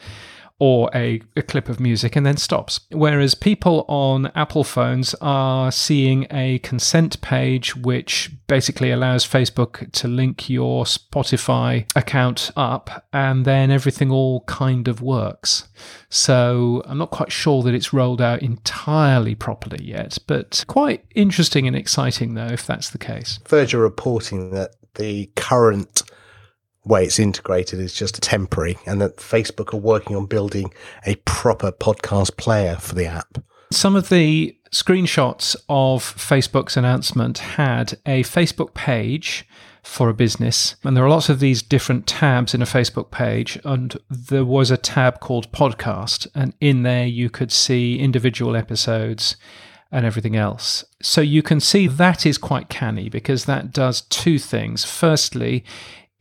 or 0.63 0.89
a, 0.95 1.21
a 1.37 1.43
clip 1.43 1.69
of 1.69 1.81
music 1.81 2.15
and 2.15 2.25
then 2.25 2.37
stops. 2.37 2.79
Whereas 2.93 3.35
people 3.35 3.85
on 3.89 4.31
Apple 4.37 4.63
phones 4.63 5.13
are 5.21 5.73
seeing 5.73 6.29
a 6.31 6.61
consent 6.61 7.21
page 7.21 7.75
which 7.75 8.31
basically 8.47 8.93
allows 8.93 9.27
Facebook 9.27 9.91
to 9.91 10.07
link 10.07 10.49
your 10.49 10.85
Spotify 10.85 11.85
account 11.97 12.53
up 12.55 13.05
and 13.13 13.45
then 13.45 13.73
everything 13.73 14.13
all 14.13 14.43
kind 14.43 14.87
of 14.87 15.03
works. 15.03 15.67
So 16.09 16.81
I'm 16.87 16.99
not 16.99 17.11
quite 17.11 17.33
sure 17.33 17.65
that 17.65 17.75
it's 17.75 17.93
rolled 17.93 18.23
out 18.23 18.41
entirely 18.41 19.35
properly 19.35 19.83
yet, 19.83 20.17
but 20.29 20.65
quite 20.69 21.05
interesting 21.17 21.67
and 21.67 21.75
exciting 21.75 22.35
though 22.35 22.47
if 22.47 22.65
that's 22.65 22.91
the 22.91 22.99
case. 22.99 23.41
Verge 23.49 23.75
are 23.75 23.81
reporting 23.81 24.51
that 24.51 24.77
the 24.95 25.29
current 25.35 26.05
way 26.85 27.05
it's 27.05 27.19
integrated 27.19 27.79
is 27.79 27.95
just 27.95 28.21
temporary 28.23 28.77
and 28.87 29.01
that 29.01 29.17
Facebook 29.17 29.73
are 29.73 29.79
working 29.79 30.17
on 30.17 30.27
building 30.27 30.73
a 31.07 31.15
proper 31.17 31.71
podcast 31.71 32.37
player 32.37 32.77
for 32.77 32.95
the 32.95 33.07
app. 33.07 33.39
Some 33.71 33.97
of 33.97 34.09
the 34.09 34.57
screenshots 34.71 35.55
of 35.69 36.03
Facebook's 36.03 36.77
announcement 36.77 37.39
had 37.39 37.99
a 38.05 38.23
Facebook 38.25 38.75
page 38.75 39.47
for 39.83 40.09
a 40.09 40.15
business, 40.15 40.77
and 40.85 40.97
there 40.97 41.05
are 41.05 41.11
lots 41.11 41.29
of 41.29 41.41
these 41.41 41.61
different 41.61 42.07
tabs 42.07 42.55
in 42.55 42.63
a 42.63 42.67
Facebook 42.67 43.11
page. 43.11 43.59
And 43.65 43.97
there 44.09 44.45
was 44.45 44.71
a 44.71 44.77
tab 44.77 45.21
called 45.21 45.51
Podcast, 45.53 46.29
and 46.35 46.55
in 46.61 46.83
there 46.83 47.07
you 47.07 47.29
could 47.29 47.51
see 47.51 47.99
individual 47.99 48.55
episodes 48.55 49.37
and 49.91 50.07
everything 50.07 50.37
else. 50.37 50.85
So 51.03 51.21
you 51.21 51.43
can 51.43 51.61
see 51.61 51.87
that 51.87 52.25
is 52.25 52.39
quite 52.39 52.69
canny 52.69 53.09
because 53.09 53.45
that 53.45 53.73
does 53.73 54.03
two 54.03 54.39
things. 54.39 54.85
Firstly, 54.85 55.65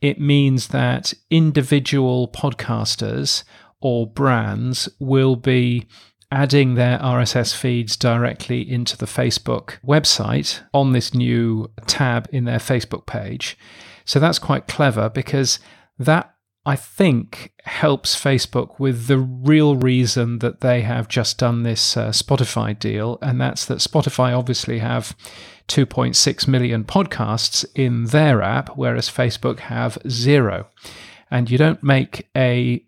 it 0.02 0.20
means 0.20 0.68
that 0.68 1.14
individual 1.30 2.28
podcasters 2.28 3.44
or 3.80 4.06
brands 4.06 4.88
will 4.98 5.36
be 5.36 5.86
adding 6.32 6.74
their 6.74 6.98
RSS 6.98 7.54
feeds 7.54 7.96
directly 7.96 8.68
into 8.68 8.96
the 8.96 9.06
Facebook 9.06 9.78
website 9.86 10.60
on 10.74 10.92
this 10.92 11.14
new 11.14 11.70
tab 11.86 12.28
in 12.32 12.44
their 12.44 12.58
Facebook 12.58 13.06
page. 13.06 13.56
So 14.04 14.18
that's 14.18 14.38
quite 14.38 14.66
clever 14.66 15.08
because 15.08 15.60
that 15.98 16.34
I 16.64 16.74
think 16.76 17.52
helps 17.64 18.20
Facebook 18.20 18.78
with 18.78 19.06
the 19.06 19.18
real 19.18 19.76
reason 19.76 20.38
that 20.38 20.60
they 20.60 20.82
have 20.82 21.06
just 21.08 21.38
done 21.38 21.62
this 21.62 21.96
uh, 21.96 22.10
Spotify 22.10 22.78
deal, 22.78 23.18
and 23.20 23.40
that's 23.40 23.64
that 23.66 23.78
Spotify 23.78 24.36
obviously 24.36 24.78
have 24.78 25.16
2.6 25.68 26.48
million 26.48 26.84
podcasts 26.84 27.64
in 27.74 28.06
their 28.06 28.42
app, 28.42 28.76
whereas 28.76 29.08
Facebook 29.08 29.60
have 29.60 29.98
zero. 30.08 30.68
And 31.30 31.50
you 31.50 31.58
don't 31.58 31.82
make 31.82 32.28
a 32.36 32.84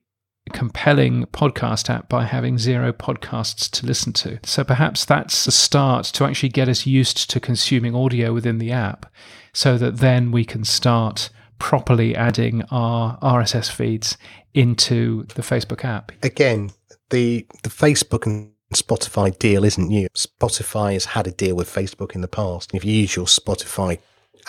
compelling 0.53 1.25
podcast 1.27 1.89
app 1.89 2.09
by 2.09 2.25
having 2.25 2.59
zero 2.59 2.93
podcasts 2.93 3.71
to 3.71 3.87
listen 3.87 4.13
to. 4.13 4.39
So 4.45 4.63
perhaps 4.63 5.05
that's 5.05 5.47
a 5.47 5.51
start 5.51 6.05
to 6.07 6.25
actually 6.25 6.51
get 6.51 6.69
us 6.69 6.87
used 6.87 7.31
to 7.31 7.41
consuming 7.41 7.95
audio 7.95 8.33
within 8.33 8.59
the 8.59 8.71
app 8.71 9.07
so 9.53 9.79
that 9.79 9.99
then 9.99 10.31
we 10.31 10.45
can 10.45 10.65
start 10.65 11.31
properly 11.59 12.15
adding 12.15 12.63
our 12.71 13.19
RSS 13.21 13.71
feeds 13.71 14.19
into 14.53 15.25
the 15.35 15.43
Facebook 15.43 15.85
app. 15.85 16.13
Again, 16.23 16.71
the 17.11 17.47
the 17.63 17.71
Facebook 17.71 18.27
and 18.27 18.54
Spotify 18.75 19.37
deal 19.39 19.65
isn't 19.65 19.89
new. 19.89 20.09
Spotify 20.15 20.93
has 20.95 21.05
had 21.07 21.27
a 21.27 21.33
deal 21.33 21.57
with 21.57 21.73
Facebook 21.73 22.15
in 22.15 22.21
the 22.21 22.29
past. 22.29 22.71
If 22.75 22.85
you 22.85 22.93
use 22.93 23.17
your 23.17 23.27
Spotify 23.27 23.99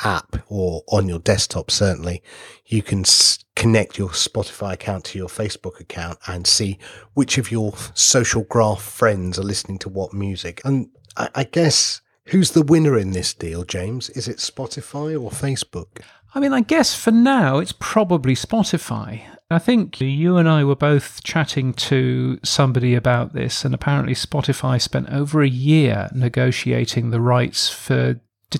app 0.03 0.37
or 0.47 0.83
on 0.89 1.07
your 1.07 1.19
desktop, 1.19 1.71
certainly, 1.71 2.21
you 2.65 2.81
can 2.81 3.01
s- 3.01 3.43
connect 3.55 3.97
your 3.97 4.09
Spotify 4.09 4.73
account 4.73 5.05
to 5.05 5.17
your 5.17 5.29
Facebook 5.29 5.79
account 5.79 6.19
and 6.27 6.45
see 6.45 6.77
which 7.13 7.37
of 7.37 7.51
your 7.51 7.73
social 7.93 8.43
graph 8.43 8.81
friends 8.81 9.39
are 9.39 9.43
listening 9.43 9.79
to 9.79 9.89
what 9.89 10.13
music. 10.13 10.61
And 10.65 10.89
I, 11.15 11.29
I 11.35 11.43
guess 11.45 12.01
who's 12.25 12.51
the 12.51 12.63
winner 12.63 12.97
in 12.97 13.11
this 13.11 13.33
deal, 13.33 13.63
James? 13.63 14.09
Is 14.11 14.27
it 14.27 14.37
Spotify 14.37 15.13
or 15.13 15.29
Facebook? 15.31 16.01
I 16.33 16.39
mean, 16.41 16.51
I 16.51 16.61
guess 16.61 16.93
for 16.93 17.11
now 17.11 17.59
it's 17.59 17.73
probably 17.79 18.35
Spotify. 18.35 19.21
I 19.51 19.59
think 19.59 20.01
you 20.01 20.37
and 20.37 20.49
I 20.49 20.63
were 20.63 20.75
both 20.75 21.23
chatting 21.23 21.73
to 21.73 22.39
somebody 22.43 22.95
about 22.95 23.33
this, 23.33 23.63
and 23.63 23.75
apparently 23.75 24.15
Spotify 24.15 24.81
spent 24.81 25.09
over 25.09 25.43
a 25.43 25.47
year 25.47 26.09
negotiating 26.15 27.11
the 27.11 27.21
rights 27.21 27.69
for 27.69 28.19
di- 28.49 28.59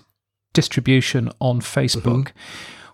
distribution 0.54 1.32
on 1.40 1.62
Facebook. 1.62 2.32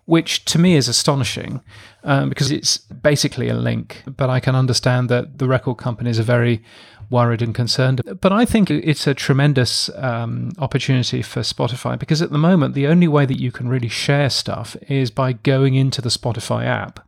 Which 0.05 0.45
to 0.45 0.57
me 0.57 0.75
is 0.75 0.87
astonishing 0.87 1.61
um, 2.03 2.29
because 2.29 2.49
it's 2.49 2.77
basically 2.77 3.49
a 3.49 3.53
link, 3.53 4.03
but 4.07 4.29
I 4.29 4.39
can 4.39 4.55
understand 4.55 5.09
that 5.09 5.37
the 5.37 5.47
record 5.47 5.77
companies 5.77 6.19
are 6.19 6.23
very 6.23 6.63
worried 7.09 7.41
and 7.41 7.53
concerned. 7.53 8.01
But 8.19 8.31
I 8.31 8.45
think 8.45 8.71
it's 8.71 9.05
a 9.05 9.13
tremendous 9.13 9.89
um, 9.95 10.53
opportunity 10.57 11.21
for 11.21 11.41
Spotify 11.41 11.99
because 11.99 12.21
at 12.21 12.31
the 12.31 12.37
moment, 12.37 12.73
the 12.73 12.87
only 12.87 13.07
way 13.07 13.25
that 13.25 13.39
you 13.39 13.51
can 13.51 13.69
really 13.69 13.89
share 13.89 14.29
stuff 14.29 14.75
is 14.87 15.11
by 15.11 15.33
going 15.33 15.75
into 15.75 16.01
the 16.01 16.09
Spotify 16.09 16.65
app 16.65 17.05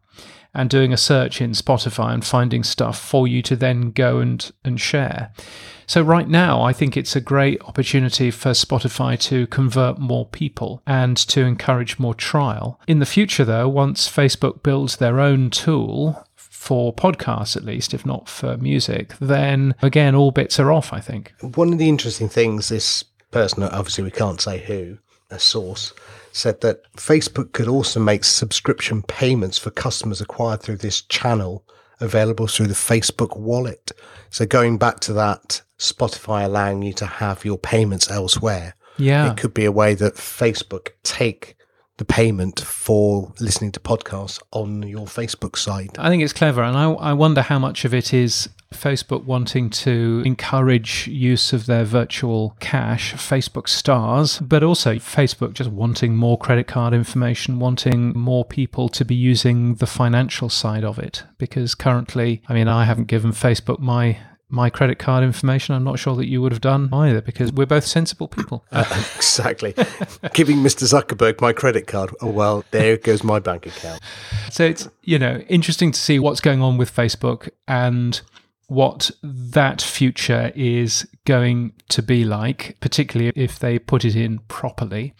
and 0.53 0.69
doing 0.69 0.93
a 0.93 0.97
search 0.97 1.41
in 1.41 1.51
Spotify 1.51 2.13
and 2.13 2.23
finding 2.23 2.63
stuff 2.63 2.99
for 2.99 3.27
you 3.27 3.41
to 3.43 3.55
then 3.55 3.91
go 3.91 4.19
and, 4.19 4.51
and 4.63 4.79
share. 4.79 5.31
So, 5.85 6.01
right 6.01 6.29
now, 6.29 6.61
I 6.61 6.71
think 6.71 6.95
it's 6.95 7.15
a 7.15 7.21
great 7.21 7.61
opportunity 7.63 8.31
for 8.31 8.51
Spotify 8.51 9.19
to 9.21 9.47
convert 9.47 9.97
more 9.97 10.25
people 10.25 10.81
and 10.87 11.17
to 11.17 11.41
encourage 11.41 11.99
more 11.99 12.13
trial. 12.13 12.79
In 12.87 12.99
the 12.99 13.05
future, 13.05 13.43
though, 13.43 13.67
once 13.67 14.09
Facebook 14.09 14.63
builds 14.63 14.97
their 14.97 15.19
own 15.19 15.49
tool, 15.49 16.25
for 16.63 16.93
podcasts 16.93 17.57
at 17.57 17.65
least, 17.65 17.93
if 17.93 18.05
not 18.05 18.29
for 18.29 18.55
music, 18.55 19.13
then 19.19 19.75
again, 19.81 20.15
all 20.15 20.31
bits 20.31 20.61
are 20.61 20.71
off, 20.71 20.93
I 20.93 21.01
think. 21.01 21.33
One 21.41 21.73
of 21.73 21.79
the 21.79 21.89
interesting 21.89 22.29
things 22.29 22.69
this 22.69 23.03
person, 23.31 23.63
obviously 23.63 24.05
we 24.05 24.11
can't 24.11 24.39
say 24.39 24.59
who, 24.59 24.99
a 25.29 25.39
source, 25.39 25.91
said 26.33 26.61
that 26.61 26.91
Facebook 26.95 27.53
could 27.53 27.67
also 27.67 27.99
make 27.99 28.23
subscription 28.23 29.03
payments 29.03 29.57
for 29.57 29.69
customers 29.69 30.19
acquired 30.19 30.61
through 30.61 30.77
this 30.77 31.01
channel 31.03 31.63
available 31.99 32.47
through 32.47 32.67
the 32.67 32.73
Facebook 32.73 33.37
wallet. 33.37 33.91
So 34.29 34.45
going 34.45 34.77
back 34.77 34.99
to 35.01 35.13
that, 35.13 35.61
Spotify 35.79 36.43
allowing 36.43 36.81
you 36.81 36.93
to 36.93 37.05
have 37.05 37.45
your 37.45 37.57
payments 37.57 38.09
elsewhere. 38.09 38.75
Yeah. 38.97 39.31
It 39.31 39.37
could 39.37 39.53
be 39.53 39.65
a 39.65 39.71
way 39.71 39.95
that 39.95 40.15
Facebook 40.15 40.89
take 41.03 41.55
the 41.97 42.05
payment 42.05 42.59
for 42.59 43.31
listening 43.39 43.71
to 43.71 43.79
podcasts 43.79 44.41
on 44.51 44.83
your 44.83 45.05
Facebook 45.05 45.57
site. 45.57 45.97
I 45.99 46.09
think 46.09 46.23
it's 46.23 46.33
clever, 46.33 46.63
and 46.63 46.77
I, 46.77 46.91
I 46.91 47.13
wonder 47.13 47.41
how 47.41 47.59
much 47.59 47.85
of 47.85 47.93
it 47.93 48.13
is 48.13 48.49
Facebook 48.73 49.23
wanting 49.25 49.69
to 49.69 50.23
encourage 50.25 51.07
use 51.07 51.53
of 51.53 51.67
their 51.67 51.85
virtual 51.85 52.55
cash, 52.59 53.13
Facebook 53.13 53.69
stars, 53.69 54.39
but 54.39 54.63
also 54.63 54.95
Facebook 54.95 55.53
just 55.53 55.69
wanting 55.69 56.15
more 56.15 56.37
credit 56.37 56.67
card 56.67 56.93
information, 56.93 57.59
wanting 57.59 58.17
more 58.17 58.43
people 58.43 58.89
to 58.89 59.05
be 59.05 59.15
using 59.15 59.75
the 59.75 59.87
financial 59.87 60.49
side 60.49 60.83
of 60.83 60.99
it. 60.99 61.23
Because 61.37 61.75
currently, 61.75 62.41
I 62.47 62.53
mean, 62.53 62.67
I 62.67 62.85
haven't 62.85 63.07
given 63.07 63.31
Facebook 63.31 63.79
my 63.79 64.17
my 64.53 64.69
credit 64.69 64.99
card 64.99 65.23
information. 65.23 65.73
I'm 65.73 65.83
not 65.83 65.97
sure 65.97 66.15
that 66.15 66.27
you 66.27 66.41
would 66.41 66.51
have 66.51 66.61
done 66.61 66.89
either 66.93 67.21
because 67.21 67.51
we're 67.51 67.65
both 67.65 67.85
sensible 67.85 68.27
people. 68.27 68.63
Uh, 68.73 68.85
exactly. 69.15 69.73
Giving 70.33 70.57
Mr. 70.57 70.83
Zuckerberg 70.83 71.39
my 71.39 71.53
credit 71.53 71.85
card. 71.85 72.13
Oh, 72.21 72.29
well, 72.29 72.65
there 72.71 72.97
goes 72.97 73.23
my 73.23 73.39
bank 73.39 73.67
account. 73.67 74.01
So 74.51 74.63
it's, 74.65 74.89
you 75.03 75.19
know, 75.19 75.37
interesting 75.47 75.91
to 75.91 75.99
see 75.99 76.17
what's 76.17 76.41
going 76.41 76.61
on 76.61 76.77
with 76.77 76.93
Facebook 76.93 77.49
and 77.67 78.19
what 78.67 79.11
that 79.21 79.81
future 79.81 80.51
is 80.55 81.07
going 81.25 81.73
to 81.89 82.01
be 82.01 82.25
like, 82.25 82.77
particularly 82.79 83.31
if 83.35 83.59
they 83.59 83.77
put 83.77 84.05
it 84.05 84.15
in 84.15 84.39
properly. 84.47 85.13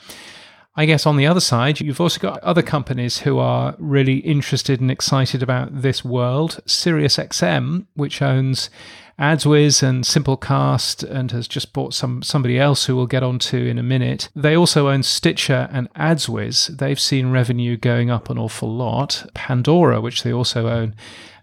I 0.75 0.86
guess 0.86 1.05
on 1.05 1.17
the 1.17 1.27
other 1.27 1.39
side, 1.39 1.79
you've 1.79 2.01
also 2.01 2.19
got 2.19 2.39
other 2.39 2.63
companies 2.63 3.19
who 3.19 3.38
are 3.38 3.75
really 3.77 4.17
interested 4.17 4.81
and 4.81 4.89
excited 4.89 5.43
about 5.43 5.81
this 5.83 6.03
world. 6.03 6.59
SiriusXM, 6.65 7.86
which 7.93 8.23
owns 8.23 8.71
AdsWizz 9.19 9.83
and 9.83 10.03
Simplecast 10.03 11.03
and 11.07 11.31
has 11.31 11.47
just 11.47 11.73
bought 11.73 11.93
some 11.93 12.23
somebody 12.23 12.59
else 12.59 12.86
who 12.86 12.95
we'll 12.95 13.05
get 13.05 13.21
onto 13.21 13.57
in 13.57 13.77
a 13.77 13.83
minute. 13.83 14.29
They 14.36 14.55
also 14.55 14.89
own 14.89 15.03
Stitcher 15.03 15.69
and 15.71 15.93
AdsWizz. 15.93 16.77
They've 16.79 16.99
seen 16.99 17.31
revenue 17.31 17.77
going 17.77 18.09
up 18.09 18.31
an 18.31 18.39
awful 18.39 18.73
lot. 18.73 19.29
Pandora, 19.36 20.01
which 20.01 20.23
they 20.23 20.33
also 20.33 20.67
own, 20.67 20.95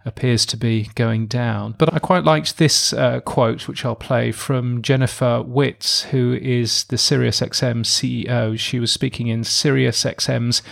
appears 0.05 0.47
to 0.47 0.57
be 0.57 0.91
going 0.95 1.27
down. 1.27 1.75
But 1.79 1.93
I 1.93 1.99
quite 1.99 2.25
liked 2.25 2.59
this 2.59 2.93
uh, 2.93 3.21
quote, 3.21 3.69
which 3.69 3.85
I'll 3.85 3.97
play 3.97 4.33
from 4.33 4.83
Jennifer 4.83 5.43
Witz, 5.47 6.05
who 6.05 6.39
is 6.41 6.85
the 6.85 6.97
SiriusXM 6.97 7.85
CEO. 7.85 8.59
She 8.59 8.81
was 8.81 8.93
speaking 8.93 9.29
in 9.29 9.43
SiriusXM's 9.43 10.63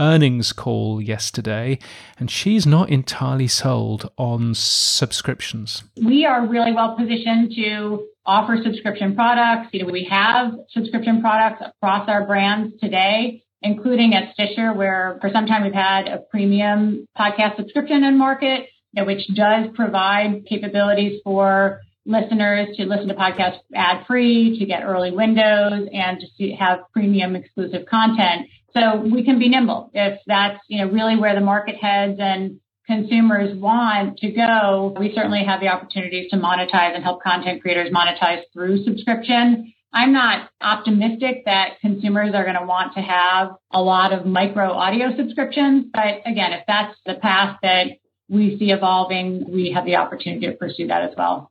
earnings 0.00 0.52
call 0.52 1.00
yesterday, 1.00 1.78
and 2.18 2.30
she's 2.30 2.66
not 2.66 2.90
entirely 2.90 3.46
sold 3.46 4.10
on 4.18 4.54
subscriptions. 4.54 5.84
We 6.02 6.26
are 6.26 6.46
really 6.46 6.72
well 6.72 6.96
positioned 6.96 7.52
to 7.54 8.06
offer 8.26 8.58
subscription 8.62 9.14
products. 9.14 9.68
You 9.72 9.86
know, 9.86 9.92
we 9.92 10.04
have 10.10 10.54
subscription 10.70 11.20
products 11.20 11.62
across 11.64 12.08
our 12.08 12.26
brands 12.26 12.74
today 12.80 13.40
including 13.64 14.14
at 14.14 14.32
Stitcher, 14.34 14.74
where 14.74 15.16
for 15.22 15.30
some 15.30 15.46
time 15.46 15.64
we've 15.64 15.72
had 15.72 16.06
a 16.06 16.18
premium 16.18 17.08
podcast 17.18 17.56
subscription 17.56 18.04
in 18.04 18.18
market 18.18 18.68
which 18.96 19.26
does 19.34 19.66
provide 19.74 20.46
capabilities 20.46 21.20
for 21.24 21.80
listeners 22.06 22.68
to 22.76 22.84
listen 22.84 23.08
to 23.08 23.14
podcasts 23.14 23.60
ad 23.74 24.06
free, 24.06 24.58
to 24.58 24.66
get 24.66 24.82
early 24.84 25.10
windows, 25.10 25.88
and 25.92 26.22
to 26.38 26.52
have 26.52 26.80
premium 26.92 27.34
exclusive 27.34 27.86
content. 27.86 28.48
So 28.72 29.00
we 29.00 29.24
can 29.24 29.38
be 29.38 29.48
nimble 29.48 29.90
if 29.94 30.20
that's 30.26 30.58
you 30.68 30.84
know 30.84 30.92
really 30.92 31.16
where 31.16 31.34
the 31.34 31.40
market 31.40 31.76
heads 31.76 32.18
and 32.20 32.60
consumers 32.86 33.56
want 33.56 34.18
to 34.18 34.30
go. 34.30 34.94
We 34.98 35.12
certainly 35.14 35.44
have 35.44 35.60
the 35.60 35.68
opportunities 35.68 36.30
to 36.30 36.36
monetize 36.36 36.94
and 36.94 37.02
help 37.02 37.22
content 37.22 37.62
creators 37.62 37.90
monetize 37.90 38.42
through 38.52 38.84
subscription. 38.84 39.72
I'm 39.92 40.12
not 40.12 40.50
optimistic 40.60 41.44
that 41.46 41.80
consumers 41.80 42.34
are 42.34 42.42
going 42.42 42.58
to 42.58 42.66
want 42.66 42.94
to 42.94 43.00
have 43.00 43.52
a 43.72 43.80
lot 43.80 44.12
of 44.12 44.26
micro 44.26 44.72
audio 44.72 45.16
subscriptions, 45.16 45.86
but 45.94 46.20
again, 46.26 46.52
if 46.52 46.64
that's 46.66 46.96
the 47.06 47.14
path 47.14 47.58
that 47.62 47.86
we 48.28 48.58
see 48.58 48.70
evolving, 48.70 49.50
we 49.50 49.70
have 49.72 49.84
the 49.84 49.96
opportunity 49.96 50.46
to 50.46 50.52
pursue 50.52 50.86
that 50.88 51.02
as 51.02 51.14
well. 51.16 51.50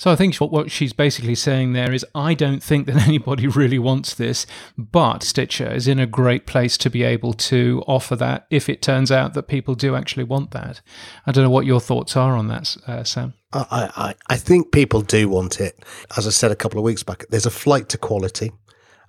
So 0.00 0.10
I 0.10 0.16
think 0.16 0.34
what 0.36 0.70
she's 0.70 0.94
basically 0.94 1.34
saying 1.34 1.74
there 1.74 1.92
is 1.92 2.06
I 2.14 2.32
don't 2.32 2.62
think 2.62 2.86
that 2.86 2.96
anybody 3.06 3.46
really 3.46 3.78
wants 3.78 4.14
this, 4.14 4.46
but 4.78 5.22
Stitcher 5.22 5.70
is 5.70 5.86
in 5.86 5.98
a 5.98 6.06
great 6.06 6.46
place 6.46 6.78
to 6.78 6.88
be 6.88 7.02
able 7.02 7.34
to 7.34 7.84
offer 7.86 8.16
that 8.16 8.46
if 8.48 8.70
it 8.70 8.80
turns 8.80 9.12
out 9.12 9.34
that 9.34 9.42
people 9.42 9.74
do 9.74 9.94
actually 9.94 10.24
want 10.24 10.52
that. 10.52 10.80
I 11.26 11.32
don't 11.32 11.44
know 11.44 11.50
what 11.50 11.66
your 11.66 11.80
thoughts 11.80 12.16
are 12.16 12.34
on 12.34 12.48
that, 12.48 12.78
uh, 12.86 13.04
Sam. 13.04 13.34
I, 13.52 13.90
I, 13.94 14.14
I 14.26 14.36
think 14.38 14.72
people 14.72 15.02
do 15.02 15.28
want 15.28 15.60
it. 15.60 15.84
As 16.16 16.26
I 16.26 16.30
said 16.30 16.50
a 16.50 16.56
couple 16.56 16.78
of 16.78 16.84
weeks 16.84 17.02
back, 17.02 17.26
there's 17.28 17.44
a 17.44 17.50
flight 17.50 17.90
to 17.90 17.98
quality, 17.98 18.52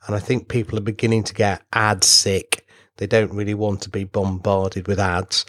and 0.07 0.15
I 0.15 0.19
think 0.19 0.49
people 0.49 0.77
are 0.77 0.81
beginning 0.81 1.23
to 1.23 1.33
get 1.33 1.61
ad 1.71 2.03
sick. 2.03 2.67
They 2.97 3.07
don't 3.07 3.33
really 3.33 3.53
want 3.53 3.81
to 3.83 3.89
be 3.89 4.03
bombarded 4.03 4.89
with 4.89 4.99
ads. 4.99 5.45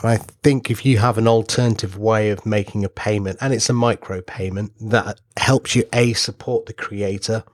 And 0.00 0.10
I 0.10 0.16
think 0.16 0.70
if 0.70 0.84
you 0.84 0.98
have 0.98 1.18
an 1.18 1.28
alternative 1.28 1.96
way 1.96 2.30
of 2.30 2.44
making 2.44 2.84
a 2.84 2.88
payment 2.88 3.38
and 3.40 3.52
it's 3.52 3.70
a 3.70 3.74
micro 3.74 4.20
payment 4.20 4.72
that 4.80 5.20
helps 5.36 5.76
you 5.76 5.84
A, 5.92 6.12
support 6.14 6.66
the 6.66 6.72
creator, 6.72 7.44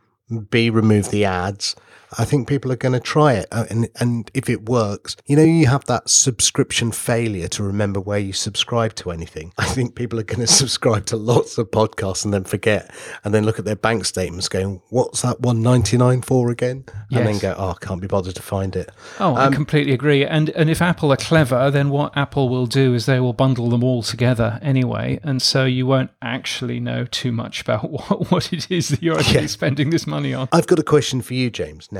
B, 0.48 0.70
remove 0.70 1.10
the 1.10 1.24
ads, 1.24 1.76
I 2.18 2.24
think 2.24 2.48
people 2.48 2.72
are 2.72 2.76
going 2.76 2.92
to 2.92 3.00
try 3.00 3.34
it. 3.34 3.46
Uh, 3.52 3.66
and, 3.70 3.88
and 4.00 4.30
if 4.34 4.48
it 4.48 4.68
works, 4.68 5.16
you 5.26 5.36
know, 5.36 5.44
you 5.44 5.66
have 5.66 5.84
that 5.84 6.08
subscription 6.08 6.90
failure 6.90 7.46
to 7.48 7.62
remember 7.62 8.00
where 8.00 8.18
you 8.18 8.32
subscribe 8.32 8.94
to 8.96 9.10
anything. 9.10 9.52
I 9.58 9.66
think 9.66 9.94
people 9.94 10.18
are 10.18 10.24
going 10.24 10.40
to 10.40 10.46
subscribe 10.46 11.06
to 11.06 11.16
lots 11.16 11.58
of 11.58 11.70
podcasts 11.70 12.24
and 12.24 12.34
then 12.34 12.44
forget 12.44 12.90
and 13.22 13.32
then 13.32 13.44
look 13.44 13.58
at 13.58 13.64
their 13.64 13.76
bank 13.76 14.04
statements 14.04 14.48
going, 14.48 14.82
what's 14.88 15.22
that 15.22 15.40
199 15.40 16.22
for 16.22 16.50
again? 16.50 16.84
Yes. 17.10 17.20
And 17.20 17.28
then 17.28 17.38
go, 17.38 17.54
oh, 17.56 17.70
I 17.70 17.84
can't 17.84 18.00
be 18.00 18.08
bothered 18.08 18.34
to 18.34 18.42
find 18.42 18.74
it. 18.74 18.90
Oh, 19.20 19.36
um, 19.36 19.36
I 19.36 19.54
completely 19.54 19.92
agree. 19.92 20.26
And, 20.26 20.50
and 20.50 20.68
if 20.68 20.82
Apple 20.82 21.12
are 21.12 21.16
clever, 21.16 21.70
then 21.70 21.90
what 21.90 22.16
Apple 22.16 22.48
will 22.48 22.66
do 22.66 22.94
is 22.94 23.06
they 23.06 23.20
will 23.20 23.32
bundle 23.32 23.70
them 23.70 23.84
all 23.84 24.02
together 24.02 24.58
anyway. 24.62 25.20
And 25.22 25.40
so 25.40 25.64
you 25.64 25.86
won't 25.86 26.10
actually 26.22 26.80
know 26.80 27.04
too 27.04 27.30
much 27.30 27.60
about 27.60 27.90
what, 27.90 28.30
what 28.30 28.52
it 28.52 28.70
is 28.70 28.88
that 28.88 29.02
you're 29.02 29.18
actually 29.18 29.42
yeah. 29.42 29.46
spending 29.46 29.90
this 29.90 30.06
money 30.06 30.34
on. 30.34 30.48
I've 30.52 30.66
got 30.66 30.80
a 30.80 30.84
question 30.84 31.22
for 31.22 31.34
you, 31.34 31.50
James. 31.50 31.88
Now, 31.92 31.99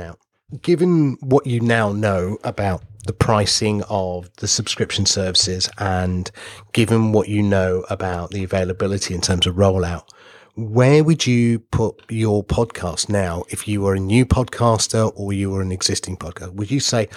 Given 0.59 1.17
what 1.21 1.47
you 1.47 1.61
now 1.61 1.93
know 1.93 2.37
about 2.43 2.83
the 3.05 3.13
pricing 3.13 3.83
of 3.83 4.29
the 4.37 4.47
subscription 4.47 5.05
services 5.05 5.69
and 5.77 6.29
given 6.73 7.13
what 7.13 7.29
you 7.29 7.41
know 7.41 7.85
about 7.89 8.31
the 8.31 8.43
availability 8.43 9.13
in 9.13 9.21
terms 9.21 9.47
of 9.47 9.55
rollout, 9.55 10.09
where 10.55 11.03
would 11.03 11.25
you 11.25 11.59
put 11.59 12.03
your 12.09 12.43
podcast 12.43 13.07
now 13.07 13.43
if 13.47 13.65
you 13.65 13.81
were 13.81 13.95
a 13.95 13.99
new 13.99 14.25
podcaster 14.25 15.11
or 15.15 15.31
you 15.31 15.49
were 15.49 15.61
an 15.61 15.71
existing 15.71 16.17
podcaster? 16.17 16.53
Would 16.53 16.69
you 16.69 16.81
say, 16.81 17.07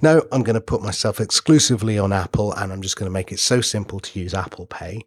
no, 0.00 0.22
I'm 0.30 0.44
going 0.44 0.54
to 0.54 0.60
put 0.60 0.80
myself 0.80 1.20
exclusively 1.20 1.98
on 1.98 2.12
Apple 2.12 2.52
and 2.52 2.72
I'm 2.72 2.80
just 2.80 2.96
going 2.96 3.08
to 3.08 3.12
make 3.12 3.32
it 3.32 3.40
so 3.40 3.60
simple 3.60 3.98
to 3.98 4.20
use 4.20 4.34
Apple 4.34 4.66
Pay? 4.66 5.04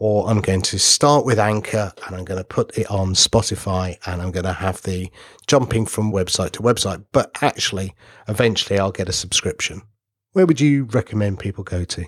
Or 0.00 0.28
I'm 0.28 0.40
going 0.40 0.62
to 0.62 0.78
start 0.78 1.26
with 1.26 1.38
Anchor 1.38 1.92
and 2.06 2.16
I'm 2.16 2.24
going 2.24 2.40
to 2.40 2.44
put 2.44 2.76
it 2.76 2.90
on 2.90 3.12
Spotify 3.12 3.98
and 4.06 4.22
I'm 4.22 4.32
going 4.32 4.46
to 4.46 4.52
have 4.54 4.82
the 4.82 5.10
jumping 5.46 5.84
from 5.84 6.10
website 6.10 6.52
to 6.52 6.62
website. 6.62 7.04
But 7.12 7.30
actually, 7.42 7.94
eventually 8.26 8.78
I'll 8.78 8.92
get 8.92 9.10
a 9.10 9.12
subscription. 9.12 9.82
Where 10.32 10.46
would 10.46 10.60
you 10.60 10.84
recommend 10.84 11.38
people 11.38 11.64
go 11.64 11.84
to? 11.84 12.06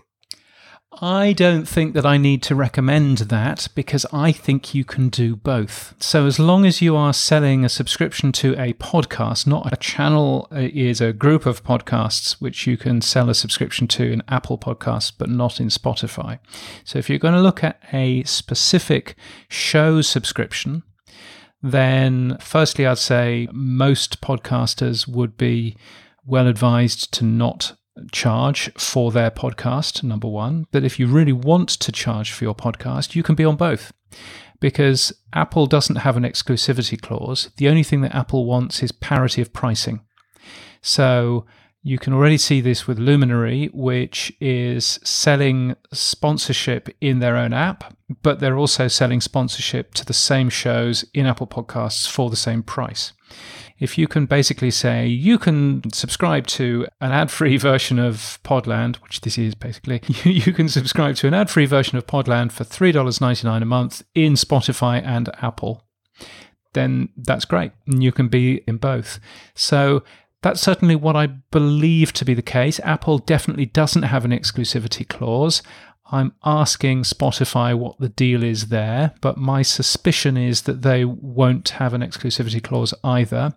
I 1.01 1.33
don't 1.33 1.67
think 1.67 1.95
that 1.95 2.05
I 2.05 2.19
need 2.19 2.43
to 2.45 2.55
recommend 2.55 3.19
that 3.19 3.69
because 3.75 4.05
I 4.13 4.31
think 4.31 4.75
you 4.75 4.85
can 4.85 5.09
do 5.09 5.35
both. 5.35 5.95
So, 6.01 6.27
as 6.27 6.39
long 6.39 6.67
as 6.67 6.83
you 6.83 6.97
are 6.97 7.15
selling 7.15 7.65
a 7.65 7.71
subscription 7.71 8.31
to 8.33 8.53
a 8.61 8.75
podcast, 8.75 9.47
not 9.47 9.73
a 9.73 9.77
channel 9.77 10.49
is 10.53 11.01
a 11.01 11.15
group 11.15 11.47
of 11.47 11.65
podcasts 11.65 12.33
which 12.35 12.67
you 12.67 12.77
can 12.77 13.01
sell 13.01 13.31
a 13.31 13.35
subscription 13.35 13.89
to 13.89 14.13
in 14.13 14.23
Apple 14.29 14.59
Podcasts, 14.59 15.13
but 15.17 15.31
not 15.31 15.61
in 15.61 15.69
Spotify. 15.69 16.39
So, 16.85 16.99
if 16.99 17.09
you're 17.09 17.19
going 17.19 17.35
to 17.35 17.41
look 17.41 17.65
at 17.65 17.81
a 17.93 18.23
specific 18.25 19.17
show 19.49 20.03
subscription, 20.03 20.83
then 21.63 22.37
firstly, 22.39 22.87
I'd 22.87 22.99
say 22.99 23.49
most 23.51 24.21
podcasters 24.21 25.09
would 25.09 25.39
be 25.39 25.77
well 26.27 26.47
advised 26.47 27.13
to 27.15 27.25
not 27.25 27.77
charge 28.11 28.73
for 28.75 29.11
their 29.11 29.31
podcast, 29.31 30.03
number 30.03 30.29
one. 30.29 30.67
But 30.71 30.85
if 30.85 30.99
you 30.99 31.07
really 31.07 31.33
want 31.33 31.69
to 31.69 31.93
charge 31.93 32.33
for 32.33 32.45
your 32.45 32.55
podcast, 32.55 33.15
you 33.15 33.23
can 33.23 33.35
be 33.35 33.45
on 33.45 33.57
both 33.57 33.93
because 34.61 35.13
Apple 35.33 35.67
doesn't 35.67 35.97
have 35.97 36.17
an 36.17 36.23
exclusivity 36.23 37.01
clause. 37.01 37.51
The 37.57 37.69
only 37.69 37.83
thing 37.83 38.01
that 38.03 38.15
Apple 38.15 38.47
wants 38.47 38.83
is 38.83 38.93
parity 38.93 39.43
of 39.43 39.53
pricing. 39.53 40.01
So 40.81 41.47
you 41.83 41.99
can 41.99 42.13
already 42.13 42.39
see 42.39 42.61
this 42.61 42.87
with 42.87 42.99
Luminary, 42.99 43.69
which 43.73 44.33
is 44.41 45.01
selling 45.03 45.75
sponsorship 45.93 46.89
in 47.01 47.19
their 47.19 47.37
own 47.37 47.53
app, 47.53 47.97
but 48.23 48.39
they're 48.39 48.59
also 48.59 48.87
selling 48.87 49.21
sponsorship 49.21 49.95
to 49.95 50.05
the 50.05 50.13
same 50.13 50.49
shows 50.49 51.05
in 51.13 51.27
Apple 51.27 51.49
Podcasts 51.49 52.09
for 52.09 52.31
the 52.31 52.37
same 52.37 52.63
price 52.63 53.13
if 53.83 53.99
you 53.99 54.07
can 54.07 54.27
basically 54.27 54.71
say 54.71 55.07
you 55.07 55.39
can 55.39 55.83
subscribe 55.93 56.47
to 56.47 56.87
an 57.01 57.11
ad-free 57.11 57.57
version 57.71 57.99
of 57.99 58.39
Podland, 58.45 58.97
which 58.97 59.23
this 59.23 59.37
is 59.37 59.57
basically, 59.57 60.01
you 60.25 60.53
can 60.53 60.69
subscribe 60.69 61.17
to 61.17 61.27
an 61.27 61.35
ad-free 61.35 61.67
version 61.67 61.99
of 61.99 62.07
Podland 62.07 62.53
for 62.53 62.63
$3.99 62.63 63.61
a 63.61 63.65
month 63.65 64.03
in 64.15 64.35
Spotify 64.35 65.03
and 65.05 65.29
Apple, 65.43 65.85
then 66.75 67.09
that's 67.17 67.45
great. 67.45 67.73
You 67.87 68.13
can 68.13 68.29
be 68.29 68.63
in 68.69 68.77
both. 68.77 69.19
So 69.55 70.05
that's 70.43 70.61
certainly 70.61 70.95
what 70.95 71.17
I 71.17 71.27
believe 71.27 72.13
to 72.15 72.25
be 72.25 72.35
the 72.35 72.43
case. 72.43 72.79
Apple 72.85 73.19
definitely 73.19 73.67
doesn't 73.67 74.05
have 74.05 74.25
an 74.25 74.31
exclusivity 74.31 75.07
clause. 75.09 75.61
I'm 76.13 76.35
asking 76.45 77.05
Spotify 77.05 77.75
what 77.75 77.99
the 77.99 78.11
deal 78.11 78.45
is 78.45 78.69
there, 78.69 79.15
but 79.23 79.39
my 79.39 79.63
suspicion 79.63 80.37
is 80.37 80.63
that 80.63 80.83
they 80.83 81.07
won't 81.07 81.71
have 81.71 81.95
an 81.95 82.03
exclusivity 82.03 82.63
clause 82.63 82.93
either, 83.03 83.55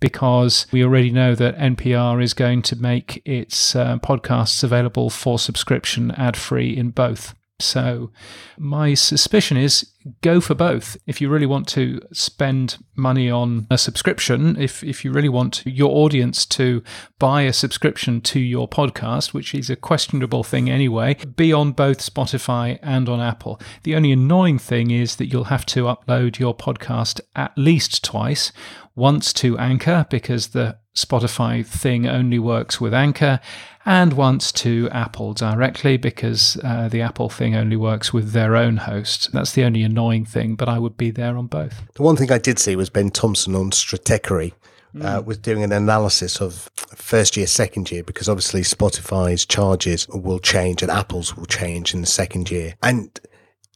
because 0.00 0.66
we 0.72 0.82
already 0.82 1.10
know 1.10 1.34
that 1.34 1.58
NPR 1.58 2.22
is 2.22 2.32
going 2.32 2.62
to 2.62 2.76
make 2.76 3.20
its 3.26 3.76
uh, 3.76 3.98
podcasts 3.98 4.64
available 4.64 5.10
for 5.10 5.38
subscription 5.38 6.10
ad 6.12 6.36
free 6.36 6.74
in 6.74 6.90
both. 6.90 7.34
So, 7.60 8.10
my 8.56 8.94
suspicion 8.94 9.56
is 9.56 9.84
go 10.20 10.40
for 10.40 10.54
both. 10.54 10.96
If 11.06 11.20
you 11.20 11.28
really 11.28 11.46
want 11.46 11.68
to 11.68 12.00
spend 12.12 12.78
money 12.96 13.30
on 13.30 13.66
a 13.70 13.78
subscription, 13.78 14.60
if, 14.60 14.82
if 14.82 15.04
you 15.04 15.12
really 15.12 15.28
want 15.28 15.62
your 15.66 15.90
audience 15.90 16.46
to 16.46 16.82
buy 17.18 17.42
a 17.42 17.52
subscription 17.52 18.20
to 18.22 18.40
your 18.40 18.68
podcast, 18.68 19.32
which 19.32 19.54
is 19.54 19.70
a 19.70 19.76
questionable 19.76 20.44
thing 20.44 20.68
anyway, 20.68 21.16
be 21.36 21.52
on 21.52 21.72
both 21.72 21.98
Spotify 21.98 22.78
and 22.82 23.08
on 23.08 23.20
Apple. 23.20 23.60
The 23.82 23.94
only 23.94 24.12
annoying 24.12 24.58
thing 24.58 24.90
is 24.90 25.16
that 25.16 25.26
you'll 25.26 25.44
have 25.44 25.66
to 25.66 25.84
upload 25.84 26.38
your 26.38 26.56
podcast 26.56 27.20
at 27.36 27.56
least 27.56 28.04
twice 28.04 28.52
once 28.94 29.32
to 29.32 29.56
Anchor 29.58 30.06
because 30.10 30.48
the 30.48 30.76
Spotify 31.04 31.64
thing 31.64 32.06
only 32.06 32.38
works 32.38 32.80
with 32.80 32.92
Anchor, 32.92 33.40
and 33.84 34.12
once 34.12 34.52
to 34.52 34.88
Apple 34.90 35.32
directly 35.32 35.96
because 35.96 36.58
uh, 36.62 36.88
the 36.88 37.00
Apple 37.00 37.28
thing 37.28 37.54
only 37.54 37.76
works 37.76 38.12
with 38.12 38.32
their 38.32 38.56
own 38.56 38.76
host. 38.76 39.32
That's 39.32 39.52
the 39.52 39.64
only 39.64 39.82
annoying 39.82 40.24
thing, 40.24 40.56
but 40.56 40.68
I 40.68 40.78
would 40.78 40.96
be 40.96 41.10
there 41.10 41.36
on 41.36 41.46
both. 41.46 41.80
The 41.94 42.02
one 42.02 42.16
thing 42.16 42.30
I 42.30 42.38
did 42.38 42.58
see 42.58 42.76
was 42.76 42.90
Ben 42.90 43.10
Thompson 43.10 43.54
on 43.54 43.70
Stratechery. 43.70 44.52
Uh, 45.00 45.22
was 45.24 45.38
doing 45.38 45.62
an 45.62 45.70
analysis 45.70 46.40
of 46.40 46.70
first 46.74 47.36
year, 47.36 47.46
second 47.46 47.88
year, 47.88 48.02
because 48.02 48.28
obviously 48.28 48.62
Spotify's 48.62 49.46
charges 49.46 50.08
will 50.08 50.40
change 50.40 50.82
and 50.82 50.90
Apple's 50.90 51.36
will 51.36 51.46
change 51.46 51.94
in 51.94 52.00
the 52.00 52.06
second 52.06 52.50
year. 52.50 52.74
And 52.82 53.20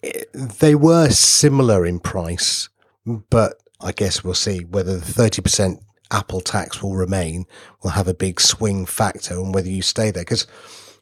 it, 0.03 0.33
they 0.33 0.75
were 0.75 1.11
similar 1.11 1.87
in 1.87 2.01
price, 2.01 2.69
but 3.07 3.63
I 3.81 3.93
guess 3.93 4.25
we'll 4.25 4.35
see 4.35 4.65
whether 4.65 4.99
the 4.99 5.05
30% 5.05 5.81
Apple 6.13 6.41
tax 6.41 6.83
will 6.83 6.95
remain 6.95 7.47
will 7.83 7.91
have 7.91 8.09
a 8.09 8.15
big 8.15 8.41
swing 8.41 8.87
factor 8.87 9.35
on 9.39 9.53
whether 9.53 9.69
you 9.69 9.83
stay 9.83 10.11
there 10.11 10.23
because 10.23 10.47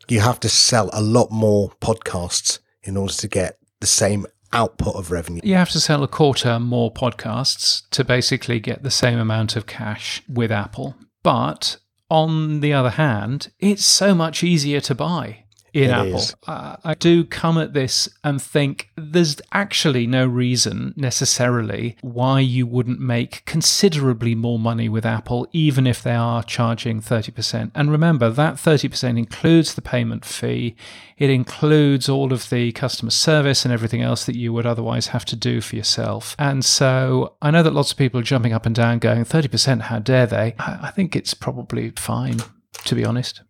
you 0.08 0.20
have 0.20 0.40
to 0.40 0.48
sell 0.48 0.88
a 0.92 1.02
lot 1.02 1.30
more 1.30 1.70
podcasts 1.80 2.58
in 2.82 2.96
order 2.96 3.12
to 3.12 3.28
get 3.28 3.58
the 3.80 3.86
same 3.86 4.26
output 4.52 4.96
of 4.96 5.10
revenue. 5.10 5.40
You 5.44 5.54
have 5.54 5.70
to 5.70 5.80
sell 5.80 6.02
a 6.02 6.08
quarter 6.08 6.58
more 6.58 6.92
podcasts 6.92 7.88
to 7.90 8.04
basically 8.04 8.58
get 8.60 8.82
the 8.82 8.90
same 8.90 9.18
amount 9.18 9.56
of 9.56 9.66
cash 9.66 10.22
with 10.28 10.50
Apple. 10.50 10.96
But 11.22 11.76
on 12.08 12.60
the 12.60 12.72
other 12.72 12.90
hand, 12.90 13.52
it's 13.58 13.84
so 13.84 14.14
much 14.14 14.42
easier 14.42 14.80
to 14.80 14.94
buy 14.94 15.44
in 15.72 15.90
It 15.90 15.92
Apple. 15.92 16.22
Uh, 16.46 16.76
I 16.84 16.94
do 16.94 17.24
come 17.24 17.56
at 17.58 17.72
this 17.72 18.08
and 18.22 18.42
think 18.42 18.90
there's 18.96 19.40
actually 19.52 20.06
no 20.06 20.26
reason 20.26 20.92
necessarily 20.96 21.96
why 22.02 22.40
you 22.40 22.66
wouldn't 22.66 23.00
make 23.00 23.44
considerably 23.46 24.34
more 24.34 24.58
money 24.58 24.88
with 24.88 25.06
Apple, 25.06 25.46
even 25.52 25.86
if 25.86 26.02
they 26.02 26.14
are 26.14 26.42
charging 26.42 27.00
30%. 27.00 27.70
And 27.74 27.90
remember, 27.90 28.30
that 28.30 28.54
30% 28.54 29.18
includes 29.18 29.74
the 29.74 29.82
payment 29.82 30.24
fee, 30.24 30.76
it 31.16 31.30
includes 31.30 32.08
all 32.08 32.32
of 32.32 32.50
the 32.50 32.72
customer 32.72 33.10
service 33.10 33.64
and 33.64 33.72
everything 33.72 34.02
else 34.02 34.24
that 34.24 34.36
you 34.36 34.52
would 34.52 34.66
otherwise 34.66 35.08
have 35.08 35.24
to 35.26 35.36
do 35.36 35.60
for 35.60 35.76
yourself. 35.76 36.34
And 36.38 36.64
so 36.64 37.34
I 37.40 37.50
know 37.50 37.62
that 37.62 37.74
lots 37.74 37.92
of 37.92 37.98
people 37.98 38.20
are 38.20 38.24
jumping 38.24 38.52
up 38.52 38.66
and 38.66 38.74
down 38.74 38.98
going, 38.98 39.24
30%, 39.24 39.82
how 39.82 39.98
dare 39.98 40.26
they? 40.26 40.54
I 40.58 40.90
I 40.90 40.92
think 40.92 41.14
it's 41.14 41.34
probably 41.34 41.90
fine, 41.90 42.38
to 42.84 42.94
be 42.96 43.04
honest. 43.04 43.42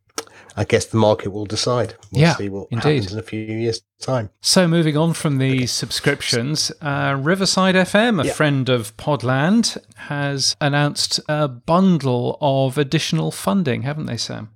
I 0.56 0.64
guess 0.64 0.86
the 0.86 0.96
market 0.96 1.30
will 1.30 1.46
decide. 1.46 1.94
We'll 2.12 2.22
Yeah, 2.22 2.36
see 2.36 2.48
what 2.48 2.68
indeed. 2.70 3.04
happens 3.04 3.12
in 3.12 3.18
a 3.18 3.22
few 3.22 3.40
years' 3.40 3.82
time. 4.00 4.30
So, 4.40 4.66
moving 4.66 4.96
on 4.96 5.12
from 5.14 5.38
the 5.38 5.66
subscriptions, 5.66 6.72
uh, 6.80 7.16
Riverside 7.20 7.74
FM, 7.76 8.20
a 8.20 8.26
Yeah. 8.26 8.32
friend 8.32 8.68
of 8.68 8.96
Podland, 8.96 9.76
has 9.96 10.56
announced 10.60 11.20
a 11.28 11.48
bundle 11.48 12.38
of 12.40 12.78
additional 12.78 13.30
funding, 13.30 13.82
haven't 13.82 14.06
they, 14.06 14.16
Sam? 14.16 14.50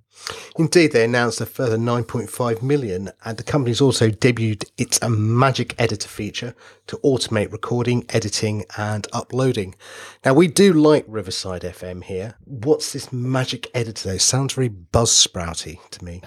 Indeed, 0.57 0.93
they 0.93 1.05
announced 1.05 1.41
a 1.41 1.47
further 1.47 1.77
9.5 1.77 2.63
million, 2.63 3.11
and 3.25 3.37
the 3.37 3.43
company's 3.43 3.81
also 3.81 4.09
debuted 4.09 4.65
its 4.79 5.01
magic 5.07 5.75
editor 5.79 6.09
feature 6.09 6.55
to 6.87 6.97
automate 6.99 7.51
recording, 7.51 8.05
editing, 8.11 8.65
and 8.77 9.07
uploading. 9.13 9.75
Now, 10.25 10.35
we 10.35 10.49
do 10.49 10.73
like 10.73 11.05
Riverside 11.09 11.63
FM 11.63 12.05
here. 12.05 12.35
What's 12.45 12.93
this 12.93 13.13
magic 13.13 13.71
editor? 13.75 14.13
It 14.13 14.21
sounds 14.21 14.55
very 14.55 14.69
buzz 14.69 15.11
sprouty 15.11 15.79
to 15.91 16.05
me. 16.05 16.23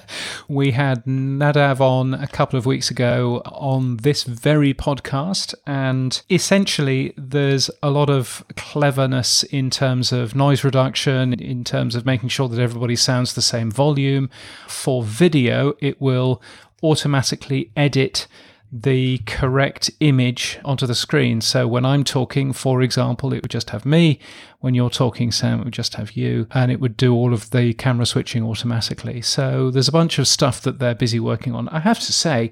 We 0.47 0.71
had 0.71 1.05
Nadav 1.05 1.79
on 1.79 2.13
a 2.13 2.27
couple 2.27 2.57
of 2.57 2.65
weeks 2.65 2.91
ago 2.91 3.41
on 3.45 3.97
this 3.97 4.23
very 4.23 4.73
podcast, 4.73 5.53
and 5.65 6.21
essentially, 6.29 7.13
there's 7.17 7.69
a 7.81 7.89
lot 7.89 8.09
of 8.09 8.43
cleverness 8.55 9.43
in 9.43 9.69
terms 9.69 10.11
of 10.11 10.35
noise 10.35 10.63
reduction, 10.63 11.33
in 11.33 11.63
terms 11.63 11.95
of 11.95 12.05
making 12.05 12.29
sure 12.29 12.47
that 12.49 12.59
everybody 12.59 12.95
sounds 12.95 13.33
the 13.33 13.41
same 13.41 13.69
volume. 13.83 14.29
For 14.67 15.03
video, 15.03 15.73
it 15.79 16.01
will 16.01 16.41
automatically 16.83 17.71
edit 17.75 18.27
the 18.69 19.19
correct 19.19 19.89
image 20.01 20.59
onto 20.65 20.85
the 20.85 20.93
screen. 20.93 21.39
So 21.39 21.65
when 21.67 21.85
I'm 21.85 22.03
talking, 22.03 22.51
for 22.51 22.81
example, 22.81 23.31
it 23.31 23.41
would 23.41 23.51
just 23.51 23.69
have 23.69 23.85
me. 23.85 24.19
When 24.59 24.75
you're 24.75 24.89
talking, 24.89 25.31
Sam, 25.31 25.61
it 25.61 25.63
would 25.63 25.73
just 25.73 25.95
have 25.95 26.11
you. 26.11 26.47
And 26.51 26.69
it 26.69 26.81
would 26.81 26.97
do 26.97 27.13
all 27.13 27.33
of 27.33 27.51
the 27.51 27.73
camera 27.73 28.05
switching 28.05 28.43
automatically. 28.43 29.21
So 29.21 29.71
there's 29.71 29.87
a 29.87 29.99
bunch 29.99 30.19
of 30.19 30.27
stuff 30.27 30.61
that 30.63 30.79
they're 30.79 30.95
busy 30.95 31.19
working 31.19 31.55
on. 31.55 31.69
I 31.69 31.79
have 31.79 31.99
to 32.01 32.11
say, 32.11 32.51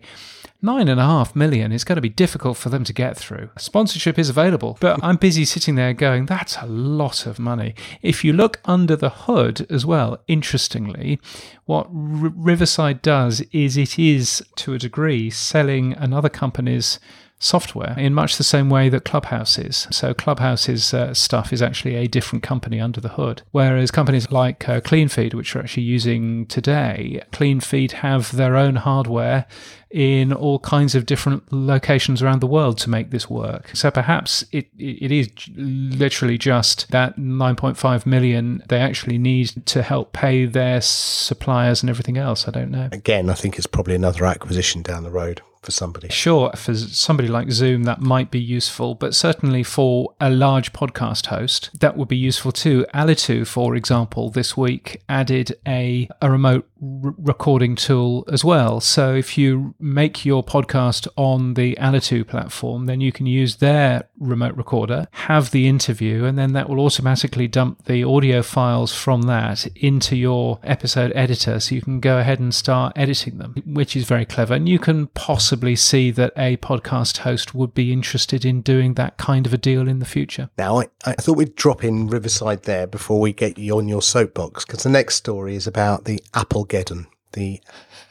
Nine 0.61 0.87
and 0.87 0.99
a 0.99 1.05
half 1.05 1.35
million 1.35 1.71
is 1.71 1.83
going 1.83 1.97
to 1.97 2.01
be 2.01 2.09
difficult 2.09 2.57
for 2.57 2.69
them 2.69 2.83
to 2.85 2.93
get 2.93 3.17
through. 3.17 3.49
Sponsorship 3.57 4.17
is 4.17 4.29
available, 4.29 4.77
but 4.79 4.99
I'm 5.03 5.17
busy 5.17 5.45
sitting 5.45 5.75
there 5.75 5.93
going, 5.93 6.25
that's 6.25 6.57
a 6.57 6.65
lot 6.65 7.27
of 7.27 7.37
money. 7.37 7.75
If 8.01 8.23
you 8.23 8.33
look 8.33 8.61
under 8.65 8.95
the 8.95 9.09
hood 9.09 9.67
as 9.69 9.85
well, 9.85 10.23
interestingly, 10.27 11.19
what 11.65 11.87
Riverside 11.91 13.01
does 13.01 13.41
is 13.51 13.77
it 13.77 13.99
is, 13.99 14.43
to 14.55 14.73
a 14.73 14.79
degree, 14.79 15.29
selling 15.29 15.93
another 15.93 16.29
company's 16.29 16.99
software 17.39 17.95
in 17.97 18.13
much 18.13 18.37
the 18.37 18.43
same 18.43 18.69
way 18.69 18.89
that 18.89 19.05
Clubhouse 19.05 19.57
is. 19.57 19.87
So 19.91 20.13
Clubhouse's 20.13 20.93
uh, 20.93 21.13
stuff 21.13 21.51
is 21.51 21.61
actually 21.61 21.95
a 21.95 22.07
different 22.07 22.43
company 22.43 22.79
under 22.79 23.01
the 23.01 23.09
hood, 23.09 23.41
whereas 23.51 23.91
companies 23.91 24.31
like 24.31 24.67
uh, 24.67 24.81
CleanFeed, 24.81 25.33
which 25.33 25.53
we're 25.53 25.61
actually 25.61 25.83
using 25.83 26.45
today, 26.47 27.21
CleanFeed 27.31 27.91
have 27.91 28.35
their 28.35 28.55
own 28.55 28.77
hardware 28.77 29.45
in 29.91 30.33
all 30.33 30.59
kinds 30.59 30.93
of 30.93 31.05
different 31.05 31.53
locations 31.53 32.21
around 32.21 32.41
the 32.41 32.47
world 32.47 32.77
to 32.77 32.89
make 32.89 33.11
this 33.11 33.29
work. 33.29 33.69
So 33.73 33.89
perhaps 33.91 34.43
it 34.51 34.67
it 34.77 35.11
is 35.11 35.29
literally 35.55 36.37
just 36.37 36.91
that 36.91 37.17
9.5 37.17 38.05
million 38.05 38.61
they 38.67 38.79
actually 38.79 39.17
need 39.17 39.65
to 39.67 39.83
help 39.83 40.11
pay 40.11 40.45
their 40.45 40.81
suppliers 40.81 41.81
and 41.81 41.89
everything 41.89 42.17
else. 42.17 42.47
I 42.47 42.51
don't 42.51 42.71
know. 42.71 42.89
Again, 42.91 43.29
I 43.29 43.35
think 43.35 43.57
it's 43.57 43.67
probably 43.67 43.95
another 43.95 44.25
acquisition 44.25 44.81
down 44.81 45.03
the 45.03 45.11
road 45.11 45.41
for 45.65 45.71
somebody. 45.71 46.09
Sure, 46.09 46.51
for 46.55 46.75
somebody 46.75 47.27
like 47.27 47.51
Zoom, 47.51 47.83
that 47.83 47.99
might 47.99 48.31
be 48.31 48.39
useful, 48.39 48.95
but 48.95 49.15
certainly 49.15 49.63
for 49.63 50.13
a 50.21 50.29
large 50.29 50.71
podcast 50.71 51.25
host, 51.27 51.71
that 51.79 51.97
would 51.97 52.07
be 52.07 52.15
useful 52.17 52.51
too. 52.51 52.85
Alitu, 52.93 53.45
for 53.45 53.75
example, 53.75 54.29
this 54.29 54.55
week 54.55 55.01
added 55.09 55.57
a, 55.67 56.07
a 56.21 56.29
remote 56.29 56.69
r- 56.81 57.15
recording 57.17 57.75
tool 57.75 58.23
as 58.31 58.45
well. 58.45 58.79
So 58.79 59.15
if 59.15 59.37
you 59.37 59.73
make 59.79 60.23
your 60.23 60.43
podcast 60.43 61.07
on 61.17 61.55
the 61.55 61.75
Alitu 61.75 62.27
platform, 62.27 62.85
then 62.85 63.01
you 63.01 63.11
can 63.11 63.25
use 63.25 63.57
their 63.57 64.07
remote 64.19 64.55
recorder, 64.55 65.07
have 65.11 65.51
the 65.51 65.67
interview, 65.67 66.25
and 66.25 66.37
then 66.37 66.53
that 66.53 66.69
will 66.69 66.79
automatically 66.79 67.47
dump 67.47 67.85
the 67.85 68.03
audio 68.03 68.43
files 68.43 68.93
from 68.93 69.23
that 69.23 69.65
into 69.75 70.15
your 70.15 70.59
episode 70.63 71.11
editor 71.15 71.59
so 71.59 71.73
you 71.73 71.81
can 71.81 71.99
go 71.99 72.19
ahead 72.19 72.39
and 72.39 72.53
start 72.53 72.93
editing 72.95 73.39
them, 73.39 73.55
which 73.65 73.95
is 73.95 74.05
very 74.05 74.25
clever. 74.25 74.53
And 74.53 74.69
you 74.69 74.77
can 74.77 75.07
possibly 75.07 75.54
see 75.75 76.11
that 76.11 76.33
a 76.35 76.57
podcast 76.57 77.19
host 77.19 77.53
would 77.55 77.73
be 77.73 77.93
interested 77.93 78.45
in 78.45 78.61
doing 78.61 78.95
that 78.95 79.17
kind 79.17 79.45
of 79.45 79.53
a 79.53 79.57
deal 79.57 79.87
in 79.87 79.99
the 79.99 80.05
future. 80.05 80.49
Now, 80.57 80.81
I, 80.81 80.87
I 81.05 81.13
thought 81.13 81.37
we'd 81.37 81.55
drop 81.55 81.83
in 81.83 82.07
Riverside 82.07 82.63
there 82.63 82.87
before 82.87 83.19
we 83.19 83.33
get 83.33 83.57
you 83.57 83.77
on 83.77 83.87
your 83.87 84.01
soapbox, 84.01 84.65
because 84.65 84.83
the 84.83 84.89
next 84.89 85.15
story 85.15 85.55
is 85.55 85.67
about 85.67 86.05
the 86.05 86.19
Applegeddon, 86.33 87.07
the 87.33 87.61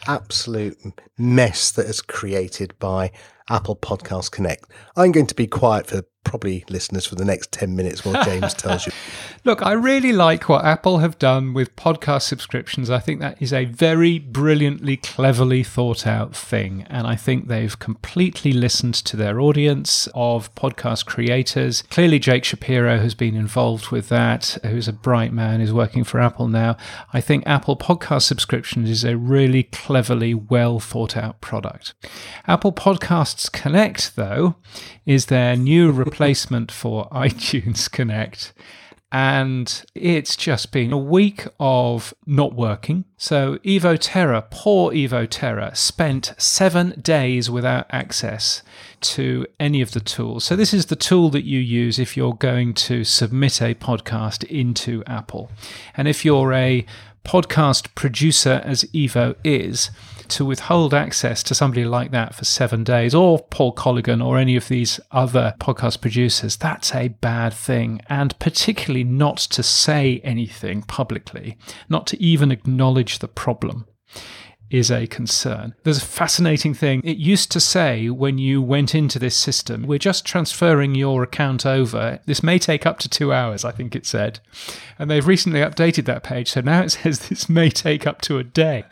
absolute 0.07 0.79
mess 1.19 1.71
that 1.73 1.87
is 1.87 2.01
created 2.01 2.75
by 2.79 3.11
Apple 3.49 3.77
Podcast 3.77 4.31
Connect. 4.31 4.65
I'm 4.97 5.13
going 5.13 5.27
to 5.27 5.35
be 5.35 5.47
quiet 5.47 5.87
for 5.87 6.03
probably 6.25 6.65
listeners 6.69 7.07
for 7.07 7.15
the 7.15 7.25
next 7.25 7.53
10 7.53 7.77
minutes 7.77 8.05
while 8.05 8.25
James 8.25 8.55
tells 8.55 8.87
you. 8.87 8.93
Look, 9.47 9.61
I 9.61 9.73
really 9.73 10.15
like 10.15 10.49
what 10.49 10.65
Apple 10.65 11.01
have 11.01 11.19
done 11.19 11.53
with 11.53 11.77
podcast 11.77 12.23
subscriptions. 12.23 12.89
I 12.89 12.99
think 12.99 13.21
that 13.21 13.43
is 13.43 13.53
a 13.53 13.67
very 13.67 14.19
brilliantly, 14.19 14.97
cleverly 14.97 15.63
thought 15.63 16.07
out 16.07 16.35
thing. 16.35 16.87
And 16.89 17.07
I 17.07 17.15
think 17.15 17.47
they've 17.47 17.79
completely 17.79 18.53
listened 18.53 18.95
to 18.95 19.19
their 19.19 19.43
audience 19.43 20.09
of 20.15 20.55
podcast 20.55 21.05
creators. 21.05 21.83
Clearly, 21.91 22.19
Jake 22.19 22.45
Shapiro 22.45 22.99
has 23.01 23.15
been 23.15 23.37
involved 23.37 23.91
with 23.91 24.09
that, 24.09 24.57
who's 24.63 24.89
a 24.89 24.95
bright 24.95 25.35
man, 25.35 25.61
who's 25.61 25.75
working 25.75 26.05
for 26.05 26.21
Apple 26.21 26.49
now. 26.49 26.79
I 27.13 27.21
think 27.21 27.45
Apple 27.47 27.77
podcast 27.77 28.23
subscriptions 28.23 28.89
is 28.89 29.05
a 29.05 29.19
really 29.19 29.65
cleverly, 29.65 30.33
well 30.33 30.81
thought 30.81 31.19
out 31.19 31.43
product. 31.43 31.93
Apple 32.49 32.73
Podcasts 32.73 33.53
Connect, 33.53 34.17
though, 34.17 34.55
is 35.05 35.27
their 35.27 35.55
new 35.55 35.93
replacement 35.93 36.73
for 36.73 37.09
iTunes 37.13 37.93
Connect 37.93 38.55
and 39.15 39.85
it's 39.95 40.35
just 40.35 40.73
been 40.73 40.93
a 40.93 40.99
week 40.99 41.47
of 41.61 42.13
not 42.27 42.53
working. 42.53 43.05
So 43.17 43.59
Evo 43.59 43.97
Terra, 43.97 44.43
poor 44.51 44.91
Evo 44.91 45.29
Terra, 45.31 45.71
spent 45.77 46.35
seven 46.37 47.01
days 47.01 47.49
without 47.49 47.87
access 47.91 48.65
to 49.03 49.47
any 49.61 49.81
of 49.81 49.93
the 49.93 50.01
tools. 50.01 50.43
So 50.43 50.57
this 50.57 50.75
is 50.75 50.87
the 50.87 50.97
tool 50.97 51.31
that 51.31 51.45
you 51.45 51.61
use 51.61 52.01
if 52.01 52.17
you're 52.17 52.35
going 52.35 52.75
to 52.75 53.05
submit 53.05 53.63
a 53.63 53.77
podcast 53.77 54.43
into 54.49 55.05
Apple. 55.07 55.49
And 55.97 56.09
if 56.09 56.25
you're 56.25 56.53
a 56.53 56.85
podcast 57.25 57.95
producer, 57.95 58.61
as 58.65 58.85
Evo 58.95 59.35
is, 59.43 59.91
to 60.29 60.45
withhold 60.45 60.95
access 60.95 61.43
to 61.43 61.55
somebody 61.55 61.85
like 61.85 62.11
that 62.13 62.35
for 62.35 62.45
seven 62.45 62.85
days, 62.85 63.15
or 63.15 63.43
Paul 63.51 63.75
Colligan, 63.75 64.25
or 64.25 64.39
any 64.39 64.57
of 64.57 64.69
these 64.69 65.01
other 65.11 65.55
podcast 65.59 66.01
producers, 66.01 66.57
that's 66.57 66.95
a 66.95 67.09
bad 67.09 67.53
thing. 67.53 68.01
And 68.09 68.39
particularly 68.39 69.05
not 69.05 69.39
to 69.39 69.63
say 69.63 70.21
anything 70.23 70.83
publicly, 70.83 71.57
not 71.89 72.07
to 72.09 72.23
even 72.23 72.51
acknowledge 72.51 73.19
the 73.19 73.29
problem 73.29 73.87
is 74.75 74.91
a 74.91 75.07
concern. 75.07 75.75
There's 75.85 76.03
a 76.03 76.07
fascinating 76.07 76.75
thing. 76.75 77.01
It 77.05 77.17
used 77.17 77.53
to 77.53 77.61
say 77.61 78.11
when 78.11 78.39
you 78.39 78.61
went 78.61 78.93
into 78.93 79.21
this 79.21 79.37
system, 79.37 79.87
we're 79.87 80.01
just 80.01 80.25
transferring 80.25 80.97
your 80.97 81.23
account 81.23 81.65
over. 81.65 82.19
This 82.27 82.43
may 82.43 82.59
take 82.59 82.85
up 82.85 82.99
to 82.99 83.09
two 83.09 83.33
hours, 83.33 83.65
I 83.65 83.71
think 83.71 83.95
it 83.95 84.05
said. 84.05 84.41
And 84.99 85.09
they've 85.09 85.27
recently 85.27 85.61
updated 85.61 86.07
that 86.07 86.25
page. 86.25 86.51
So 86.51 86.61
now 86.61 86.83
it 86.83 86.91
says 86.91 87.29
this 87.29 87.49
may 87.49 87.71
take 87.71 88.05
up 88.05 88.21
to 88.23 88.39
a 88.39 88.45
day. 88.45 88.85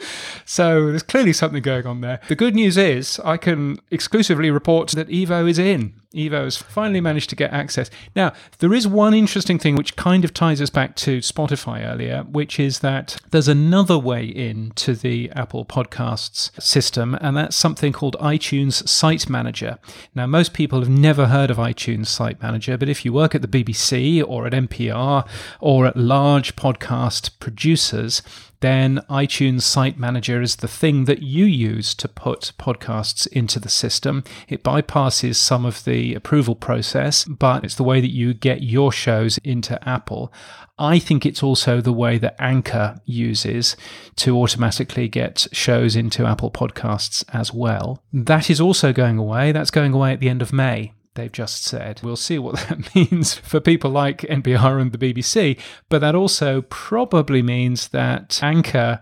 So 0.45 0.87
there's 0.87 1.03
clearly 1.03 1.33
something 1.33 1.63
going 1.63 1.87
on 1.87 2.01
there. 2.01 2.21
The 2.29 2.37
good 2.37 2.55
news 2.55 2.77
is 2.77 3.21
I 3.25 3.37
can 3.37 3.79
exclusively 3.91 4.51
report 4.51 4.91
that 4.93 5.09
Evo 5.09 5.51
is 5.51 5.59
in. 5.59 5.95
Evo 6.15 6.45
has 6.45 6.57
finally 6.57 7.01
managed 7.01 7.31
to 7.31 7.37
get 7.37 7.53
access. 7.53 7.91
Now, 8.15 8.33
there 8.59 8.73
is 8.73 8.87
one 8.87 9.15
interesting 9.15 9.59
thing 9.59 9.77
which 9.77 9.97
kind 9.97 10.25
of 10.25 10.35
ties 10.35 10.61
us 10.61 10.71
back 10.71 10.97
to 10.97 11.19
Spotify 11.19 11.87
earlier, 11.87 12.23
which 12.23 12.59
is 12.61 12.81
that 12.81 13.17
there's 13.31 13.49
another 13.49 13.99
way 13.99 14.25
in 14.25 14.73
to 14.77 14.95
the 14.95 15.31
Apple 15.33 15.65
Podcasts 15.65 16.61
system, 16.63 17.15
and 17.21 17.37
that's 17.37 17.57
something 17.57 17.93
called 17.93 18.17
iTunes 18.21 18.87
Site 18.89 19.29
Manager. 19.29 19.79
Now, 20.15 20.27
most 20.27 20.53
people 20.53 20.81
have 20.81 20.89
never 20.89 21.27
heard 21.27 21.51
of 21.51 21.57
iTunes 21.57 22.07
Site 22.07 22.43
Manager, 22.43 22.77
but 22.77 22.89
if 22.89 23.05
you 23.05 23.13
work 23.13 23.35
at 23.35 23.43
the 23.43 23.49
BBC 23.49 24.23
or 24.27 24.47
at 24.47 24.53
NPR 24.53 25.27
or 25.61 25.87
at 25.87 25.97
large 25.97 26.57
podcast 26.57 27.39
producers, 27.39 28.23
then 28.63 29.01
iTunes 29.11 29.63
Site 29.63 29.99
Manager 29.99 30.41
is 30.41 30.57
the 30.57 30.69
thing 30.69 31.05
that 31.05 31.23
you 31.23 31.45
use 31.45 31.95
to 31.97 32.09
put 32.09 32.53
podcasts 32.59 33.27
into 33.27 33.61
the 33.61 33.69
system. 33.69 34.25
It 34.49 34.65
bypasses 34.65 35.37
some 35.37 35.65
of 35.67 35.85
the 35.85 36.15
approval 36.15 36.55
process, 36.55 37.25
but 37.25 37.65
it's 37.65 37.75
the 37.75 37.85
way 37.85 38.01
that 38.01 38.11
you 38.11 38.33
get 38.33 38.63
your 38.63 38.91
shows 38.91 39.39
into 39.39 39.79
Apple. 39.87 40.33
I 40.79 40.99
think 40.99 41.27
it's 41.27 41.43
also 41.43 41.81
the 41.81 41.93
way 41.93 42.19
that 42.19 42.37
Anchor 42.39 43.01
uses 43.05 43.77
to 44.17 44.37
automatically 44.37 45.09
get 45.09 45.47
shows 45.53 45.95
into 45.95 46.27
Apple 46.27 46.51
Podcasts 46.51 47.25
as 47.33 47.53
well. 47.53 48.03
That 48.13 48.49
is 48.49 48.61
also 48.61 48.93
going 48.93 49.19
away. 49.19 49.53
That's 49.53 49.71
going 49.71 49.93
away 49.93 50.13
at 50.13 50.21
the 50.21 50.29
end 50.29 50.41
of 50.41 50.53
May 50.53 50.93
they've 51.15 51.33
just 51.33 51.65
said. 51.65 52.01
We'll 52.03 52.17
see 52.17 52.39
what 52.39 52.57
that 52.69 52.95
means 52.95 53.35
for 53.35 53.61
people 53.61 53.91
like 53.91 54.19
NPR 54.23 54.81
and 54.81 54.93
the 54.93 54.99
BBC, 54.99 55.59
but 55.89 56.01
that 56.01 56.15
also 56.15 56.63
probably 56.63 57.43
means 57.43 57.89
that 57.89 58.41
Anchor 58.43 59.01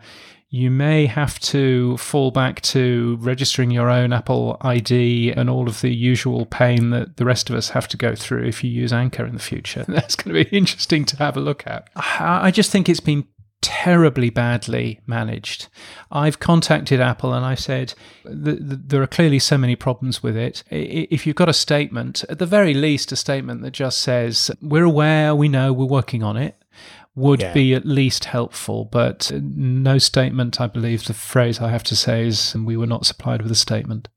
you 0.52 0.68
may 0.68 1.06
have 1.06 1.38
to 1.38 1.96
fall 1.96 2.32
back 2.32 2.60
to 2.60 3.16
registering 3.20 3.70
your 3.70 3.88
own 3.88 4.12
Apple 4.12 4.56
ID 4.62 5.30
and 5.30 5.48
all 5.48 5.68
of 5.68 5.80
the 5.80 5.94
usual 5.94 6.44
pain 6.44 6.90
that 6.90 7.16
the 7.18 7.24
rest 7.24 7.48
of 7.48 7.56
us 7.56 7.70
have 7.70 7.86
to 7.86 7.96
go 7.96 8.16
through 8.16 8.44
if 8.44 8.64
you 8.64 8.70
use 8.70 8.92
Anchor 8.92 9.24
in 9.24 9.34
the 9.34 9.40
future. 9.40 9.84
That's 9.88 10.16
going 10.16 10.34
to 10.34 10.44
be 10.44 10.56
interesting 10.56 11.04
to 11.04 11.16
have 11.18 11.36
a 11.36 11.40
look 11.40 11.66
at. 11.68 11.88
I 11.94 12.50
just 12.50 12.72
think 12.72 12.88
it's 12.88 12.98
been 12.98 13.28
terribly 13.62 14.30
badly 14.30 15.00
managed. 15.06 15.68
I've 16.10 16.38
contacted 16.38 17.00
Apple 17.00 17.32
and 17.32 17.44
I 17.44 17.54
said 17.54 17.94
there 18.24 19.02
are 19.02 19.06
clearly 19.06 19.38
so 19.38 19.58
many 19.58 19.76
problems 19.76 20.22
with 20.22 20.36
it. 20.36 20.64
If 20.70 21.26
you've 21.26 21.36
got 21.36 21.48
a 21.48 21.54
statement, 21.54 22.24
at 22.28 22.38
the 22.38 22.46
very 22.46 22.74
least, 22.74 23.12
a 23.12 23.16
statement 23.16 23.62
that 23.62 23.72
just 23.72 23.98
says, 23.98 24.50
We're 24.62 24.84
aware, 24.84 25.34
we 25.34 25.48
know, 25.48 25.72
we're 25.72 25.86
working 25.86 26.22
on 26.22 26.36
it. 26.36 26.56
Would 27.16 27.40
yeah. 27.40 27.52
be 27.52 27.74
at 27.74 27.84
least 27.84 28.26
helpful, 28.26 28.84
but 28.84 29.32
uh, 29.32 29.40
no 29.42 29.98
statement. 29.98 30.60
I 30.60 30.68
believe 30.68 31.04
the 31.04 31.12
phrase 31.12 31.60
I 31.60 31.68
have 31.70 31.82
to 31.84 31.96
say 31.96 32.26
is, 32.26 32.54
we 32.54 32.76
were 32.76 32.86
not 32.86 33.04
supplied 33.04 33.42
with 33.42 33.50
a 33.50 33.56
statement. 33.56 34.08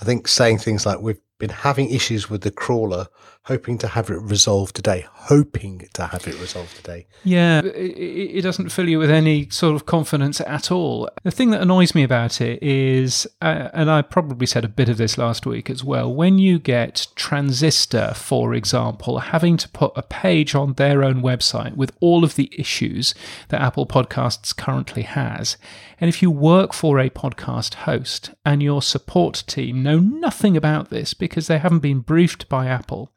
I 0.00 0.04
think 0.04 0.28
saying 0.28 0.58
things 0.58 0.86
like, 0.86 1.00
We've 1.00 1.20
been 1.38 1.50
having 1.50 1.90
issues 1.90 2.30
with 2.30 2.42
the 2.42 2.52
crawler 2.52 3.08
hoping 3.46 3.76
to 3.76 3.88
have 3.88 4.08
it 4.08 4.20
resolved 4.22 4.76
today, 4.76 5.04
hoping 5.12 5.88
to 5.92 6.06
have 6.06 6.28
it 6.28 6.38
resolved 6.40 6.76
today. 6.76 7.06
Yeah, 7.24 7.60
it, 7.62 8.36
it, 8.36 8.42
doesn't 8.42 8.68
fill 8.68 8.88
you 8.88 9.00
with 9.00 9.10
any 9.10 9.48
sort 9.50 9.74
of 9.74 9.84
confidence 9.84 10.40
at 10.42 10.70
all. 10.70 11.08
The 11.24 11.32
thing 11.32 11.50
that 11.50 11.60
annoys 11.60 11.92
me 11.92 12.04
about 12.04 12.40
it 12.40 12.62
is, 12.62 13.26
uh, 13.40 13.68
and 13.74 13.90
I 13.90 14.02
probably 14.02 14.46
said 14.46 14.64
a 14.64 14.68
bit 14.68 14.88
of 14.88 14.96
this 14.96 15.18
last 15.18 15.44
week 15.44 15.68
as 15.68 15.82
well, 15.82 16.12
when 16.14 16.38
you 16.38 16.60
get 16.60 17.08
Transistor, 17.16 18.12
for 18.14 18.54
example, 18.54 19.18
having 19.18 19.56
to 19.56 19.68
put 19.70 19.92
a 19.96 20.02
page 20.02 20.54
on 20.54 20.74
their 20.74 21.02
own 21.02 21.20
website 21.20 21.74
with 21.74 21.90
all 21.98 22.22
of 22.22 22.36
the 22.36 22.48
issues 22.56 23.12
that 23.48 23.60
Apple 23.60 23.86
Podcasts 23.86 24.56
currently 24.56 25.02
has, 25.02 25.56
and 25.98 26.08
if 26.08 26.22
you 26.22 26.30
work 26.30 26.72
for 26.72 27.00
a 27.00 27.10
podcast 27.10 27.74
host 27.74 28.30
and 28.44 28.62
your 28.62 28.82
support 28.82 29.42
team 29.48 29.82
know 29.82 29.98
nothing 29.98 30.56
about 30.56 30.90
this 30.90 31.12
because 31.12 31.48
they 31.48 31.58
haven't 31.58 31.80
been 31.80 32.00
briefed 32.00 32.48
by 32.48 32.66
Apple, 32.66 33.12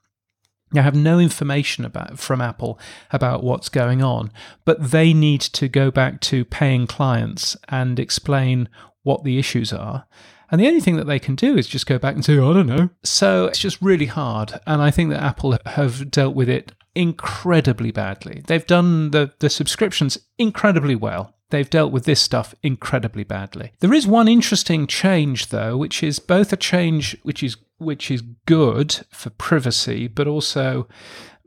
I 0.77 0.83
have 0.83 0.95
no 0.95 1.19
information 1.19 1.85
about 1.85 2.19
from 2.19 2.41
Apple 2.41 2.79
about 3.11 3.43
what's 3.43 3.69
going 3.69 4.01
on, 4.01 4.31
but 4.63 4.91
they 4.91 5.13
need 5.13 5.41
to 5.41 5.67
go 5.67 5.91
back 5.91 6.21
to 6.21 6.45
paying 6.45 6.87
clients 6.87 7.57
and 7.69 7.99
explain 7.99 8.69
what 9.03 9.23
the 9.23 9.37
issues 9.37 9.71
are. 9.71 10.05
And 10.51 10.61
the 10.61 10.67
only 10.67 10.81
thing 10.81 10.95
that 10.97 11.07
they 11.07 11.19
can 11.19 11.35
do 11.35 11.57
is 11.57 11.67
just 11.67 11.87
go 11.87 11.97
back 11.97 12.15
and 12.15 12.23
say, 12.23 12.33
I 12.33 12.53
don't 12.53 12.67
know. 12.67 12.89
So 13.03 13.45
it's 13.45 13.59
just 13.59 13.81
really 13.81 14.05
hard. 14.05 14.59
And 14.67 14.81
I 14.81 14.91
think 14.91 15.09
that 15.09 15.23
Apple 15.23 15.57
have 15.65 16.11
dealt 16.11 16.35
with 16.35 16.49
it 16.49 16.71
incredibly 16.93 17.91
badly. 17.91 18.43
They've 18.47 18.65
done 18.65 19.11
the, 19.11 19.33
the 19.39 19.49
subscriptions 19.49 20.17
incredibly 20.37 20.95
well. 20.95 21.33
They've 21.49 21.69
dealt 21.69 21.91
with 21.91 22.05
this 22.05 22.21
stuff 22.21 22.55
incredibly 22.63 23.23
badly. 23.23 23.73
There 23.79 23.93
is 23.93 24.07
one 24.07 24.27
interesting 24.27 24.87
change, 24.87 25.49
though, 25.49 25.77
which 25.77 26.01
is 26.01 26.19
both 26.19 26.51
a 26.51 26.57
change 26.57 27.17
which 27.23 27.43
is 27.43 27.57
which 27.77 28.09
is 28.09 28.21
good 28.45 29.05
for 29.09 29.29
privacy, 29.31 30.07
but 30.07 30.27
also 30.27 30.87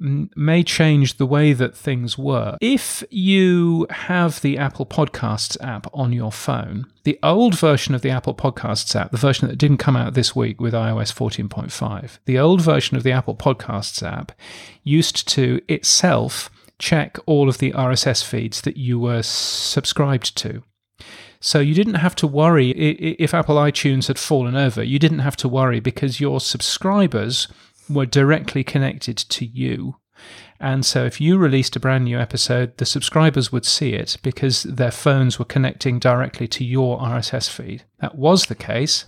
mm, 0.01 0.29
may 0.37 0.63
change 0.63 1.17
the 1.17 1.27
way 1.27 1.53
that 1.53 1.77
things 1.77 2.19
work. 2.19 2.59
If 2.61 3.03
you 3.11 3.87
have 3.91 4.41
the 4.41 4.59
Apple 4.59 4.87
Podcasts 4.87 5.57
app 5.63 5.87
on 5.95 6.13
your 6.13 6.33
phone, 6.33 6.87
the 7.05 7.19
old 7.23 7.59
version 7.59 7.95
of 7.95 8.03
the 8.03 8.11
Apple 8.11 8.35
Podcasts 8.35 8.95
app, 8.95 9.11
the 9.11 9.17
version 9.17 9.49
that 9.49 9.57
didn't 9.57 9.79
come 9.79 9.97
out 9.97 10.15
this 10.15 10.37
week 10.37 10.61
with 10.61 10.75
iOS 10.75 11.13
14.5, 11.13 12.19
the 12.27 12.39
old 12.39 12.61
version 12.61 12.97
of 12.97 13.03
the 13.03 13.13
Apple 13.13 13.37
Podcasts 13.37 14.03
app 14.03 14.33
used 14.85 15.27
to 15.29 15.61
itself 15.69 16.51
check 16.79 17.19
all 17.27 17.49
of 17.49 17.59
the 17.59 17.73
RSS 17.73 18.25
feeds 18.25 18.61
that 18.63 18.77
you 18.77 18.99
were 18.99 19.23
subscribed 19.23 20.37
to. 20.37 20.63
So 21.41 21.61
you 21.61 21.75
didn't 21.75 21.95
have 21.95 22.17
to 22.17 22.27
worry 22.27 22.71
if 22.71 23.33
Apple 23.33 23.57
iTunes 23.57 24.09
had 24.09 24.19
fallen 24.19 24.57
over. 24.57 24.83
You 24.83 24.99
didn't 24.99 25.21
have 25.21 25.37
to 25.37 25.49
worry 25.49 25.81
because 25.81 26.21
your 26.21 26.41
subscribers 26.41 27.49
were 27.89 28.07
directly 28.07 28.65
connected 28.65 29.17
to 29.17 29.45
you. 29.45 29.97
And 30.61 30.85
so 30.85 31.05
if 31.05 31.21
you 31.21 31.39
released 31.39 31.77
a 31.77 31.81
brand 31.81 32.05
new 32.05 32.19
episode, 32.19 32.77
the 32.79 32.87
subscribers 32.87 33.53
would 33.53 33.65
see 33.65 33.93
it 33.93 34.17
because 34.23 34.65
their 34.65 34.91
phones 34.91 35.39
were 35.39 35.45
connecting 35.45 36.01
directly 36.01 36.49
to 36.49 36.65
your 36.65 36.99
RSS 36.99 37.49
feed. 37.49 37.85
That 38.01 38.17
was 38.17 38.47
the 38.47 38.57
case. 38.57 39.05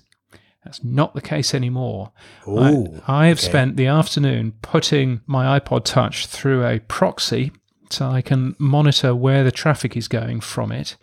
That's 0.65 0.85
not 0.85 1.15
the 1.15 1.23
case 1.23 1.55
anymore. 1.55 2.13
Ooh, 2.47 2.59
I, 2.59 3.25
I, 3.25 3.27
have 3.29 3.39
okay. 3.39 3.49
spent 3.49 3.77
the 3.77 3.87
afternoon 3.87 4.53
putting 4.63 5.23
my 5.27 5.59
iPod 5.59 5.85
Touch 5.85 6.27
through 6.27 6.65
a 6.65 6.81
proxy 6.81 7.51
so 7.89 8.07
I 8.07 8.23
can 8.23 8.55
monitor 8.59 9.15
where 9.15 9.43
the 9.43 9.51
traffic 9.51 9.97
is 9.97 10.07
going 10.07 10.41
from 10.41 10.71
it. 10.71 10.97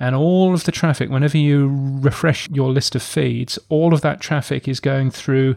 And 0.00 0.16
all 0.16 0.54
of 0.54 0.64
the 0.64 0.72
traffic, 0.72 1.08
whenever 1.08 1.38
you 1.38 1.70
refresh 1.72 2.48
your 2.50 2.70
list 2.70 2.94
of 2.94 3.02
feeds, 3.02 3.58
all 3.68 3.94
of 3.94 4.00
that 4.00 4.20
traffic 4.20 4.66
is 4.66 4.80
going 4.80 5.10
through 5.10 5.56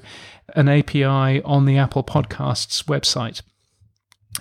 an 0.56 0.69
API 0.69 1.41
on 1.43 1.65
the 1.65 1.78
Apple 1.78 2.04
Podcasts 2.04 2.84
website. 2.86 3.41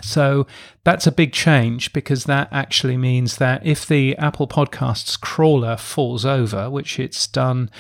So 0.03 0.47
that's 0.85 1.07
a 1.07 1.13
big 1.13 1.33
change 1.33 1.93
because 1.93 2.25
that 2.25 2.49
actually 2.53 2.97
means 2.97 3.39
that 3.39 3.65
if 3.65 3.87
the 3.87 4.17
Apple 4.19 4.47
Podcasts 4.47 5.19
crawler 5.19 5.77
falls 5.77 6.25
over, 6.25 6.69
which 6.71 6.99
it's 6.99 7.27
done 7.27 7.71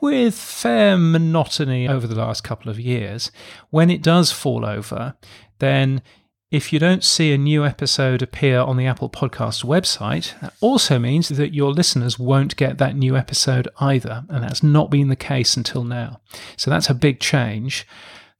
with 0.00 0.34
fair 0.34 0.96
monotony 0.96 1.88
over 1.88 2.06
the 2.06 2.14
last 2.14 2.42
couple 2.42 2.70
of 2.70 2.80
years, 2.80 3.30
when 3.70 3.90
it 3.90 4.02
does 4.02 4.32
fall 4.32 4.64
over, 4.64 5.14
then 5.58 6.02
if 6.50 6.72
you 6.72 6.78
don't 6.78 7.02
see 7.02 7.32
a 7.32 7.38
new 7.38 7.64
episode 7.64 8.22
appear 8.22 8.60
on 8.60 8.76
the 8.76 8.86
Apple 8.86 9.10
Podcast 9.10 9.64
website, 9.64 10.38
that 10.40 10.54
also 10.60 10.98
means 10.98 11.28
that 11.28 11.52
your 11.54 11.72
listeners 11.72 12.18
won't 12.18 12.56
get 12.56 12.78
that 12.78 12.94
new 12.96 13.16
episode 13.16 13.66
either. 13.80 14.24
And 14.28 14.44
that's 14.44 14.62
not 14.62 14.90
been 14.90 15.08
the 15.08 15.16
case 15.16 15.56
until 15.56 15.82
now. 15.82 16.20
So 16.56 16.70
that's 16.70 16.88
a 16.88 16.94
big 16.94 17.18
change 17.18 17.86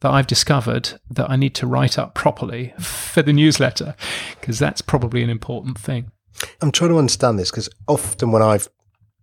that 0.01 0.11
I've 0.13 0.27
discovered 0.29 1.01
that 1.11 1.29
I 1.31 1.37
need 1.37 1.55
to 1.57 1.67
write 1.67 1.99
up 1.99 2.15
properly 2.15 2.75
for 2.81 3.23
the 3.23 3.33
newsletter, 3.33 3.97
because 4.39 4.59
that's 4.59 4.83
probably 4.83 5.23
an 5.23 5.31
important 5.31 5.79
thing. 5.79 6.13
I'm 6.61 6.71
trying 6.71 6.91
to 6.91 6.99
understand 6.99 7.39
this 7.39 7.51
because 7.51 7.69
often 7.89 8.31
when 8.31 8.43
I've 8.43 8.69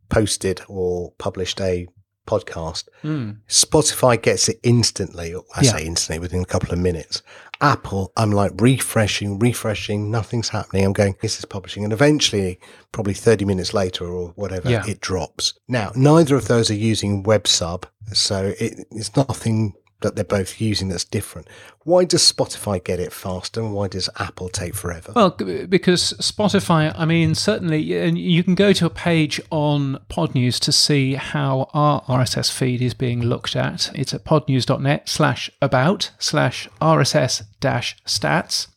posted 0.10 0.62
or 0.68 1.12
published 1.20 1.62
a 1.62 1.88
podcast. 2.28 2.88
Hmm. 3.02 3.32
Spotify 3.50 4.22
gets 4.22 4.48
it 4.48 4.58
instantly. 4.64 5.36
I 5.36 5.62
Yeah. 5.62 5.72
say 5.74 5.86
instantly 5.86 6.20
within 6.20 6.42
a 6.42 6.46
couple 6.46 6.72
of 6.72 6.80
minutes. 6.80 7.22
Apple, 7.62 8.12
I'm 8.18 8.32
like 8.32 8.52
refreshing, 8.60 9.40
refreshing, 9.40 10.12
nothing's 10.12 10.50
happening. 10.50 10.86
I'm 10.86 10.94
going, 10.94 11.16
this 11.22 11.40
is 11.40 11.46
publishing. 11.46 11.84
And 11.84 11.94
eventually, 11.94 12.60
probably 12.92 13.14
30 13.14 13.46
minutes 13.46 13.74
later 13.74 14.06
or 14.06 14.30
whatever, 14.36 14.70
Yeah. 14.70 14.84
it 14.88 15.00
drops. 15.00 15.54
Now, 15.68 15.92
neither 15.96 16.36
of 16.36 16.48
those 16.48 16.70
are 16.70 16.76
using 16.76 17.24
WebSub. 17.24 17.84
So 18.12 18.54
it, 18.60 18.86
it's 18.92 19.16
nothing 19.16 19.74
that 20.04 20.16
they're 20.16 20.24
both 20.24 20.62
using 20.62 20.90
that's 20.90 21.04
different. 21.04 21.48
Why 21.84 22.06
does 22.06 22.22
Spotify 22.32 22.84
get 22.84 23.00
it 23.00 23.12
faster 23.12 23.60
and 23.60 23.74
why 23.74 23.88
does 23.88 24.10
Apple 24.18 24.50
take 24.50 24.76
forever? 24.76 25.14
Well, 25.16 25.32
because 25.32 26.14
Spotify, 26.20 26.94
I 26.96 27.06
mean, 27.06 27.34
certainly, 27.34 27.98
and 27.98 28.18
you 28.18 28.44
can 28.44 28.54
go 28.54 28.72
to 28.74 28.86
a 28.86 28.90
page 28.90 29.42
on 29.50 30.00
Podnews 30.10 30.60
to 30.60 30.72
see 30.72 31.16
how 31.16 31.70
our 31.74 32.02
RSS 32.04 32.52
feed 32.52 32.82
is 32.82 32.94
being 32.94 33.22
looked 33.22 33.56
at. 33.56 33.92
It's 33.96 34.14
at 34.14 34.24
podnews.net 34.24 35.10
slash 35.10 35.50
about 35.62 36.12
slash 36.20 36.70
RSS 36.80 37.44
dash 37.60 37.98
stats. 38.06 38.68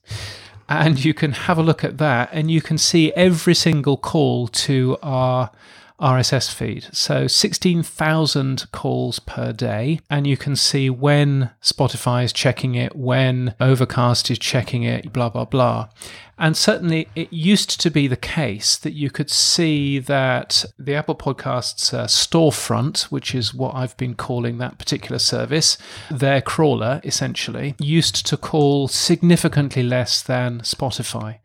And 0.69 1.05
you 1.05 1.15
can 1.15 1.33
have 1.33 1.59
a 1.59 1.63
look 1.63 1.85
at 1.85 1.99
that 1.99 2.29
and 2.33 2.51
you 2.51 2.61
can 2.61 2.77
see 2.77 3.13
every 3.13 3.55
single 3.55 3.97
call 3.97 4.49
to 4.49 4.97
our 5.03 5.51
RSS 6.01 6.53
feed. 6.53 6.89
So 6.93 7.27
16,000 7.27 8.71
calls 8.73 9.19
per 9.19 9.53
day. 9.53 10.01
And 10.11 10.27
you 10.27 10.37
can 10.37 10.57
see 10.57 10.91
when 10.91 11.51
Spotify 11.63 12.25
is 12.25 12.33
checking 12.33 12.75
it, 12.75 12.95
when 12.95 13.55
Overcast 13.61 14.31
is 14.31 14.39
checking 14.39 14.83
it, 14.83 15.13
blah, 15.13 15.29
blah, 15.29 15.45
blah. 15.45 15.89
And 16.39 16.55
certainly 16.55 17.09
it 17.15 17.33
used 17.33 17.81
to 17.81 17.91
be 17.91 18.07
the 18.07 18.17
case 18.17 18.77
that 18.77 18.93
you 18.93 19.11
could 19.11 19.31
see 19.31 19.99
that 20.01 20.67
the 20.79 20.95
Apple 20.95 21.15
Podcasts 21.15 21.95
uh, 21.95 22.07
storefront, 22.07 23.05
which 23.05 23.35
is 23.35 23.55
what 23.55 23.75
I've 23.75 23.97
been 23.97 24.15
calling 24.15 24.59
that 24.59 24.79
particular 24.79 25.19
service, 25.19 25.79
their 26.11 26.43
crawler 26.43 27.01
essentially, 27.05 27.75
used 27.79 28.27
to 28.27 28.37
call 28.37 28.89
significantly 28.89 29.83
less 29.83 30.23
than 30.23 30.61
Spotify. 30.61 31.39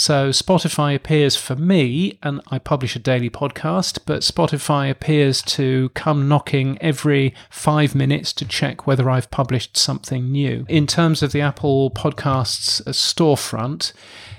So 0.00 0.30
Spotify 0.30 0.94
appears 0.94 1.36
for 1.36 1.56
me, 1.56 2.18
and 2.22 2.40
I 2.50 2.58
publish 2.58 2.96
a 2.96 2.98
daily 2.98 3.28
podcast, 3.28 3.98
but 4.06 4.22
Spotify 4.22 4.90
appears 4.90 5.42
to 5.42 5.90
come 5.90 6.26
knocking 6.26 6.78
every 6.80 7.34
five 7.50 7.94
minutes 7.94 8.32
to 8.32 8.46
check 8.46 8.86
whether 8.86 9.10
I've 9.10 9.30
published 9.30 9.76
something 9.76 10.32
new. 10.32 10.64
In 10.70 10.86
terms 10.86 11.22
of 11.22 11.32
the 11.32 11.42
Apple 11.42 11.90
Podcasts 11.90 12.80
storefront, 12.88 13.92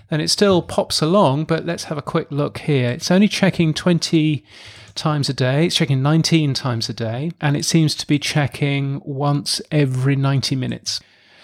then 0.09 0.19
it 0.19 0.29
still 0.31 0.63
pops 0.63 0.99
along, 0.99 1.43
but 1.43 1.63
let's 1.63 1.83
have 1.83 1.97
a 1.99 2.01
quick 2.01 2.31
look 2.31 2.57
here. 2.57 2.89
It's 2.89 3.11
only 3.11 3.27
checking 3.27 3.71
20 3.71 4.43
times 4.95 5.29
a 5.29 5.33
day. 5.33 5.67
It's 5.67 5.75
checking 5.75 6.01
19 6.01 6.55
times 6.55 6.89
a 6.89 6.93
day, 6.93 7.33
and 7.39 7.55
it 7.55 7.65
seems 7.65 7.93
to 7.97 8.07
be 8.07 8.17
checking 8.17 8.99
once 9.05 9.61
every 9.69 10.15
90 10.15 10.55
minutes. 10.55 11.01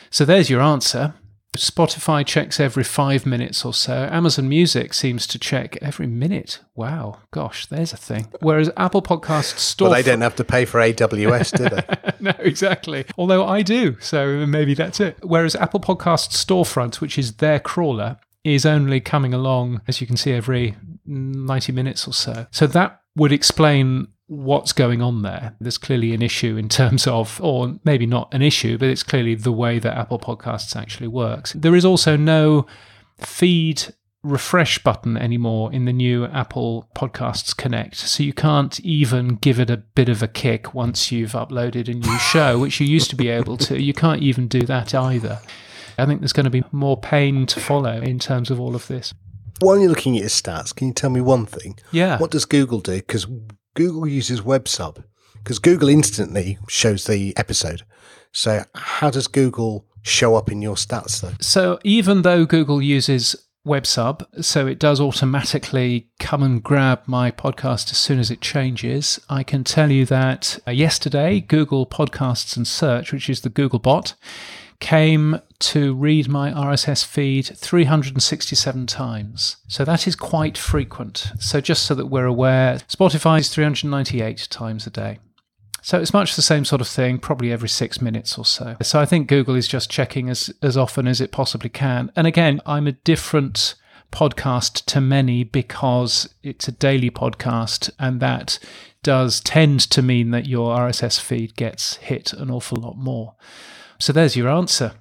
So 0.09 0.25
there's 0.25 0.49
your 0.49 0.61
answer. 0.61 1.13
Spotify 1.57 2.25
checks 2.25 2.59
every 2.59 2.83
five 2.83 3.25
minutes 3.25 3.65
or 3.65 3.73
so. 3.73 4.07
Amazon 4.11 4.49
Music 4.49 4.93
seems 4.93 5.27
to 5.27 5.39
check 5.39 5.77
every 5.81 6.07
minute. 6.07 6.59
Wow, 6.75 7.19
gosh, 7.31 7.65
there's 7.65 7.93
a 7.93 7.97
thing. 7.97 8.27
Whereas 8.39 8.69
Apple 8.77 9.01
Podcasts 9.01 9.59
store. 9.59 9.89
Well, 9.89 9.95
they 9.95 10.03
don't 10.03 10.21
have 10.21 10.35
to 10.35 10.43
pay 10.43 10.65
for 10.65 10.79
AWS, 10.79 11.57
do 11.57 11.69
they? 11.69 12.11
no, 12.19 12.33
exactly. 12.39 13.05
Although 13.17 13.45
I 13.45 13.61
do, 13.61 13.97
so 13.99 14.45
maybe 14.45 14.73
that's 14.73 14.99
it. 14.99 15.17
Whereas 15.21 15.55
Apple 15.55 15.79
Podcasts 15.79 16.33
Storefront, 16.33 17.01
which 17.01 17.17
is 17.17 17.33
their 17.33 17.59
crawler, 17.59 18.17
is 18.43 18.65
only 18.65 19.01
coming 19.01 19.33
along, 19.33 19.81
as 19.87 19.99
you 19.99 20.07
can 20.07 20.17
see, 20.17 20.31
every 20.31 20.75
90 21.05 21.71
minutes 21.71 22.07
or 22.07 22.13
so. 22.13 22.47
So 22.51 22.67
that 22.67 23.01
would 23.15 23.31
explain 23.31 24.07
what's 24.27 24.73
going 24.73 25.01
on 25.01 25.21
there. 25.21 25.55
There's 25.59 25.77
clearly 25.77 26.13
an 26.13 26.21
issue 26.21 26.57
in 26.57 26.69
terms 26.69 27.07
of, 27.07 27.41
or 27.41 27.79
maybe 27.83 28.05
not 28.05 28.33
an 28.33 28.41
issue, 28.41 28.77
but 28.77 28.89
it's 28.89 29.03
clearly 29.03 29.35
the 29.35 29.51
way 29.51 29.79
that 29.79 29.97
Apple 29.97 30.19
Podcasts 30.19 30.75
actually 30.75 31.07
works. 31.07 31.53
There 31.53 31.75
is 31.75 31.85
also 31.85 32.15
no 32.15 32.65
feed 33.17 33.93
refresh 34.23 34.79
button 34.79 35.15
anymore 35.15 35.71
in 35.71 35.85
the 35.85 35.93
new 35.93 36.25
Apple 36.25 36.89
Podcasts 36.95 37.55
Connect. 37.55 37.95
So 37.95 38.23
you 38.23 38.33
can't 38.33 38.79
even 38.81 39.35
give 39.35 39.59
it 39.59 39.69
a 39.69 39.77
bit 39.77 40.09
of 40.09 40.21
a 40.21 40.27
kick 40.27 40.73
once 40.73 41.11
you've 41.11 41.31
uploaded 41.31 41.87
a 41.87 41.93
new 41.93 42.19
show, 42.19 42.59
which 42.59 42.81
you 42.81 42.87
used 42.87 43.09
to 43.11 43.15
be 43.15 43.29
able 43.29 43.55
to. 43.57 43.81
You 43.81 43.93
can't 43.93 44.21
even 44.21 44.47
do 44.47 44.63
that 44.63 44.93
either. 44.93 45.39
I 45.97 46.05
think 46.05 46.19
there's 46.19 46.33
going 46.33 46.43
to 46.43 46.49
be 46.49 46.63
more 46.71 46.97
pain 46.99 47.45
to 47.47 47.59
follow 47.59 48.01
in 48.01 48.19
terms 48.19 48.51
of 48.51 48.59
all 48.59 48.75
of 48.75 48.87
this. 48.87 49.13
While 49.59 49.79
you're 49.79 49.89
looking 49.89 50.15
at 50.15 50.21
your 50.21 50.29
stats, 50.29 50.75
can 50.75 50.87
you 50.87 50.93
tell 50.93 51.09
me 51.09 51.21
one 51.21 51.45
thing? 51.45 51.79
Yeah. 51.91 52.19
What 52.19 52.29
does 52.29 52.45
Google 52.45 52.79
do? 52.79 52.97
Because 52.97 53.25
Google 53.77 54.07
uses 54.07 54.41
WebSub. 54.41 55.03
Because 55.35 55.59
Google 55.59 55.87
instantly 55.87 56.57
shows 56.67 57.05
the 57.05 57.37
episode. 57.37 57.83
So 58.31 58.63
how 58.73 59.11
does 59.11 59.27
Google 59.27 59.85
show 60.01 60.35
up 60.35 60.51
in 60.51 60.63
your 60.63 60.73
stats 60.73 61.21
though? 61.21 61.35
So 61.39 61.77
even 61.83 62.23
though 62.23 62.47
Google 62.47 62.81
uses 62.81 63.35
WebSub, 63.67 64.25
so 64.43 64.65
it 64.65 64.79
does 64.79 64.99
automatically 64.99 66.07
come 66.19 66.41
and 66.41 66.63
grab 66.63 67.03
my 67.05 67.29
podcast 67.29 67.91
as 67.91 67.99
soon 67.99 68.17
as 68.17 68.31
it 68.31 68.41
changes, 68.41 69.19
I 69.29 69.43
can 69.43 69.63
tell 69.63 69.91
you 69.91 70.07
that 70.07 70.57
uh, 70.67 70.71
yesterday, 70.71 71.39
Google 71.39 71.85
Podcasts 71.85 72.57
and 72.57 72.67
Search, 72.67 73.13
which 73.13 73.29
is 73.29 73.41
the 73.41 73.49
Google 73.49 73.77
bot, 73.77 74.15
came 74.79 75.39
to 75.59 75.93
read 75.95 76.27
my 76.27 76.51
RSS 76.51 77.03
feed 77.05 77.45
367 77.45 78.87
times. 78.87 79.57
So 79.67 79.83
that 79.85 80.07
is 80.07 80.15
quite 80.15 80.57
frequent. 80.57 81.31
So 81.39 81.61
just 81.61 81.83
so 81.83 81.95
that 81.95 82.07
we're 82.07 82.25
aware, 82.25 82.75
Spotify 82.87 83.39
is 83.39 83.49
398 83.49 84.47
times 84.49 84.85
a 84.85 84.89
day. 84.89 85.19
So 85.81 85.99
it's 85.99 86.13
much 86.13 86.35
the 86.35 86.41
same 86.41 86.65
sort 86.65 86.81
of 86.81 86.87
thing, 86.87 87.17
probably 87.17 87.51
every 87.51 87.69
six 87.69 88.01
minutes 88.01 88.37
or 88.37 88.45
so. 88.45 88.75
So 88.81 88.99
I 88.99 89.05
think 89.05 89.27
Google 89.27 89.55
is 89.55 89.67
just 89.67 89.89
checking 89.89 90.29
as, 90.29 90.53
as 90.61 90.75
often 90.75 91.07
as 91.07 91.21
it 91.21 91.31
possibly 91.31 91.69
can. 91.69 92.11
And 92.15 92.27
again, 92.27 92.59
I'm 92.65 92.87
a 92.87 92.91
different 92.91 93.75
podcast 94.11 94.85
to 94.85 95.01
many 95.01 95.43
because 95.43 96.33
it's 96.43 96.67
a 96.67 96.71
daily 96.71 97.09
podcast, 97.09 97.89
and 97.99 98.19
that 98.19 98.59
does 99.03 99.39
tend 99.39 99.79
to 99.79 100.01
mean 100.01 100.31
that 100.31 100.45
your 100.45 100.75
RSS 100.75 101.19
feed 101.19 101.55
gets 101.55 101.95
hit 101.97 102.33
an 102.33 102.51
awful 102.51 102.81
lot 102.81 102.97
more. 102.97 103.35
So 103.99 104.11
there's 104.11 104.35
your 104.35 104.49
answer. 104.49 104.93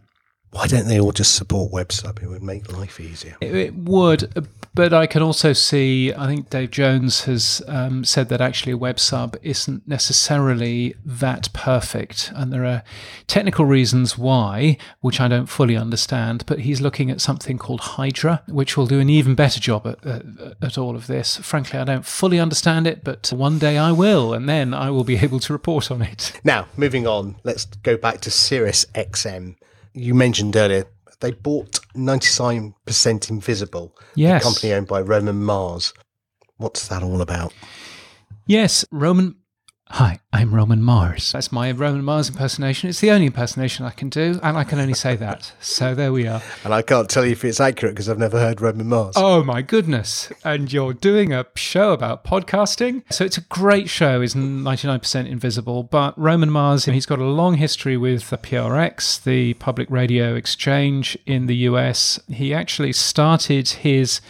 Why 0.51 0.67
don't 0.67 0.87
they 0.87 0.99
all 0.99 1.13
just 1.13 1.35
support 1.35 1.73
WebSub? 1.73 2.23
It 2.23 2.29
would 2.29 2.43
make 2.43 2.73
life 2.73 2.99
easier. 2.99 3.37
It, 3.41 3.55
it 3.55 3.75
would, 3.75 4.49
but 4.75 4.93
I 4.93 5.07
can 5.07 5.23
also 5.23 5.53
see. 5.53 6.13
I 6.15 6.27
think 6.27 6.51
Dave 6.51 6.71
Jones 6.71 7.25
has 7.25 7.63
um, 7.67 8.05
said 8.05 8.29
that 8.29 8.41
actually 8.41 8.73
a 8.73 8.77
web 8.77 8.99
isn't 9.43 9.89
necessarily 9.89 10.95
that 11.05 11.53
perfect, 11.53 12.33
and 12.35 12.53
there 12.53 12.65
are 12.65 12.83
technical 13.27 13.65
reasons 13.65 14.17
why, 14.17 14.79
which 15.01 15.21
I 15.21 15.29
don't 15.29 15.47
fully 15.47 15.77
understand. 15.77 16.45
But 16.47 16.61
he's 16.61 16.81
looking 16.81 17.11
at 17.11 17.21
something 17.21 17.59
called 17.59 17.81
Hydra, 17.81 18.43
which 18.49 18.77
will 18.77 18.87
do 18.87 19.01
an 19.01 19.11
even 19.11 19.35
better 19.35 19.61
job 19.61 19.87
at, 19.87 20.07
at, 20.07 20.25
at 20.63 20.79
all 20.79 20.97
of 20.97 21.07
this. 21.07 21.37
Frankly, 21.39 21.79
I 21.79 21.85
don't 21.85 22.07
fully 22.07 22.39
understand 22.39 22.87
it, 22.87 23.05
but 23.05 23.33
one 23.33 23.59
day 23.59 23.77
I 23.79 23.93
will, 23.93 24.33
and 24.33 24.49
then 24.49 24.73
I 24.73 24.91
will 24.91 25.05
be 25.05 25.17
able 25.27 25.41
to 25.41 25.53
report 25.53 25.91
on 25.91 26.03
it. 26.03 26.41
Now, 26.45 26.67
moving 26.77 27.07
on, 27.07 27.37
let's 27.45 27.65
go 27.65 27.97
back 27.97 28.21
to 28.23 28.31
Sirius 28.31 28.87
XM. 28.95 29.57
You 29.97 30.15
mentioned 30.15 30.55
earlier 30.57 30.85
they 31.21 31.31
bought 31.33 31.81
99% 31.97 33.31
Invisible, 33.31 33.97
Yes. 34.15 34.43
a 34.43 34.45
company 34.45 34.73
owned 34.75 34.87
by 34.87 35.01
Roman 35.01 35.43
Mars. 35.43 35.95
What's 36.59 36.89
that 36.89 37.03
all 37.03 37.23
about? 37.23 37.55
Yes, 38.47 38.85
Roman. 38.91 39.37
Hi, 39.91 40.19
I'm 40.33 40.53
Roman 40.53 40.83
Mars. 40.83 41.33
That's 41.33 41.53
my 41.53 41.71
Roman 41.71 42.05
Mars 42.05 42.29
impersonation. 42.29 42.91
It's 42.91 43.01
the 43.01 43.13
only 43.13 43.27
impersonation 43.27 43.87
I 43.87 43.91
can 43.91 44.09
do, 44.09 44.39
and 44.43 44.59
I 44.59 44.65
can 44.65 44.81
only 44.81 44.95
say 44.95 45.15
that. 45.17 45.53
So 45.61 45.95
there 45.95 46.13
we 46.13 46.27
are. 46.27 46.43
And 46.65 46.75
I 46.75 46.83
can't 46.83 47.09
tell 47.09 47.25
you 47.25 47.33
if 47.33 47.45
it's 47.45 47.61
accurate 47.61 47.95
because 47.95 48.09
I've 48.09 48.19
never 48.19 48.39
heard 48.39 48.61
Roman 48.61 48.89
Mars. 48.89 49.15
Oh 49.17 49.45
my 49.45 49.63
goodness. 49.63 50.31
And 50.45 50.73
you're 50.73 50.93
doing 50.93 51.33
a 51.33 51.47
show 51.55 51.93
about 51.93 52.25
podcasting. 52.25 53.05
So 53.11 53.25
it's 53.25 53.39
a 53.39 53.43
great 53.43 53.89
show, 53.89 54.21
is 54.21 54.35
99% 54.35 55.29
invisible. 55.29 55.85
But 55.85 56.19
Roman 56.19 56.51
Mars, 56.51 56.87
he's 56.87 57.07
got 57.07 57.21
a 57.21 57.25
long 57.25 57.55
history 57.55 57.97
with 57.97 58.29
the 58.29 58.39
PRX, 58.39 59.23
the 59.23 59.55
public 59.55 59.89
radio 59.89 60.35
exchange 60.35 61.17
in 61.27 61.47
the 61.47 61.57
US. 61.69 62.19
He 62.29 62.53
actually 62.53 62.93
started 62.93 63.69
his 63.69 64.21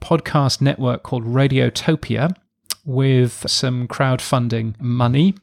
podcast 0.00 0.60
network 0.60 1.02
called 1.02 1.24
Radiotopia 1.24 2.36
with 2.84 3.48
some 3.48 3.86
crowdfunding 3.88 4.80
money 4.80 5.34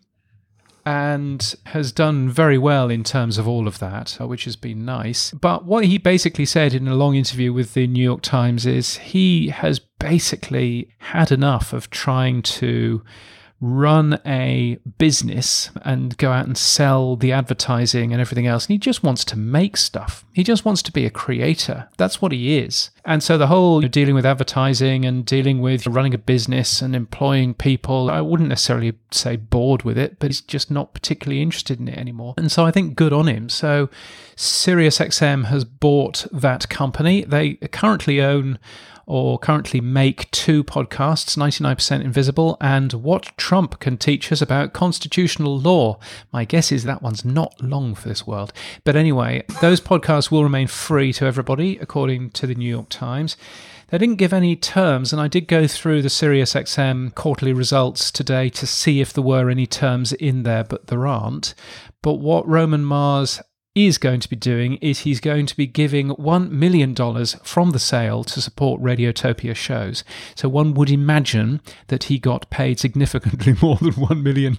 and 0.85 1.55
has 1.65 1.91
done 1.91 2.29
very 2.29 2.57
well 2.57 2.89
in 2.89 3.03
terms 3.03 3.37
of 3.37 3.45
all 3.45 3.67
of 3.67 3.79
that, 3.79 4.11
which 4.21 4.45
has 4.45 4.55
been 4.55 4.85
nice. 4.85 5.31
But 5.31 5.65
what 5.65 5.83
he 5.83 5.97
basically 5.97 6.45
said 6.45 6.73
in 6.73 6.87
a 6.87 6.95
long 6.95 7.13
interview 7.15 7.51
with 7.51 7.73
the 7.73 7.87
New 7.87 8.03
York 8.03 8.21
Times 8.21 8.65
is 8.65 8.97
he 8.97 9.49
has 9.49 9.79
basically 9.79 10.89
had 10.99 11.29
enough 11.29 11.73
of 11.73 11.89
trying 11.89 12.41
to 12.41 13.03
run 13.59 14.19
a 14.25 14.77
business 14.99 15.71
and 15.83 16.15
go 16.17 16.31
out 16.31 16.45
and 16.45 16.57
sell 16.57 17.15
the 17.15 17.31
advertising 17.31 18.11
and 18.11 18.21
everything 18.21 18.45
else. 18.45 18.65
And 18.65 18.73
he 18.73 18.77
just 18.77 19.03
wants 19.03 19.25
to 19.25 19.37
make 19.37 19.77
stuff. 19.77 20.23
He 20.31 20.43
just 20.43 20.63
wants 20.63 20.83
to 20.83 20.91
be 20.91 21.05
a 21.05 21.09
creator. 21.09 21.89
That's 21.97 22.21
what 22.21 22.31
he 22.31 22.59
is. 22.59 22.91
And 23.03 23.23
so 23.23 23.37
the 23.37 23.47
whole 23.47 23.81
dealing 23.81 24.13
with 24.13 24.25
advertising 24.25 25.05
and 25.05 25.25
dealing 25.25 25.59
with 25.59 25.87
running 25.87 26.13
a 26.13 26.19
business 26.19 26.81
and 26.81 26.95
employing 26.95 27.55
people, 27.55 28.11
I 28.11 28.21
wouldn't 28.21 28.49
necessarily 28.49 28.93
say 29.11 29.37
bored 29.37 29.83
with 29.83 29.97
it, 29.97 30.19
but 30.19 30.29
he's 30.29 30.41
just 30.41 30.69
not 30.69 30.93
particularly 30.93 31.41
interested 31.41 31.79
in 31.79 31.87
it 31.87 31.97
anymore. 31.97 32.35
And 32.37 32.51
so 32.51 32.63
I 32.65 32.71
think 32.71 32.95
good 32.95 33.13
on 33.13 33.27
him. 33.27 33.49
So 33.49 33.89
SiriusXM 34.35 35.45
has 35.45 35.63
bought 35.63 36.27
that 36.31 36.69
company. 36.69 37.23
They 37.23 37.55
currently 37.55 38.21
own 38.21 38.59
or 39.07 39.39
currently 39.39 39.79
make 39.79 40.29
two 40.31 40.63
podcasts 40.63 41.37
99% 41.37 42.03
Invisible 42.03 42.57
and 42.59 42.91
What 42.93 43.35
Trump 43.37 43.79
Can 43.79 43.97
Teach 43.97 44.31
Us 44.31 44.41
About 44.41 44.73
Constitutional 44.73 45.57
Law. 45.57 45.97
My 46.31 46.43
guess 46.43 46.71
is 46.71 46.83
that 46.83 47.01
one's 47.01 47.23
not 47.23 47.59
long 47.61 47.95
for 47.95 48.09
this 48.09 48.27
world. 48.27 48.51
But 48.83 48.97
anyway, 48.97 49.43
those 49.61 49.79
podcasts 49.79 50.29
will 50.29 50.43
remain 50.43 50.67
free 50.67 51.13
to 51.13 51.25
everybody, 51.25 51.77
according 51.79 52.31
to 52.31 52.45
the 52.45 52.55
New 52.55 52.69
York 52.69 52.89
Times. 52.89 53.37
They 53.87 53.97
didn't 53.97 54.17
give 54.17 54.33
any 54.33 54.57
terms, 54.57 55.13
and 55.13 55.21
I 55.21 55.29
did 55.29 55.47
go 55.47 55.65
through 55.65 56.01
the 56.01 56.09
SiriusXM 56.09 57.15
quarterly 57.15 57.53
results 57.53 58.11
today 58.11 58.49
to 58.49 58.67
see 58.67 58.99
if 58.99 59.13
there 59.13 59.23
were 59.23 59.49
any 59.49 59.65
terms 59.65 60.11
in 60.11 60.43
there, 60.43 60.65
but 60.65 60.87
there 60.87 61.07
aren't. 61.07 61.55
But 62.01 62.15
what 62.15 62.45
Roman 62.45 62.83
Mars 62.83 63.41
is 63.77 63.99
going 63.99 64.19
to 64.19 64.29
be 64.29 64.35
doing 64.35 64.75
is 64.77 64.99
he's 64.99 65.19
going 65.19 65.45
to 65.45 65.55
be 65.55 65.67
giving 65.67 66.09
$1 66.09 66.49
million 66.49 66.95
from 67.43 67.71
the 67.71 67.79
sale 67.79 68.23
to 68.23 68.41
support 68.41 68.81
Radiotopia 68.81 69.55
shows. 69.55 70.03
So 70.35 70.49
one 70.49 70.73
would 70.73 70.89
imagine 70.89 71.61
that 71.87 72.05
he 72.05 72.17
got 72.17 72.49
paid 72.49 72.79
significantly 72.79 73.55
more 73.61 73.75
than 73.75 73.91
$1 73.91 74.23
million. 74.23 74.57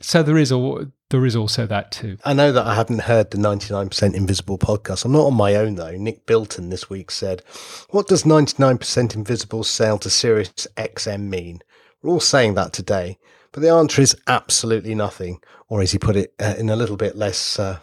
So 0.00 0.22
there 0.22 0.38
is 0.38 0.50
a, 0.50 0.90
there 1.10 1.26
is 1.26 1.36
also 1.36 1.66
that 1.66 1.92
too. 1.92 2.16
I 2.24 2.32
know 2.32 2.52
that 2.52 2.66
I 2.66 2.74
haven't 2.74 3.02
heard 3.02 3.30
the 3.30 3.38
99% 3.38 4.14
Invisible 4.14 4.58
podcast. 4.58 5.04
I'm 5.04 5.12
not 5.12 5.26
on 5.26 5.34
my 5.34 5.54
own 5.54 5.74
though. 5.74 5.96
Nick 5.96 6.24
Bilton 6.24 6.70
this 6.70 6.88
week 6.88 7.10
said, 7.10 7.42
What 7.90 8.08
does 8.08 8.22
99% 8.22 9.14
Invisible 9.14 9.64
sale 9.64 9.98
to 9.98 10.08
Sirius 10.08 10.66
XM 10.76 11.28
mean? 11.28 11.60
We're 12.00 12.10
all 12.10 12.20
saying 12.20 12.54
that 12.54 12.72
today, 12.72 13.18
but 13.52 13.62
the 13.62 13.70
answer 13.70 14.00
is 14.02 14.16
absolutely 14.26 14.94
nothing. 14.94 15.40
Or 15.68 15.80
as 15.80 15.92
he 15.92 15.98
put 15.98 16.16
it 16.16 16.34
uh, 16.40 16.54
in 16.58 16.68
a 16.68 16.76
little 16.76 16.96
bit 16.96 17.16
less 17.16 17.58
uh, 17.58 17.78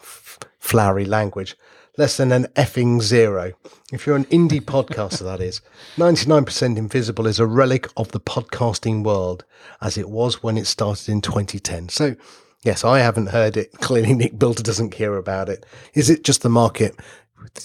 flowery 0.62 1.06
language, 1.06 1.58
less 1.98 2.16
than 2.16 2.32
an 2.32 2.46
effing 2.56 3.02
zero. 3.02 3.52
If 3.92 4.06
you're 4.06 4.16
an 4.16 4.26
indie 4.26 4.62
podcaster, 4.62 5.24
that 5.24 5.42
is. 5.42 5.60
99% 5.98 6.78
Invisible 6.78 7.28
is 7.28 7.40
a 7.40 7.46
relic 7.46 7.88
of 7.98 8.12
the 8.12 8.22
podcasting 8.22 9.04
world 9.04 9.44
as 9.82 9.98
it 9.98 10.10
was 10.10 10.42
when 10.42 10.58
it 10.58 10.68
started 10.68 11.10
in 11.10 11.20
2010. 11.20 11.90
So, 11.90 12.16
yes, 12.64 12.86
I 12.86 13.00
haven't 13.00 13.28
heard 13.28 13.58
it. 13.58 13.74
Clearly, 13.82 14.14
Nick 14.14 14.40
Bilton 14.40 14.64
doesn't 14.64 14.92
care 14.92 15.18
about 15.18 15.50
it. 15.50 15.66
Is 15.94 16.10
it 16.10 16.24
just 16.24 16.44
the 16.44 16.50
market 16.50 16.96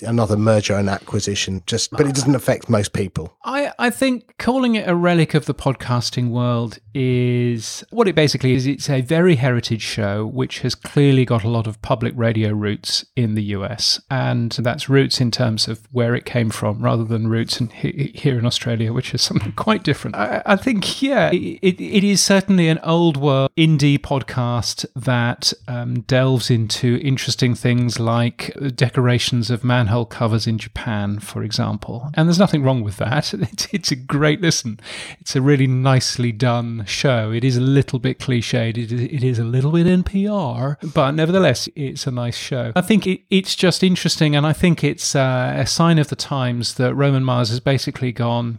another 0.02 0.38
merger 0.38 0.74
and 0.74 0.88
acquisition 0.88 1.62
just 1.66 1.90
but 1.90 2.06
it 2.06 2.14
doesn't 2.14 2.34
affect 2.34 2.70
most 2.70 2.94
people 2.94 3.36
i 3.44 3.70
i 3.78 3.90
think 3.90 4.36
calling 4.38 4.74
it 4.74 4.88
a 4.88 4.94
relic 4.94 5.34
of 5.34 5.44
the 5.44 5.54
podcasting 5.54 6.30
world 6.30 6.78
is 6.96 7.84
what 7.90 8.08
it 8.08 8.14
basically 8.14 8.54
is 8.54 8.66
it's 8.66 8.88
a 8.88 9.02
very 9.02 9.34
heritage 9.34 9.82
show 9.82 10.24
which 10.24 10.60
has 10.60 10.74
clearly 10.74 11.26
got 11.26 11.44
a 11.44 11.48
lot 11.48 11.66
of 11.66 11.80
public 11.82 12.14
radio 12.16 12.50
roots 12.52 13.04
in 13.14 13.34
the 13.34 13.42
US 13.56 14.00
and 14.10 14.52
that's 14.52 14.88
roots 14.88 15.20
in 15.20 15.30
terms 15.30 15.68
of 15.68 15.86
where 15.92 16.14
it 16.14 16.24
came 16.24 16.48
from 16.48 16.80
rather 16.80 17.04
than 17.04 17.28
roots 17.28 17.60
in, 17.60 17.68
here 17.68 18.38
in 18.38 18.46
Australia 18.46 18.94
which 18.94 19.12
is 19.12 19.20
something 19.20 19.52
quite 19.56 19.82
different 19.82 20.16
I, 20.16 20.40
I 20.46 20.56
think 20.56 21.02
yeah 21.02 21.30
it, 21.32 21.78
it 21.78 22.02
is 22.02 22.22
certainly 22.22 22.68
an 22.68 22.78
old 22.82 23.18
world 23.18 23.50
indie 23.58 23.98
podcast 23.98 24.86
that 24.96 25.52
um, 25.68 26.00
delves 26.02 26.50
into 26.50 26.98
interesting 27.02 27.54
things 27.54 28.00
like 28.00 28.56
decorations 28.74 29.50
of 29.50 29.64
manhole 29.64 30.06
covers 30.06 30.46
in 30.46 30.58
Japan, 30.58 31.18
for 31.18 31.42
example. 31.42 32.10
And 32.14 32.28
there's 32.28 32.38
nothing 32.38 32.62
wrong 32.62 32.82
with 32.82 32.96
that. 32.98 33.34
It's, 33.56 33.68
it's 33.72 33.92
a 33.92 33.96
great 33.96 34.40
listen. 34.40 34.80
It's 35.20 35.36
a 35.36 35.40
really 35.40 35.66
nicely 35.66 36.32
done 36.32 36.84
show. 36.86 37.30
It 37.32 37.44
is 37.44 37.56
a 37.56 37.60
little 37.60 37.98
bit 37.98 38.18
cliched. 38.18 38.76
It, 38.76 38.92
it 38.92 39.24
is 39.24 39.38
a 39.38 39.44
little 39.44 39.72
bit 39.72 39.86
NPR, 39.86 40.92
but 40.94 41.12
nevertheless, 41.12 41.68
it's 41.74 42.06
a 42.06 42.10
nice 42.10 42.36
show. 42.36 42.72
I 42.74 42.80
think 42.80 43.06
it, 43.06 43.22
it's 43.30 43.54
just 43.54 43.82
interesting, 43.82 44.34
and 44.34 44.46
I 44.46 44.52
think 44.52 44.82
it's 44.82 45.14
uh, 45.14 45.54
a 45.56 45.66
sign 45.66 45.98
of 45.98 46.08
the 46.08 46.16
times 46.16 46.74
that 46.74 46.94
Roman 46.94 47.24
Mars 47.24 47.50
has 47.50 47.60
basically 47.60 48.12
gone. 48.12 48.58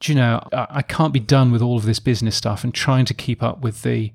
Do 0.00 0.12
you 0.12 0.16
know, 0.16 0.46
I, 0.52 0.66
I 0.70 0.82
can't 0.82 1.12
be 1.12 1.20
done 1.20 1.50
with 1.50 1.62
all 1.62 1.76
of 1.76 1.84
this 1.84 2.00
business 2.00 2.36
stuff 2.36 2.64
and 2.64 2.74
trying 2.74 3.06
to 3.06 3.14
keep 3.14 3.42
up 3.42 3.60
with 3.60 3.82
the 3.82 4.12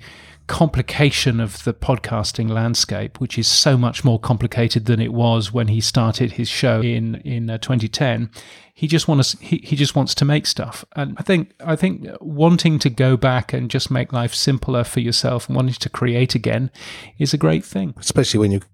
complication 0.52 1.40
of 1.40 1.64
the 1.64 1.74
podcasting 1.74 2.50
landscape, 2.50 3.22
which 3.22 3.38
is 3.38 3.48
so 3.48 3.78
much 3.78 4.04
more 4.04 4.20
complicated 4.20 4.86
than 4.86 5.00
it 5.00 5.14
was 5.14 5.54
when 5.54 5.70
he 5.70 5.80
started 5.80 6.34
his 6.34 6.50
show 6.50 6.82
in 6.82 7.16
in 7.24 7.50
uh, 7.50 7.58
2010. 7.58 8.30
He 8.74 8.86
just 8.86 9.08
wants 9.08 9.40
he, 9.40 9.62
he 9.64 9.78
just 9.78 9.96
wants 9.96 10.14
to 10.16 10.26
make 10.26 10.46
stuff, 10.46 10.84
and 10.94 11.16
I 11.18 11.24
think 11.24 11.54
I 11.66 11.78
think 11.78 12.06
wanting 12.20 12.80
to 12.80 12.90
go 12.90 13.16
back 13.16 13.54
and 13.54 13.72
just 13.72 13.90
make 13.90 14.12
life 14.12 14.36
simpler 14.36 14.84
for 14.84 15.00
yourself 15.00 15.48
and 15.48 15.56
wanting 15.56 15.76
to 15.76 15.90
create 15.90 16.36
again 16.36 16.70
is 17.18 17.34
a 17.34 17.38
great 17.38 17.64
thing, 17.64 17.94
especially 17.98 18.42
when 18.42 18.52
you've 18.52 18.68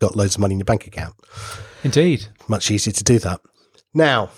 got 0.00 0.16
loads 0.16 0.34
of 0.34 0.40
money 0.40 0.54
in 0.54 0.58
your 0.58 0.64
bank 0.64 0.88
account. 0.88 1.14
Indeed, 1.84 2.26
much 2.48 2.72
easier 2.72 2.92
to 2.92 3.04
do 3.04 3.20
that. 3.20 3.40
Now, 3.94 4.30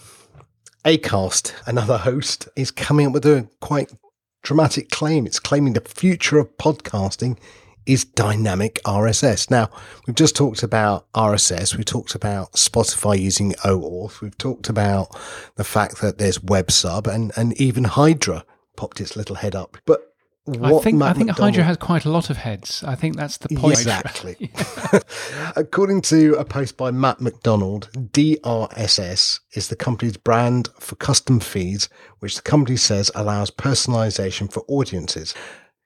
Acast, 0.85 1.55
another 1.67 1.97
host, 1.97 2.49
is 2.55 2.71
coming 2.71 3.07
up 3.07 3.15
with 3.15 3.25
a 3.25 3.49
quite 3.61 3.91
dramatic 4.43 4.91
claim. 4.91 5.27
It's 5.27 5.41
claiming 5.41 5.73
the 5.73 5.81
future 5.81 6.39
of 6.39 6.57
podcasting 6.57 7.39
is 7.87 8.05
dynamic 8.05 8.81
RSS. 8.85 9.51
Now, 9.51 9.69
we've 10.07 10.17
just 10.17 10.37
talked 10.37 10.63
about 10.63 11.11
RSS. 11.13 11.77
We've 11.77 11.85
talked 11.85 12.15
about 12.15 12.53
Spotify 12.53 13.19
using 13.19 13.53
OAuth. 13.65 14.21
We've 14.21 14.39
talked 14.39 14.69
about 14.69 15.17
the 15.57 15.65
fact 15.65 16.01
that 16.01 16.19
there's 16.19 16.39
WebSub 16.39 17.07
and, 17.07 17.33
and 17.37 17.61
even 17.61 17.85
Hydra 17.85 18.45
popped 18.77 19.01
its 19.01 19.17
little 19.17 19.37
head 19.37 19.55
up. 19.55 19.79
But 19.85 20.12
I 20.49 20.79
think 20.81 20.99
Matt 20.99 21.11
I 21.11 21.13
think 21.13 21.27
McDonald, 21.29 21.55
Hydra 21.55 21.65
has 21.65 21.77
quite 21.77 22.05
a 22.05 22.11
lot 22.11 22.29
of 22.29 22.39
heads. 22.39 22.83
I 22.83 22.97
think 22.97 23.17
that's 23.17 23.39
the 23.39 23.55
point. 23.55 23.75
Exactly. 23.75 24.51
According 25.57 26.01
to 26.03 26.35
a 26.35 26.45
post 26.45 26.77
by 26.77 26.91
Matt 26.91 27.21
McDonald, 27.21 27.91
DRSS 27.93 29.39
is 29.53 29.69
the 29.69 29.77
company's 29.77 30.17
brand 30.17 30.69
for 30.81 30.97
custom 30.97 31.39
feeds, 31.39 31.89
which 32.19 32.35
the 32.35 32.43
company 32.43 32.77
says 32.77 33.09
allows 33.15 33.53
personalization 33.53 34.53
for 34.53 34.65
audiences. 34.67 35.33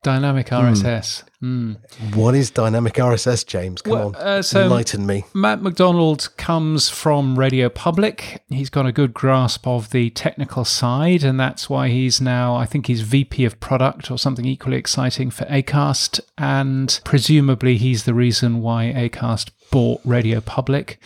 Dynamic 0.07 0.47
RSS. 0.51 1.25
Mm. 1.43 1.79
Mm. 1.79 2.15
What 2.15 2.37
is 2.37 2.53
dynamic 2.53 2.95
RSS, 2.95 3.45
James? 3.45 3.83
Come 3.83 3.93
well, 3.93 4.07
on, 4.11 4.15
uh, 4.15 4.41
so 4.41 4.63
enlighten 4.63 5.05
me. 5.05 5.25
Matt 5.35 5.63
McDonald 5.63 6.29
comes 6.37 6.89
from 6.89 7.37
Radio 7.37 7.69
Public. 7.69 8.41
He's 8.49 8.71
got 8.71 8.87
a 8.87 8.93
good 8.93 9.13
grasp 9.13 9.67
of 9.67 9.91
the 9.91 10.11
technical 10.11 10.65
side, 10.65 11.25
and 11.25 11.41
that's 11.41 11.69
why 11.69 11.89
he's 11.89 12.21
now, 12.21 12.55
I 12.55 12.67
think, 12.67 12.87
he's 12.87 13.01
VP 13.01 13.45
of 13.47 13.59
product 13.59 14.09
or 14.09 14.17
something 14.17 14.45
equally 14.45 14.77
exciting 14.77 15.33
for 15.33 15.45
Acast. 15.47 16.21
And 16.39 17.01
presumably, 17.05 17.77
he's 17.77 18.05
the 18.05 18.15
reason 18.15 18.61
why 18.61 18.93
Acast 18.95 19.51
bought 19.73 20.01
Radio 20.05 20.41
Public. 20.41 21.01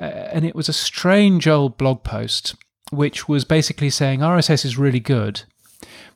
Uh, 0.00 0.04
and 0.04 0.46
it 0.46 0.54
was 0.54 0.70
a 0.70 0.72
strange 0.72 1.46
old 1.46 1.76
blog 1.76 2.02
post 2.02 2.54
which 2.90 3.28
was 3.28 3.44
basically 3.44 3.90
saying 3.90 4.20
RSS 4.20 4.64
is 4.64 4.78
really 4.78 5.00
good, 5.00 5.42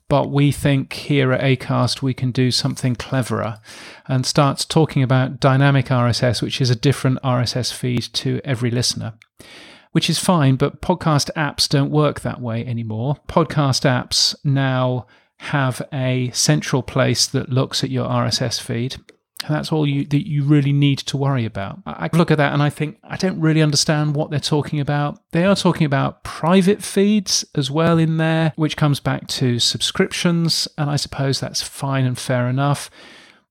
but 0.08 0.30
we 0.30 0.52
think 0.52 0.92
here 0.92 1.32
at 1.32 1.40
Acast 1.40 2.02
we 2.02 2.14
can 2.14 2.30
do 2.30 2.50
something 2.50 2.94
cleverer 2.94 3.58
and 4.06 4.26
starts 4.26 4.64
talking 4.64 5.02
about 5.02 5.40
dynamic 5.40 5.86
RSS, 5.86 6.42
which 6.42 6.60
is 6.60 6.70
a 6.70 6.76
different 6.76 7.18
RSS 7.22 7.72
feed 7.72 8.02
to 8.14 8.40
every 8.44 8.70
listener. 8.70 9.14
Which 9.92 10.08
is 10.08 10.18
fine, 10.18 10.56
but 10.56 10.80
podcast 10.80 11.30
apps 11.36 11.68
don't 11.68 11.90
work 11.90 12.20
that 12.20 12.40
way 12.40 12.64
anymore. 12.66 13.16
Podcast 13.28 13.82
apps 13.84 14.34
now 14.42 15.06
have 15.36 15.82
a 15.92 16.30
central 16.32 16.82
place 16.82 17.26
that 17.26 17.50
looks 17.50 17.82
at 17.82 17.90
your 17.90 18.08
RSS 18.08 18.60
feed 18.60 18.96
and 19.44 19.54
that's 19.54 19.72
all 19.72 19.86
you 19.86 20.04
that 20.06 20.26
you 20.26 20.44
really 20.44 20.72
need 20.72 20.98
to 20.98 21.16
worry 21.16 21.44
about. 21.44 21.80
I 21.86 22.08
look 22.12 22.30
at 22.30 22.38
that 22.38 22.52
and 22.52 22.62
I 22.62 22.70
think 22.70 22.98
I 23.04 23.16
don't 23.16 23.40
really 23.40 23.62
understand 23.62 24.14
what 24.14 24.30
they're 24.30 24.40
talking 24.40 24.80
about. 24.80 25.20
They 25.32 25.44
are 25.44 25.56
talking 25.56 25.84
about 25.84 26.24
private 26.24 26.82
feeds 26.82 27.44
as 27.54 27.70
well 27.70 27.98
in 27.98 28.16
there, 28.16 28.52
which 28.56 28.76
comes 28.76 29.00
back 29.00 29.26
to 29.28 29.58
subscriptions, 29.58 30.68
and 30.78 30.90
I 30.90 30.96
suppose 30.96 31.40
that's 31.40 31.62
fine 31.62 32.04
and 32.04 32.18
fair 32.18 32.48
enough. 32.48 32.90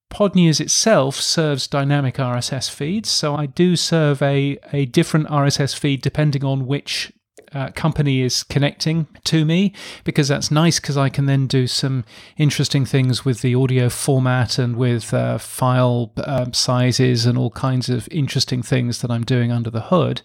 Podnews 0.09 0.59
itself 0.59 1.15
serves 1.15 1.67
dynamic 1.67 2.15
RSS 2.15 2.69
feeds, 2.69 3.09
so 3.09 3.33
I 3.33 3.45
do 3.45 3.77
serve 3.77 4.21
a, 4.21 4.57
a 4.73 4.85
different 4.85 5.27
RSS 5.27 5.77
feed 5.77 6.01
depending 6.01 6.43
on 6.43 6.67
which 6.67 7.13
uh, 7.53 7.71
company 7.71 8.21
is 8.21 8.43
connecting 8.43 9.07
to 9.25 9.45
me 9.45 9.73
because 10.03 10.27
that's 10.27 10.51
nice 10.51 10.79
because 10.79 10.97
I 10.97 11.09
can 11.09 11.25
then 11.25 11.47
do 11.47 11.67
some 11.67 12.05
interesting 12.37 12.85
things 12.85 13.25
with 13.25 13.41
the 13.41 13.55
audio 13.55 13.89
format 13.89 14.57
and 14.57 14.75
with 14.75 15.13
uh, 15.13 15.37
file 15.37 16.13
uh, 16.17 16.51
sizes 16.53 17.25
and 17.25 17.37
all 17.37 17.51
kinds 17.51 17.89
of 17.89 18.07
interesting 18.11 18.61
things 18.61 19.01
that 19.01 19.11
I'm 19.11 19.23
doing 19.23 19.51
under 19.51 19.69
the 19.69 19.81
hood. 19.81 20.21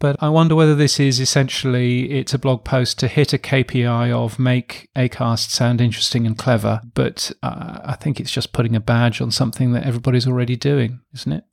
But 0.00 0.16
I 0.18 0.30
wonder 0.30 0.54
whether 0.54 0.74
this 0.74 0.98
is 0.98 1.20
essentially 1.20 2.10
it's 2.10 2.32
a 2.32 2.38
blog 2.38 2.64
post 2.64 2.98
to 3.00 3.08
hit 3.08 3.34
a 3.34 3.38
KPI 3.38 4.10
of 4.10 4.38
make 4.38 4.88
Acast 4.96 5.50
sound 5.50 5.80
interesting 5.80 6.26
and 6.26 6.38
clever. 6.38 6.80
But 6.94 7.30
uh, 7.42 7.80
I 7.84 7.96
think 7.96 8.18
it's 8.18 8.32
just 8.32 8.54
putting 8.54 8.74
a 8.74 8.80
badge 8.80 9.20
on 9.20 9.30
something 9.30 9.72
that 9.72 9.84
everybody's 9.84 10.26
already 10.26 10.56
doing, 10.56 11.00
isn't 11.12 11.32
it? 11.32 11.44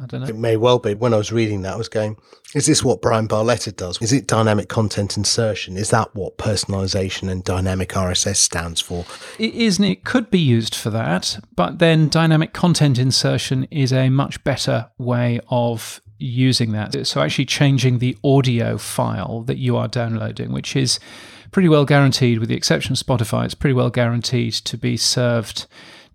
I 0.00 0.06
don't 0.06 0.20
know. 0.22 0.26
It 0.26 0.36
may 0.36 0.56
well 0.56 0.78
be. 0.78 0.94
When 0.94 1.12
I 1.12 1.18
was 1.18 1.32
reading 1.32 1.62
that, 1.62 1.74
I 1.74 1.76
was 1.76 1.88
going, 1.88 2.16
is 2.54 2.66
this 2.66 2.82
what 2.82 3.02
Bryan 3.02 3.28
Barletta 3.28 3.74
does? 3.74 4.00
Is 4.00 4.12
it 4.12 4.26
dynamic 4.26 4.68
content 4.68 5.16
insertion? 5.16 5.76
Is 5.76 5.90
that 5.90 6.14
what 6.14 6.38
personalization 6.38 7.30
and 7.30 7.44
dynamic 7.44 7.90
RSS 7.90 8.36
stands 8.36 8.80
for? 8.80 9.04
It 9.38 9.54
isn't. 9.54 9.84
It 9.84 10.04
could 10.04 10.30
be 10.30 10.38
used 10.38 10.74
for 10.74 10.90
that, 10.90 11.38
but 11.56 11.78
then 11.78 12.08
dynamic 12.08 12.52
content 12.52 12.98
insertion 12.98 13.64
is 13.70 13.92
a 13.92 14.08
much 14.08 14.42
better 14.44 14.90
way 14.98 15.40
of 15.48 16.00
using 16.18 16.72
that. 16.72 17.06
So 17.06 17.20
actually 17.20 17.46
changing 17.46 17.98
the 17.98 18.16
audio 18.24 18.78
file 18.78 19.42
that 19.42 19.58
you 19.58 19.76
are 19.76 19.88
downloading, 19.88 20.52
which 20.52 20.76
is 20.76 21.00
pretty 21.50 21.68
well 21.68 21.84
guaranteed, 21.84 22.38
with 22.38 22.48
the 22.48 22.56
exception 22.56 22.92
of 22.92 22.98
Spotify, 22.98 23.44
it's 23.44 23.54
pretty 23.54 23.74
well 23.74 23.90
guaranteed 23.90 24.54
to 24.54 24.78
be 24.78 24.96
served 24.96 25.66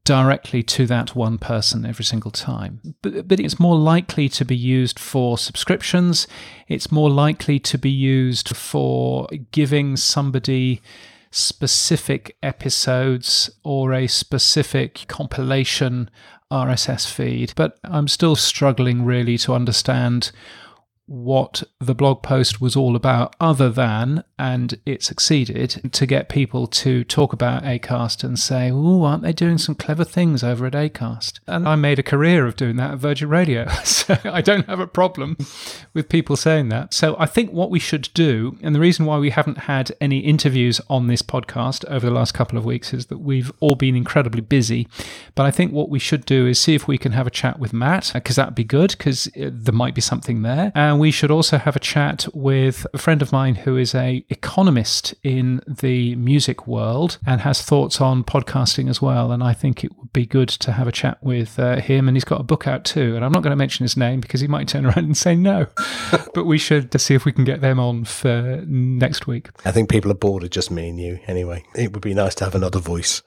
directly 0.08 0.64
to 0.64 0.88
that 0.88 1.16
one 1.16 1.38
person 1.38 1.86
every 1.86 2.06
single 2.06 2.32
time. 2.32 2.96
But, 3.02 3.28
but 3.28 3.42
it's 3.42 3.60
more 3.60 3.76
likely 3.76 4.30
to 4.30 4.46
be 4.46 4.56
used 4.56 4.98
for 4.98 5.38
subscriptions. 5.38 6.28
It's 6.70 6.94
more 6.94 7.10
likely 7.10 7.60
to 7.60 7.78
be 7.78 7.90
used 7.90 8.56
for 8.56 9.28
giving 9.52 9.98
somebody 9.98 10.82
specific 11.30 12.38
episodes 12.42 13.50
or 13.66 13.92
a 13.92 14.08
specific 14.08 15.04
compilation 15.10 16.10
RSS 16.50 17.06
feed. 17.12 17.52
But 17.58 17.78
I'm 17.84 18.08
still 18.08 18.38
struggling 18.38 19.04
really 19.04 19.38
to 19.40 19.54
understand 19.54 20.32
what 21.08 21.64
the 21.80 21.96
blog 21.96 22.22
post 22.22 22.60
was 22.60 22.76
all 22.76 22.96
about, 22.96 23.36
other 23.40 23.70
than, 23.70 24.24
and 24.38 24.78
it 24.86 25.02
succeeded, 25.02 25.90
to 25.94 26.06
get 26.06 26.28
people 26.28 26.68
to 26.68 27.04
talk 27.06 27.32
about 27.32 27.64
ACAST 27.64 28.24
and 28.26 28.38
say, 28.38 28.70
oh, 28.72 29.04
aren't 29.04 29.24
they 29.24 29.32
doing 29.32 29.58
some 29.58 29.74
clever 29.74 30.04
things 30.04 30.44
over 30.44 30.66
at 30.66 30.74
ACAST? 30.74 31.40
And 31.48 31.68
I 31.68 31.76
made 31.76 31.98
a 31.98 32.04
career 32.04 32.46
of 32.46 32.58
doing 32.58 32.76
that 32.76 32.92
at 32.92 32.98
Virgin 33.00 33.30
Radio. 33.30 33.68
so 33.84 34.18
I 34.26 34.42
don't 34.42 34.68
have 34.68 34.82
a 34.82 34.88
problem 34.88 35.38
with 35.94 36.10
people 36.10 36.36
saying 36.36 36.70
that. 36.70 36.94
So 36.94 37.16
I 37.18 37.26
think 37.26 37.52
what 37.52 37.72
we 37.72 37.80
should 37.80 38.10
do, 38.14 38.58
and 38.62 38.76
the 38.76 38.80
reason 38.80 39.06
why 39.06 39.18
we 39.18 39.30
haven't 39.30 39.60
had 39.60 39.94
any 40.02 40.20
interviews 40.20 40.82
on 40.90 41.08
this 41.08 41.22
podcast 41.22 41.86
over 41.86 42.06
the 42.06 42.14
last 42.14 42.34
couple 42.34 42.58
of 42.58 42.66
weeks 42.66 42.94
is 42.94 43.06
that 43.06 43.20
we've 43.20 43.52
all 43.62 43.76
been 43.76 43.96
incredibly 43.96 44.42
busy. 44.42 44.90
But 45.36 45.46
I 45.46 45.52
think 45.52 45.72
what 45.72 45.90
we 45.90 46.00
should 46.00 46.26
do 46.26 46.46
is 46.46 46.60
see 46.60 46.76
if 46.76 46.86
we 46.86 46.98
can 46.98 47.14
have 47.14 47.28
a 47.28 47.32
chat 47.32 47.60
with 47.60 47.72
Matt, 47.72 48.12
because 48.14 48.36
that'd 48.36 48.56
be 48.56 48.66
good, 48.66 48.92
because 48.98 49.28
uh, 49.28 49.50
there 49.54 49.74
might 49.74 49.96
be 49.96 50.02
something 50.02 50.42
there. 50.42 50.74
And 50.76 50.97
we 51.00 51.12
should 51.12 51.32
also 51.32 51.58
have 51.58 51.76
a 51.76 51.80
chat 51.80 52.28
with 52.34 52.86
a 52.94 52.98
friend 52.98 53.22
of 53.22 53.32
mine 53.32 53.56
who 53.56 53.78
is 53.78 53.94
a 53.96 54.26
economist 54.30 55.14
in 55.24 55.62
the 55.68 56.16
music 56.16 56.68
world 56.68 57.18
and 57.26 57.42
has 57.42 57.62
thoughts 57.62 58.00
on 58.02 58.24
podcasting 58.24 58.90
as 58.90 59.02
well. 59.02 59.32
And 59.32 59.44
I 59.44 59.54
think 59.54 59.84
it 59.84 59.98
would 59.98 60.14
be 60.14 60.26
good 60.26 60.50
to 60.50 60.72
have 60.72 60.88
a 60.88 60.92
chat 60.92 61.18
with 61.22 61.60
uh, 61.60 61.78
him. 61.78 62.08
And 62.08 62.16
he's 62.16 62.24
got 62.24 62.42
a 62.42 62.44
book 62.44 62.68
out 62.68 62.86
too. 62.86 63.16
And 63.16 63.24
I'm 63.24 63.32
not 63.32 63.44
going 63.44 63.52
to 63.52 63.58
mention 63.58 63.84
his 63.84 63.98
name 63.98 64.20
because 64.20 64.42
he 64.42 64.48
might 64.48 64.68
turn 64.68 64.86
around 64.86 65.00
and 65.00 65.18
say 65.18 65.36
no. 65.36 65.68
but 66.34 66.46
we 66.46 66.58
should 66.58 67.00
see 67.00 67.16
if 67.16 67.26
we 67.26 67.32
can 67.32 67.44
get 67.44 67.62
them 67.62 67.80
on 67.80 68.06
for 68.06 68.64
next 68.68 69.28
week. 69.28 69.50
I 69.66 69.72
think 69.72 69.90
people 69.90 70.12
are 70.12 70.16
bored 70.16 70.44
of 70.44 70.50
just 70.50 70.72
me 70.72 70.90
and 70.90 71.00
you 71.00 71.20
anyway. 71.28 71.64
It 71.76 71.94
would 71.94 72.02
be 72.02 72.14
nice 72.14 72.36
to 72.36 72.46
have 72.46 72.56
another 72.56 72.80
voice. 72.80 73.22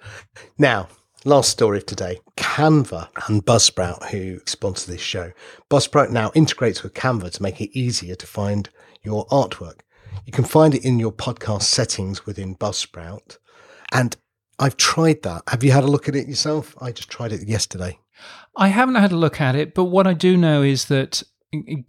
Now, 0.59 0.89
Last 1.27 1.51
story 1.51 1.77
of 1.77 1.85
today 1.85 2.19
Canva 2.39 3.11
and 3.29 3.45
Buzzsprout, 3.45 4.09
who 4.09 4.41
sponsor 4.47 4.91
this 4.91 5.03
show. 5.03 5.33
Buzzsprout 5.71 6.09
now 6.09 6.33
integrates 6.35 6.83
with 6.83 6.95
Canva 6.95 7.31
to 7.33 7.43
make 7.43 7.61
it 7.61 7.79
easier 7.79 8.15
to 8.15 8.27
find 8.27 8.71
your 9.03 9.27
artwork. 9.27 9.81
You 10.25 10.33
can 10.33 10.45
find 10.45 10.75
it 10.75 10.83
in 10.83 10.99
your 10.99 11.13
podcast 11.13 11.65
settings 11.65 12.25
within 12.25 12.57
Buzzsprout. 12.57 13.37
And 13.93 14.17
I've 14.59 14.79
tried 14.79 15.23
that. 15.25 15.43
Have 15.49 15.63
you 15.63 15.73
had 15.73 15.85
a 15.85 15.89
look 15.89 16.09
at 16.09 16.17
it 16.17 16.27
yourself? 16.27 16.75
I 16.81 16.91
just 16.91 17.11
tried 17.11 17.33
it 17.33 17.47
yesterday. 17.47 17.99
I 18.57 18.69
haven't 18.69 18.95
had 18.95 19.13
a 19.13 19.17
look 19.17 19.43
at 19.43 19.55
it, 19.55 19.75
but 19.75 19.85
what 19.85 20.07
I 20.07 20.15
do 20.15 20.39
know 20.39 20.63
is 20.63 20.87
that 20.87 21.23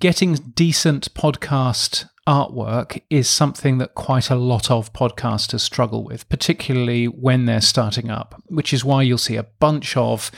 getting 0.02 0.34
decent 0.34 1.14
podcast 1.14 2.04
artwork 2.28 3.02
is 3.10 3.28
something 3.30 3.80
that 3.80 3.96
quite 3.96 4.30
a 4.30 4.36
lot 4.36 4.70
of 4.70 4.94
podcasters 4.94 5.62
struggle 5.62 6.04
with, 6.04 6.28
particularly 6.30 7.06
when 7.06 7.46
they're 7.46 7.62
starting 7.62 8.10
up, 8.10 8.42
which 8.48 8.74
is 8.74 8.86
why 8.86 9.02
you'll 9.02 9.18
see 9.18 9.36
a 9.36 9.44
bunch 9.44 9.98
of 9.98 10.32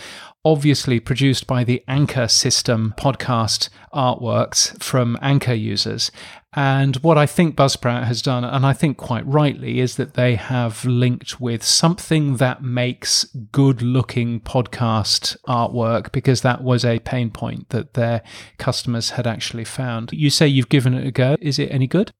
obviously 0.45 0.99
produced 0.99 1.47
by 1.47 1.63
the 1.63 1.83
Anchor 1.87 2.27
system 2.27 2.93
podcast 2.97 3.69
artworks 3.93 4.81
from 4.81 5.17
Anchor 5.21 5.53
users. 5.53 6.11
And 6.55 6.97
what 6.97 7.17
I 7.17 7.25
think 7.25 7.55
Buzzsprout 7.55 8.03
has 8.03 8.21
done, 8.21 8.43
and 8.43 8.65
I 8.65 8.73
think 8.73 8.97
quite 8.97 9.25
rightly, 9.25 9.79
is 9.79 9.95
that 9.95 10.13
they 10.13 10.35
have 10.35 10.85
linked 10.85 11.41
with 11.41 11.63
something 11.63 12.37
that 12.37 12.61
makes 12.61 13.25
good 13.51 13.81
looking 13.81 14.39
podcast 14.39 15.35
artwork 15.47 16.11
because 16.11 16.41
that 16.41 16.61
was 16.61 16.85
a 16.85 16.99
pain 16.99 17.31
point 17.31 17.69
that 17.69 17.95
their 17.95 18.21
customers 18.57 19.11
had 19.11 19.25
actually 19.25 19.65
found. 19.65 20.11
You 20.13 20.29
say 20.29 20.47
you've 20.47 20.69
given 20.69 20.93
it 20.93 21.07
a 21.07 21.11
go. 21.11 21.37
Is 21.41 21.57
it 21.57 21.71
any 21.71 21.87
good? 21.87 22.11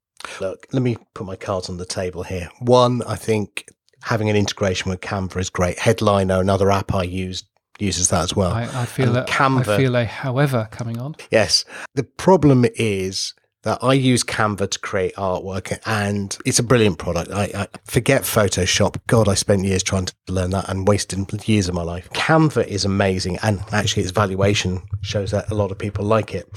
Look, 0.41 0.65
let 0.71 0.81
me 0.81 0.97
put 1.13 1.27
my 1.27 1.35
cards 1.35 1.69
on 1.69 1.77
the 1.77 1.85
table 1.85 2.23
here. 2.23 2.49
One, 2.59 3.03
I 3.03 3.15
think 3.15 3.65
having 4.03 4.29
an 4.29 4.35
integration 4.35 4.89
with 4.89 5.01
Canva 5.01 5.37
is 5.37 5.49
great. 5.49 5.77
Headliner, 5.77 6.39
another 6.39 6.71
app 6.71 6.93
I 6.93 7.03
used, 7.03 7.45
uses 7.79 8.09
that 8.09 8.23
as 8.23 8.35
well. 8.35 8.51
I, 8.51 8.63
I 8.81 8.85
feel 8.85 9.15
a, 9.15 9.25
Canva, 9.25 9.67
I 9.67 9.77
feel 9.77 9.95
a 9.95 10.05
however 10.05 10.67
coming 10.71 10.99
on. 10.99 11.15
Yes. 11.31 11.65
The 11.95 12.03
problem 12.03 12.65
is 12.75 13.33
that 13.63 13.79
I 13.81 13.93
use 13.93 14.23
Canva 14.23 14.69
to 14.69 14.79
create 14.79 15.15
artwork 15.15 15.77
and 15.85 16.37
it's 16.45 16.59
a 16.59 16.63
brilliant 16.63 16.99
product. 16.99 17.31
I, 17.31 17.43
I, 17.55 17.67
forget 17.85 18.23
Photoshop. 18.23 18.97
God, 19.07 19.27
I 19.27 19.35
spent 19.35 19.63
years 19.63 19.83
trying 19.83 20.05
to 20.05 20.13
learn 20.27 20.51
that 20.51 20.69
and 20.69 20.87
wasted 20.87 21.47
years 21.47 21.69
of 21.69 21.75
my 21.75 21.83
life. 21.83 22.09
Canva 22.11 22.67
is 22.67 22.85
amazing 22.85 23.39
and 23.41 23.63
actually 23.71 24.03
its 24.03 24.11
valuation 24.11 24.81
shows 25.01 25.31
that 25.31 25.49
a 25.49 25.55
lot 25.55 25.71
of 25.71 25.77
people 25.77 26.05
like 26.05 26.33
it. 26.33 26.47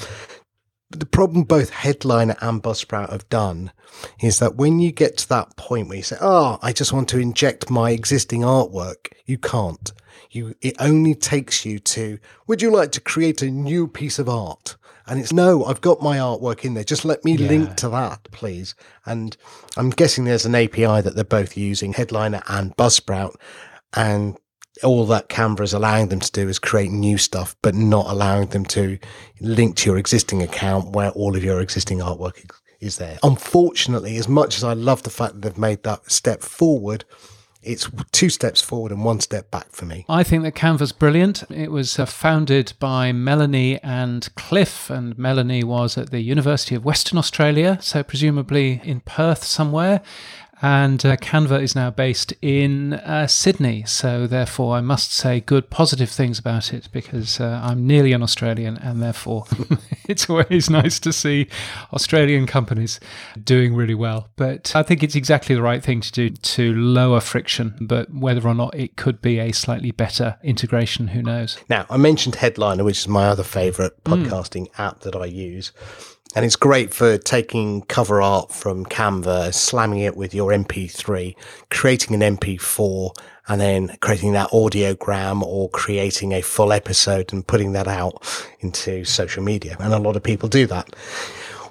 But 0.91 1.01
the 1.01 1.07
problem 1.07 1.45
both 1.45 1.71
Headliner 1.71 2.37
and 2.41 2.63
Buzzsprout 2.63 3.11
have 3.11 3.29
done 3.29 3.73
is 4.21 4.39
that 4.39 4.57
when 4.57 4.79
you 4.79 4.93
get 4.93 5.17
to 5.19 5.29
that 5.31 5.57
point 5.57 5.89
where 5.89 5.97
you 5.97 6.05
say, 6.05 6.17
"Oh, 6.21 6.59
I 6.63 6.73
just 6.73 6.93
want 6.93 7.09
to 7.09 7.19
inject 7.19 7.71
my 7.71 7.91
existing 7.91 8.43
artwork," 8.43 9.09
you 9.25 9.37
can't. 9.37 9.93
You 10.37 10.55
it 10.61 10.77
only 10.79 11.15
takes 11.15 11.65
you 11.65 11.79
to, 11.79 12.19
"Would 12.47 12.63
you 12.63 12.71
like 12.71 12.93
to 12.93 13.01
create 13.01 13.43
a 13.43 13.51
new 13.51 13.89
piece 13.89 14.19
of 14.19 14.29
art?" 14.29 14.77
And 15.07 15.21
it's 15.21 15.33
no, 15.33 15.65
I've 15.65 15.81
got 15.81 16.03
my 16.03 16.19
artwork 16.19 16.65
in 16.65 16.75
there. 16.75 16.85
Just 16.85 17.05
let 17.05 17.25
me 17.25 17.37
yeah. 17.37 17.49
link 17.49 17.77
to 17.77 17.89
that, 17.91 18.29
please. 18.33 18.75
And 19.05 19.37
I'm 19.77 19.91
guessing 19.91 20.25
there's 20.25 20.47
an 20.47 20.55
API 20.55 21.01
that 21.01 21.15
they're 21.15 21.25
both 21.25 21.57
using, 21.57 21.93
Headliner 21.93 22.43
and 22.49 22.77
Buzzsprout. 22.77 23.37
And 23.95 24.37
all 24.83 25.07
that 25.07 25.29
Canva 25.29 25.61
is 25.61 25.73
allowing 25.73 26.09
them 26.09 26.21
to 26.21 26.33
do 26.33 26.49
is 26.49 26.59
create 26.59 26.91
new 26.91 27.19
stuff, 27.19 27.57
but 27.63 27.75
not 27.75 28.07
allowing 28.11 28.49
them 28.49 28.65
to 28.67 28.99
link 29.41 29.77
to 29.77 29.91
your 29.91 29.99
existing 29.99 30.43
account 30.43 30.91
where 30.91 31.11
all 31.11 31.37
of 31.37 31.45
your 31.45 31.61
existing 31.61 32.01
artwork 32.01 32.51
is 32.81 32.99
there. 32.99 33.19
Unfortunately, 33.23 34.17
as 34.17 34.29
much 34.29 34.57
as 34.57 34.65
I 34.65 34.75
love 34.75 35.03
the 35.03 35.11
fact 35.11 35.35
that 35.35 35.43
they've 35.43 35.59
made 35.59 35.83
that 35.85 36.11
step 36.11 36.43
forward, 36.43 37.05
it's 37.67 37.91
two 38.13 38.31
steps 38.31 38.63
forward 38.63 38.93
and 38.93 39.05
one 39.05 39.21
step 39.21 39.51
back 39.51 39.73
for 39.73 39.85
me. 39.85 40.05
I 40.09 40.23
think 40.23 40.45
that 40.45 40.55
Canva's 40.55 40.93
brilliant. 40.93 41.43
It 41.51 41.71
was 41.71 41.99
uh, 41.99 42.07
founded 42.07 42.73
by 42.79 43.13
Melanie 43.13 43.83
and 43.83 44.33
Cliff, 44.37 44.89
and 44.89 45.19
Melanie 45.19 45.65
was 45.65 45.99
at 45.99 46.11
the 46.11 46.21
University 46.21 46.75
of 46.75 46.85
Western 46.85 47.19
Australia, 47.19 47.79
so 47.81 48.03
presumably 48.03 48.81
in 48.85 49.01
Perth 49.01 49.45
somewhere. 49.45 50.01
And 50.63 51.05
uh, 51.05 51.17
Canva 51.17 51.63
is 51.63 51.75
now 51.75 51.91
based 51.91 52.33
in 52.41 52.95
uh, 52.95 53.27
Sydney. 53.27 53.85
So, 53.87 54.27
therefore, 54.27 54.77
I 54.77 54.81
must 54.81 55.13
say 55.13 55.41
good, 55.41 55.69
positive 55.69 56.11
things 56.11 56.39
about 56.39 56.73
it 56.73 56.89
because 56.93 57.41
uh, 57.41 57.61
I'm 57.63 57.87
nearly 57.87 58.13
an 58.13 58.23
Australian, 58.23 58.79
and 58.79 59.03
therefore, 59.03 59.45
it's 60.09 60.31
always 60.31 60.71
nice 60.71 60.99
to 61.01 61.13
see 61.13 61.49
Australian 61.93 62.47
companies 62.47 63.01
doing 63.43 63.75
really 63.75 63.95
well. 63.95 64.29
But 64.37 64.75
I 64.75 64.83
think 64.83 65.03
it's 65.03 65.15
exactly 65.15 65.55
the 65.55 65.63
right 65.63 65.83
thing 65.83 66.01
to 66.01 66.13
do 66.13 66.31
to 66.31 66.75
lower 66.75 67.21
friction. 67.21 67.77
But 67.81 68.13
whether 68.15 68.47
or 68.49 68.55
not 68.55 68.75
it 68.75 68.97
could 68.97 69.21
be 69.21 69.39
a 69.39 69.53
slightly 69.53 69.91
better 69.91 70.39
integration, 70.43 71.09
who 71.09 71.23
knows? 71.23 71.59
Now, 71.69 71.85
I 71.91 71.99
mentioned 71.99 72.37
Headliner, 72.37 72.85
which 72.85 72.99
is 72.99 73.09
my 73.09 73.27
other 73.27 73.45
favorite 73.45 73.93
hmm. 74.07 74.13
podcasting 74.13 74.71
mm. 74.71 74.79
app 74.79 75.01
that 75.01 75.15
I 75.15 75.27
use. 75.27 75.73
And 76.37 76.45
it's 76.45 76.55
great 76.55 76.93
for 76.93 77.17
taking 77.17 77.81
cover 77.81 78.21
art 78.21 78.53
from 78.53 78.85
Canva, 78.85 79.55
slamming 79.55 80.01
it 80.01 80.19
with 80.19 80.35
your 80.35 80.51
MP3, 80.51 81.35
creating 81.71 82.23
an 82.23 82.37
MP4, 82.37 83.17
and 83.49 83.59
then 83.59 83.97
creating 84.03 84.33
that 84.33 84.51
audiogram 84.51 85.41
or 85.43 85.71
creating 85.71 86.33
a 86.33 86.43
full 86.43 86.75
episode 86.75 87.33
and 87.33 87.47
putting 87.47 87.73
that 87.73 87.89
out 87.89 88.23
into 88.61 89.03
social 89.07 89.43
media. 89.43 89.79
And 89.81 89.95
a 89.95 89.99
lot 89.99 90.15
of 90.15 90.23
people 90.23 90.51
do 90.51 90.67
that. 90.67 90.95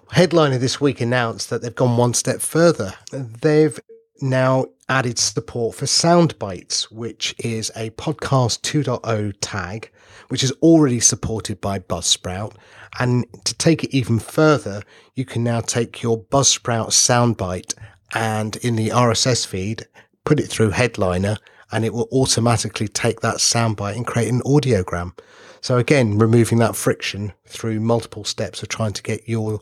Headliner 0.09 0.57
this 0.57 0.81
week 0.81 0.99
announced 0.99 1.51
that 1.51 1.61
they've 1.61 1.75
gone 1.75 1.95
one 1.95 2.15
step 2.15 2.41
further. 2.41 2.95
They've 3.11 3.79
now 4.21 4.65
added 4.87 5.17
support 5.17 5.75
for 5.75 5.87
sound 5.87 6.37
bites, 6.39 6.91
which 6.91 7.35
is 7.39 7.71
a 7.75 7.89
podcast 7.91 8.61
2.0 8.61 9.33
tag, 9.41 9.91
which 10.29 10.43
is 10.43 10.51
already 10.61 10.99
supported 10.99 11.59
by 11.59 11.79
Buzzsprout. 11.79 12.55
And 12.99 13.25
to 13.45 13.53
take 13.55 13.83
it 13.83 13.95
even 13.95 14.19
further, 14.19 14.83
you 15.15 15.25
can 15.25 15.43
now 15.43 15.61
take 15.61 16.01
your 16.01 16.19
Buzzsprout 16.19 16.87
soundbite 16.87 17.73
and 18.13 18.55
in 18.57 18.75
the 18.75 18.89
RSS 18.89 19.45
feed, 19.45 19.87
put 20.23 20.39
it 20.39 20.47
through 20.47 20.69
Headliner, 20.69 21.37
and 21.71 21.83
it 21.83 21.93
will 21.93 22.07
automatically 22.11 22.87
take 22.87 23.21
that 23.21 23.35
soundbite 23.35 23.95
and 23.95 24.07
create 24.07 24.29
an 24.29 24.41
audiogram. 24.41 25.17
So 25.61 25.77
again, 25.77 26.17
removing 26.17 26.59
that 26.59 26.75
friction 26.75 27.33
through 27.47 27.79
multiple 27.79 28.23
steps 28.23 28.61
of 28.61 28.69
trying 28.69 28.93
to 28.93 29.03
get 29.03 29.27
your 29.27 29.59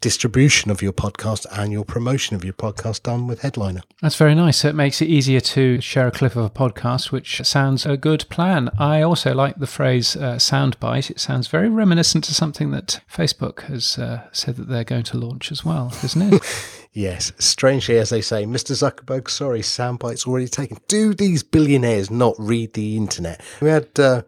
distribution 0.00 0.70
of 0.70 0.82
your 0.82 0.92
podcast 0.92 1.46
and 1.50 1.72
your 1.72 1.84
promotion 1.84 2.36
of 2.36 2.44
your 2.44 2.54
podcast 2.54 3.02
done 3.02 3.26
with 3.26 3.42
Headliner. 3.42 3.82
That's 4.00 4.16
very 4.16 4.34
nice. 4.34 4.64
It 4.64 4.74
makes 4.74 5.00
it 5.02 5.08
easier 5.08 5.40
to 5.40 5.80
share 5.80 6.06
a 6.06 6.10
clip 6.10 6.36
of 6.36 6.44
a 6.44 6.50
podcast, 6.50 7.12
which 7.12 7.42
sounds 7.44 7.86
a 7.86 7.96
good 7.96 8.26
plan. 8.28 8.70
I 8.78 9.02
also 9.02 9.34
like 9.34 9.56
the 9.56 9.66
phrase 9.66 10.16
uh, 10.16 10.36
soundbite. 10.36 11.10
It 11.10 11.20
sounds 11.20 11.48
very 11.48 11.68
reminiscent 11.68 12.24
to 12.24 12.34
something 12.34 12.70
that 12.70 13.00
Facebook 13.12 13.62
has 13.62 13.98
uh, 13.98 14.28
said 14.32 14.56
that 14.56 14.68
they're 14.68 14.84
going 14.84 15.04
to 15.04 15.18
launch 15.18 15.50
as 15.52 15.64
well, 15.64 15.92
isn't 16.02 16.34
it? 16.34 16.88
yes. 16.92 17.32
Strangely, 17.38 17.98
as 17.98 18.10
they 18.10 18.20
say, 18.20 18.44
Mr. 18.44 18.72
Zuckerberg, 18.72 19.28
sorry, 19.30 19.60
soundbite's 19.60 20.26
already 20.26 20.48
taken. 20.48 20.78
Do 20.88 21.14
these 21.14 21.42
billionaires 21.42 22.10
not 22.10 22.34
read 22.38 22.74
the 22.74 22.96
internet? 22.96 23.40
We 23.60 23.68
had. 23.68 23.98
Uh, 23.98 24.22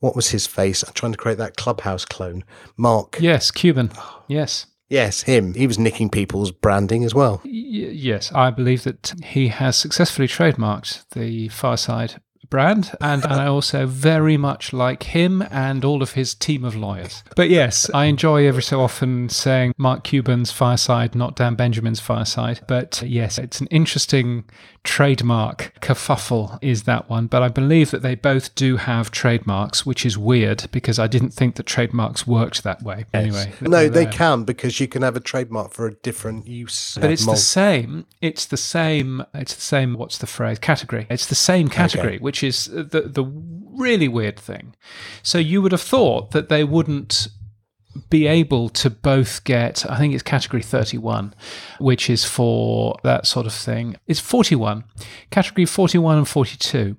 what 0.00 0.14
was 0.14 0.28
his 0.28 0.46
face? 0.46 0.82
I'm 0.82 0.92
trying 0.92 1.12
to 1.12 1.18
create 1.18 1.38
that 1.38 1.56
clubhouse 1.56 2.04
clone. 2.04 2.44
Mark. 2.76 3.16
Yes, 3.20 3.50
Cuban. 3.50 3.90
Yes. 4.28 4.66
Yes, 4.88 5.22
him. 5.22 5.54
He 5.54 5.66
was 5.66 5.78
nicking 5.78 6.10
people's 6.10 6.50
branding 6.50 7.04
as 7.04 7.14
well. 7.14 7.40
Y- 7.44 7.50
yes, 7.50 8.30
I 8.32 8.50
believe 8.50 8.84
that 8.84 9.14
he 9.24 9.48
has 9.48 9.76
successfully 9.76 10.28
trademarked 10.28 11.04
the 11.14 11.48
Fireside 11.48 12.20
brand, 12.50 12.92
and, 13.00 13.24
and 13.24 13.32
I 13.34 13.46
uh, 13.46 13.52
also 13.52 13.86
very 13.86 14.36
much 14.36 14.72
like 14.72 15.04
him 15.04 15.42
and 15.50 15.84
all 15.84 16.02
of 16.02 16.12
his 16.12 16.34
team 16.34 16.64
of 16.64 16.76
lawyers. 16.76 17.22
But 17.36 17.50
yes, 17.50 17.90
I 17.92 18.06
enjoy 18.06 18.46
every 18.46 18.62
so 18.62 18.80
often 18.80 19.28
saying 19.28 19.74
Mark 19.76 20.04
Cuban's 20.04 20.50
fireside, 20.50 21.14
not 21.14 21.36
Dan 21.36 21.54
Benjamin's 21.54 22.00
fireside. 22.00 22.60
But 22.68 23.02
uh, 23.02 23.06
yes, 23.06 23.38
it's 23.38 23.60
an 23.60 23.66
interesting 23.68 24.44
trademark 24.84 25.72
kerfuffle 25.80 26.58
is 26.60 26.82
that 26.82 27.08
one 27.08 27.26
but 27.26 27.42
i 27.42 27.48
believe 27.48 27.90
that 27.90 28.02
they 28.02 28.14
both 28.14 28.54
do 28.54 28.76
have 28.76 29.10
trademarks 29.10 29.86
which 29.86 30.04
is 30.04 30.18
weird 30.18 30.66
because 30.72 30.98
i 30.98 31.06
didn't 31.06 31.30
think 31.30 31.56
that 31.56 31.64
trademarks 31.64 32.26
worked 32.26 32.62
that 32.62 32.82
way 32.82 32.98
yes. 32.98 33.06
anyway 33.14 33.52
no 33.62 33.88
they 33.88 34.04
can 34.04 34.44
because 34.44 34.78
you 34.80 34.86
can 34.86 35.00
have 35.00 35.16
a 35.16 35.20
trademark 35.20 35.72
for 35.72 35.86
a 35.86 35.94
different 35.94 36.46
use 36.46 36.98
but 37.00 37.10
it's 37.10 37.24
the 37.24 37.34
same 37.34 38.04
it's 38.20 38.44
the 38.44 38.58
same 38.58 39.24
it's 39.32 39.54
the 39.54 39.60
same 39.60 39.94
what's 39.94 40.18
the 40.18 40.26
phrase 40.26 40.58
category 40.58 41.06
it's 41.08 41.26
the 41.26 41.34
same 41.34 41.68
category 41.68 42.16
okay. 42.16 42.18
which 42.18 42.43
is 42.44 42.66
the 42.66 43.10
the 43.12 43.24
really 43.24 44.06
weird 44.06 44.38
thing 44.38 44.76
so 45.22 45.38
you 45.38 45.60
would 45.60 45.72
have 45.72 45.80
thought 45.80 46.30
that 46.30 46.48
they 46.48 46.62
wouldn't 46.62 47.28
be 48.10 48.26
able 48.26 48.68
to 48.68 48.90
both 48.90 49.44
get, 49.44 49.88
I 49.88 49.98
think 49.98 50.14
it's 50.14 50.22
category 50.22 50.62
31, 50.62 51.34
which 51.78 52.10
is 52.10 52.24
for 52.24 52.96
that 53.04 53.26
sort 53.26 53.46
of 53.46 53.52
thing. 53.52 53.96
It's 54.06 54.20
41, 54.20 54.84
category 55.30 55.64
41 55.64 56.18
and 56.18 56.28
42. 56.28 56.96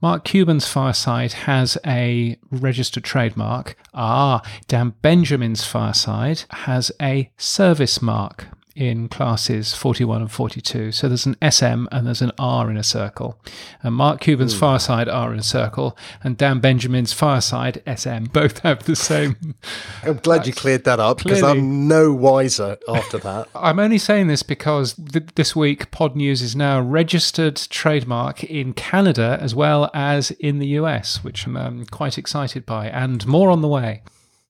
Mark 0.00 0.24
Cuban's 0.24 0.68
Fireside 0.68 1.32
has 1.32 1.78
a 1.86 2.36
registered 2.50 3.04
trademark. 3.04 3.76
Ah, 3.94 4.42
Dan 4.68 4.94
Benjamin's 5.02 5.64
Fireside 5.64 6.44
has 6.50 6.92
a 7.00 7.32
service 7.38 8.02
mark 8.02 8.48
in 8.74 9.08
classes 9.08 9.74
41 9.74 10.22
and 10.22 10.30
42. 10.30 10.92
So 10.92 11.08
there's 11.08 11.26
an 11.26 11.36
SM 11.48 11.86
and 11.92 12.06
there's 12.06 12.22
an 12.22 12.32
R 12.38 12.70
in 12.70 12.76
a 12.76 12.82
circle. 12.82 13.38
And 13.82 13.94
Mark 13.94 14.20
Cuban's 14.20 14.54
Ooh. 14.54 14.58
Fireside 14.58 15.08
R 15.08 15.32
in 15.32 15.38
a 15.38 15.44
circle 15.44 15.96
and 16.22 16.36
Dan 16.36 16.60
Benjamin's 16.60 17.12
Fireside 17.12 17.82
SM 17.86 18.24
both 18.32 18.60
have 18.60 18.84
the 18.84 18.96
same. 18.96 19.54
I'm 20.02 20.16
glad 20.16 20.46
you 20.46 20.52
uh, 20.52 20.56
cleared 20.56 20.84
that 20.84 21.00
up 21.00 21.18
because 21.18 21.42
I'm 21.42 21.86
no 21.88 22.12
wiser 22.12 22.78
after 22.88 23.18
that. 23.18 23.48
I'm 23.54 23.78
only 23.78 23.98
saying 23.98 24.26
this 24.26 24.42
because 24.42 24.94
th- 24.94 25.30
this 25.34 25.54
week 25.54 25.90
Pod 25.90 26.16
News 26.16 26.42
is 26.42 26.56
now 26.56 26.78
a 26.78 26.82
registered 26.82 27.56
trademark 27.56 28.44
in 28.44 28.72
Canada 28.72 29.38
as 29.40 29.54
well 29.54 29.90
as 29.94 30.32
in 30.32 30.58
the 30.58 30.68
US, 30.68 31.22
which 31.22 31.46
I'm 31.46 31.56
um, 31.56 31.86
quite 31.86 32.18
excited 32.18 32.66
by, 32.66 32.88
and 32.88 33.26
more 33.26 33.50
on 33.50 33.60
the 33.60 33.68
way. 33.68 34.02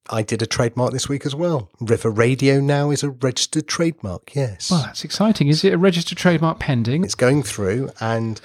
I 0.09 0.21
did 0.21 0.41
a 0.41 0.45
trademark 0.45 0.93
this 0.93 1.09
week 1.09 1.25
as 1.25 1.33
well. 1.33 1.69
River 1.79 2.11
Radio 2.11 2.59
now 2.59 2.91
is 2.91 3.01
a 3.01 3.09
registered 3.09 3.67
trademark, 3.67 4.35
yes. 4.35 4.69
Well, 4.69 4.83
that's 4.83 5.03
exciting. 5.03 5.47
Is 5.47 5.63
it 5.63 5.73
a 5.73 5.77
registered 5.77 6.17
trademark 6.17 6.59
pending? 6.59 7.03
It's 7.03 7.15
going 7.15 7.41
through, 7.41 7.89
and 7.99 8.39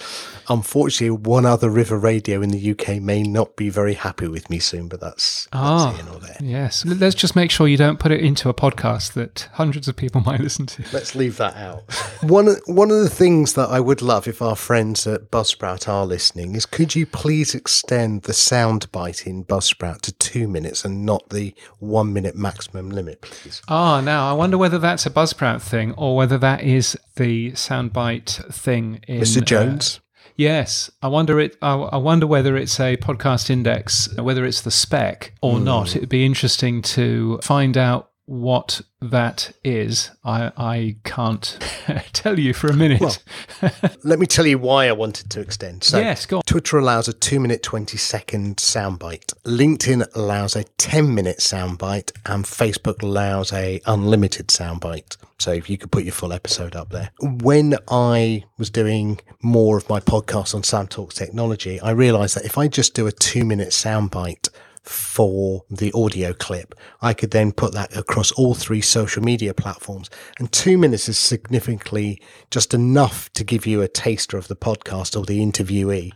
unfortunately, 0.50 1.16
one 1.16 1.46
other 1.46 1.70
River 1.70 1.96
Radio 1.96 2.42
in 2.42 2.50
the 2.50 2.70
UK 2.72 3.00
may 3.00 3.22
not 3.22 3.56
be 3.56 3.70
very 3.70 3.94
happy 3.94 4.26
with 4.26 4.50
me 4.50 4.58
soon, 4.58 4.88
but 4.88 5.00
that's, 5.00 5.48
ah, 5.52 5.96
that's 6.20 6.40
Yes. 6.40 6.84
Let's 6.84 7.14
just 7.14 7.36
make 7.36 7.50
sure 7.50 7.68
you 7.68 7.76
don't 7.76 8.00
put 8.00 8.10
it 8.10 8.20
into 8.20 8.48
a 8.48 8.54
podcast 8.54 9.12
that 9.12 9.48
hundreds 9.54 9.86
of 9.88 9.96
people 9.96 10.20
might 10.26 10.40
listen 10.40 10.66
to. 10.66 10.84
Let's 10.92 11.14
leave 11.14 11.36
that 11.36 11.56
out. 11.56 11.84
one, 12.22 12.56
one 12.66 12.90
of 12.90 12.98
the 12.98 13.08
things 13.08 13.54
that 13.54 13.68
I 13.70 13.80
would 13.80 14.02
love 14.02 14.26
if 14.26 14.42
our 14.42 14.56
friends 14.56 15.06
at 15.06 15.30
Buzzsprout 15.30 15.88
are 15.88 16.04
listening 16.04 16.56
is 16.56 16.66
could 16.66 16.94
you 16.94 17.06
please 17.06 17.54
extend 17.54 18.22
the 18.22 18.34
sound 18.34 18.90
bite 18.90 19.26
in 19.26 19.44
Buzzsprout 19.44 20.00
to 20.02 20.12
two 20.12 20.48
minutes 20.48 20.84
and 20.84 21.06
not 21.06 21.30
the 21.30 21.54
one 21.78 22.12
minute 22.12 22.34
maximum 22.34 22.90
limit, 22.90 23.20
please. 23.20 23.62
Ah, 23.68 24.00
now 24.00 24.28
I 24.28 24.32
wonder 24.32 24.58
whether 24.58 24.78
that's 24.78 25.06
a 25.06 25.10
Buzzsprout 25.10 25.62
thing 25.62 25.92
or 25.92 26.16
whether 26.16 26.38
that 26.38 26.64
is 26.64 26.98
the 27.16 27.52
soundbite 27.52 28.52
thing. 28.52 29.00
In, 29.06 29.20
Mr. 29.20 29.44
Jones. 29.44 30.00
Uh, 30.02 30.09
Yes, 30.40 30.90
I 31.02 31.08
wonder 31.08 31.38
it. 31.38 31.58
I, 31.60 31.98
wonder 31.98 32.26
whether 32.26 32.56
it's 32.56 32.80
a 32.80 32.96
podcast 32.96 33.50
index, 33.50 34.08
whether 34.16 34.46
it's 34.46 34.62
the 34.62 34.70
spec 34.70 35.34
or 35.42 35.56
mm. 35.56 35.64
not. 35.64 35.94
It'd 35.94 36.08
be 36.08 36.24
interesting 36.24 36.80
to 36.96 37.38
find 37.42 37.76
out 37.76 38.09
what 38.30 38.80
that 39.00 39.50
is, 39.64 40.12
I, 40.24 40.52
I 40.56 40.96
can't 41.02 41.58
tell 42.12 42.38
you 42.38 42.54
for 42.54 42.68
a 42.68 42.72
minute. 42.72 43.00
Well, 43.00 43.72
let 44.04 44.20
me 44.20 44.26
tell 44.26 44.46
you 44.46 44.56
why 44.56 44.86
I 44.86 44.92
wanted 44.92 45.30
to 45.30 45.40
extend. 45.40 45.82
So, 45.82 45.98
yes, 45.98 46.26
go 46.26 46.36
on. 46.36 46.42
Twitter 46.46 46.78
allows 46.78 47.08
a 47.08 47.12
two 47.12 47.40
minute, 47.40 47.64
20 47.64 47.96
second 47.96 48.58
soundbite. 48.58 49.34
LinkedIn 49.42 50.06
allows 50.14 50.54
a 50.54 50.62
10 50.62 51.12
minute 51.12 51.38
soundbite, 51.38 52.12
and 52.24 52.44
Facebook 52.44 53.02
allows 53.02 53.52
a 53.52 53.80
unlimited 53.86 54.46
soundbite. 54.46 55.16
So 55.40 55.50
if 55.50 55.68
you 55.68 55.76
could 55.76 55.90
put 55.90 56.04
your 56.04 56.12
full 56.12 56.32
episode 56.32 56.76
up 56.76 56.90
there. 56.90 57.10
When 57.20 57.74
I 57.88 58.44
was 58.58 58.70
doing 58.70 59.18
more 59.42 59.76
of 59.76 59.88
my 59.88 59.98
podcast 59.98 60.54
on 60.54 60.62
Sam 60.62 60.86
Talks 60.86 61.16
Technology, 61.16 61.80
I 61.80 61.90
realized 61.90 62.36
that 62.36 62.44
if 62.44 62.56
I 62.56 62.68
just 62.68 62.94
do 62.94 63.08
a 63.08 63.12
two 63.12 63.44
minute 63.44 63.70
soundbite 63.70 64.50
for 64.82 65.64
the 65.70 65.92
audio 65.92 66.32
clip. 66.32 66.74
I 67.02 67.12
could 67.14 67.30
then 67.30 67.52
put 67.52 67.74
that 67.74 67.96
across 67.96 68.32
all 68.32 68.54
three 68.54 68.80
social 68.80 69.22
media 69.22 69.54
platforms. 69.54 70.10
And 70.38 70.50
two 70.50 70.78
minutes 70.78 71.08
is 71.08 71.18
significantly 71.18 72.20
just 72.50 72.72
enough 72.74 73.32
to 73.34 73.44
give 73.44 73.66
you 73.66 73.82
a 73.82 73.88
taster 73.88 74.36
of 74.36 74.48
the 74.48 74.56
podcast 74.56 75.18
or 75.18 75.24
the 75.24 75.40
interviewee. 75.40 76.12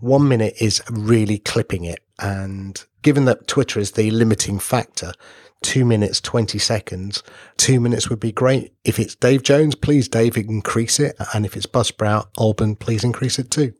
One 0.00 0.28
minute 0.28 0.54
is 0.60 0.82
really 0.90 1.38
clipping 1.38 1.84
it. 1.84 2.00
And 2.18 2.84
given 3.02 3.24
that 3.24 3.48
Twitter 3.48 3.80
is 3.80 3.92
the 3.92 4.10
limiting 4.10 4.58
factor, 4.58 5.12
two 5.62 5.84
minutes, 5.84 6.20
20 6.20 6.58
seconds, 6.58 7.22
two 7.56 7.80
minutes 7.80 8.10
would 8.10 8.20
be 8.20 8.32
great. 8.32 8.72
If 8.84 8.98
it's 8.98 9.14
Dave 9.14 9.42
Jones, 9.42 9.74
please, 9.74 10.08
Dave, 10.08 10.36
increase 10.36 11.00
it. 11.00 11.16
And 11.32 11.44
if 11.44 11.56
it's 11.56 11.66
Buzzsprout, 11.66 12.26
Alban, 12.38 12.76
please 12.76 13.02
increase 13.02 13.38
it 13.38 13.50
too. 13.50 13.72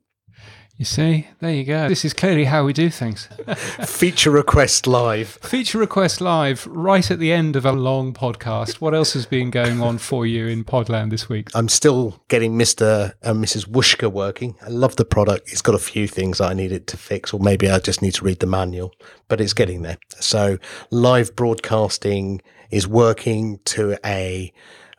You 0.76 0.84
see, 0.84 1.28
there 1.38 1.54
you 1.54 1.62
go. 1.62 1.88
This 1.88 2.04
is 2.04 2.12
clearly 2.12 2.46
how 2.46 2.64
we 2.64 2.72
do 2.72 2.90
things. 2.90 3.28
Feature 3.86 4.32
request 4.32 4.88
live. 4.88 5.28
Feature 5.40 5.78
request 5.78 6.20
live, 6.20 6.66
right 6.66 7.08
at 7.12 7.20
the 7.20 7.30
end 7.30 7.54
of 7.54 7.64
a 7.64 7.70
long 7.70 8.12
podcast. 8.12 8.80
What 8.80 8.92
else 8.92 9.12
has 9.12 9.24
been 9.24 9.52
going 9.52 9.80
on 9.80 9.98
for 9.98 10.26
you 10.26 10.48
in 10.48 10.64
Podland 10.64 11.10
this 11.10 11.28
week? 11.28 11.48
I'm 11.54 11.68
still 11.68 12.20
getting 12.26 12.58
Mr. 12.58 13.12
and 13.22 13.38
uh, 13.38 13.46
Mrs. 13.46 13.68
Whooshkaa 13.68 14.10
working. 14.10 14.56
I 14.62 14.68
love 14.68 14.96
the 14.96 15.04
product. 15.04 15.52
It's 15.52 15.62
got 15.62 15.76
a 15.76 15.78
few 15.78 16.08
things 16.08 16.40
I 16.40 16.54
need 16.54 16.72
it 16.72 16.88
to 16.88 16.96
fix, 16.96 17.32
or 17.32 17.38
maybe 17.38 17.70
I 17.70 17.78
just 17.78 18.02
need 18.02 18.14
to 18.14 18.24
read 18.24 18.40
the 18.40 18.46
manual, 18.46 18.92
but 19.28 19.40
it's 19.40 19.52
getting 19.52 19.82
there. 19.82 19.98
So, 20.18 20.58
live 20.90 21.36
broadcasting 21.36 22.42
is 22.72 22.88
working 22.88 23.60
to 23.66 23.96
a, 24.04 24.52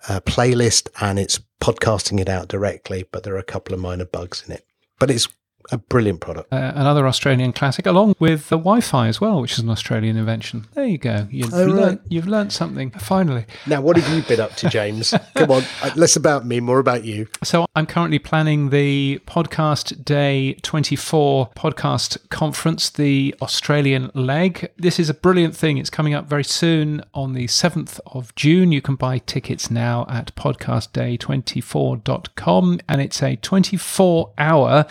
a 0.08 0.22
playlist 0.22 0.88
and 1.02 1.20
it's 1.20 1.42
podcasting 1.60 2.22
it 2.22 2.30
out 2.30 2.48
directly, 2.48 3.04
but 3.12 3.24
there 3.24 3.36
are 3.36 3.40
a 3.40 3.44
couple 3.44 3.74
of 3.74 3.82
minor 3.82 4.06
bugs 4.06 4.42
in 4.48 4.54
it. 4.54 4.66
But 5.00 5.12
it's 5.12 5.28
a 5.72 5.78
brilliant 5.78 6.22
product. 6.22 6.52
Uh, 6.54 6.72
another 6.76 7.08
Australian 7.08 7.54
classic, 7.54 7.86
along 7.86 8.16
with 8.20 8.50
the 8.50 8.58
Wi-Fi 8.58 9.08
as 9.08 9.20
well, 9.22 9.42
which 9.42 9.54
is 9.54 9.60
an 9.60 9.70
Australian 9.70 10.18
invention. 10.18 10.66
There 10.74 10.86
you 10.86 10.98
go. 10.98 11.28
You've, 11.32 11.54
Oh, 11.54 11.74
right. 11.74 12.00
you've 12.08 12.28
learnt 12.28 12.52
something 12.54 12.92
finally. 12.92 13.46
Now, 13.66 13.82
what 13.82 13.98
have 13.98 14.16
you 14.16 14.22
been 14.24 14.40
up 14.40 14.56
to, 14.58 14.70
James? 14.76 15.14
Come 15.36 15.52
on, 15.52 15.64
uh, 15.82 15.92
less 15.96 16.16
about 16.16 16.46
me, 16.46 16.60
more 16.60 16.80
about 16.80 17.04
you. 17.04 17.28
So 17.44 17.66
I'm 17.76 17.86
currently 17.86 18.20
planning 18.20 18.70
the 18.70 19.20
Podcast 19.26 20.04
Day 20.06 20.54
24 20.62 21.50
podcast 21.56 22.30
conference, 22.30 22.90
the 22.90 23.34
Australian 23.42 24.12
leg. 24.14 24.70
This 24.78 25.00
is 25.00 25.10
a 25.10 25.14
brilliant 25.14 25.56
thing. 25.56 25.78
It's 25.78 25.90
coming 25.90 26.14
up 26.14 26.26
very 26.28 26.44
soon 26.44 27.04
on 27.14 27.34
the 27.34 27.48
7th 27.48 28.00
of 28.08 28.34
June. 28.36 28.72
You 28.72 28.82
can 28.82 28.96
buy 28.96 29.20
tickets 29.20 29.70
now 29.72 30.06
at 30.10 30.36
podcastday24.com 30.36 32.80
and 32.88 33.02
it's 33.02 33.22
a 33.24 33.36
24 33.38 34.32
hour 34.38 34.86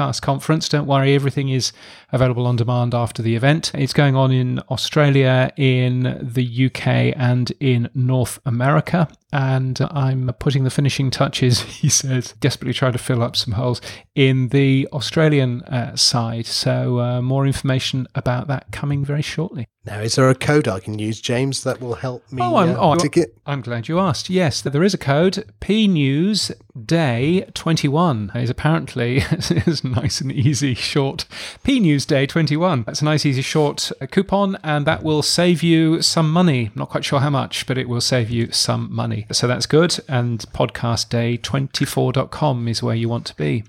podcast 0.00 0.22
conference. 0.22 0.68
Don't 0.68 0.86
worry, 0.86 1.14
everything 1.14 1.48
is 1.48 1.72
available 2.12 2.46
on 2.46 2.56
demand 2.56 2.94
after 2.94 3.22
the 3.22 3.36
event. 3.36 3.70
It's 3.74 3.92
going 3.92 4.16
on 4.16 4.32
in 4.32 4.58
Australia, 4.70 5.52
in 5.56 6.18
the 6.20 6.66
UK, 6.66 7.14
and 7.16 7.52
in 7.60 7.88
North 7.94 8.38
America. 8.44 9.08
And 9.32 9.78
I'm 9.92 10.32
putting 10.40 10.64
the 10.64 10.70
finishing 10.70 11.10
touches, 11.10 11.60
he 11.80 11.88
says, 11.88 12.34
desperately 12.40 12.74
trying 12.74 12.92
to 12.92 12.98
fill 12.98 13.22
up 13.22 13.36
some 13.36 13.54
holes 13.54 13.80
in 14.14 14.48
the 14.48 14.88
Australian 14.92 15.62
uh, 15.62 15.94
side. 15.96 16.46
So, 16.46 16.98
uh, 16.98 17.22
more 17.22 17.46
information 17.46 18.06
about 18.14 18.48
that 18.48 18.72
coming 18.72 19.04
very 19.04 19.22
shortly. 19.22 19.68
Now, 19.86 20.00
is 20.00 20.16
there 20.16 20.28
a 20.28 20.34
code 20.34 20.68
I 20.68 20.78
can 20.80 20.98
use, 20.98 21.20
James, 21.22 21.62
that 21.64 21.80
will 21.80 21.94
help 21.94 22.30
me 22.32 22.42
Oh, 22.42 22.56
I'm- 22.56 22.70
uh, 22.70 22.78
oh, 22.78 22.88
I'm- 22.90 22.98
ticket? 22.98 23.36
I'm 23.46 23.62
glad 23.62 23.88
you 23.88 23.98
asked. 23.98 24.28
Yes, 24.28 24.60
there 24.60 24.82
is 24.82 24.94
a 24.94 24.98
code. 24.98 25.44
P 25.60 25.88
News 25.88 26.52
Day 26.86 27.48
21 27.54 28.30
is 28.34 28.50
apparently 28.50 29.20
nice 30.02 30.20
and 30.20 30.30
easy 30.30 30.74
short. 30.74 31.24
P 31.62 31.80
News 31.80 32.04
Day 32.06 32.26
21. 32.26 32.84
That's 32.84 33.02
a 33.02 33.04
nice 33.04 33.26
easy 33.26 33.42
short 33.42 33.92
uh, 34.00 34.06
coupon, 34.06 34.56
and 34.62 34.86
that 34.86 35.02
will 35.02 35.22
save 35.22 35.62
you 35.62 36.00
some 36.02 36.30
money. 36.30 36.70
Not 36.74 36.90
quite 36.90 37.04
sure 37.04 37.20
how 37.20 37.30
much, 37.30 37.66
but 37.66 37.76
it 37.76 37.88
will 37.88 38.00
save 38.00 38.30
you 38.30 38.52
some 38.52 38.94
money. 38.94 39.26
So 39.32 39.46
that's 39.46 39.66
good. 39.66 39.98
And 40.08 40.40
podcastday24.com 40.52 42.68
is 42.68 42.82
where 42.82 42.94
you 42.94 43.08
want 43.08 43.26
to 43.26 43.36
be. 43.36 43.64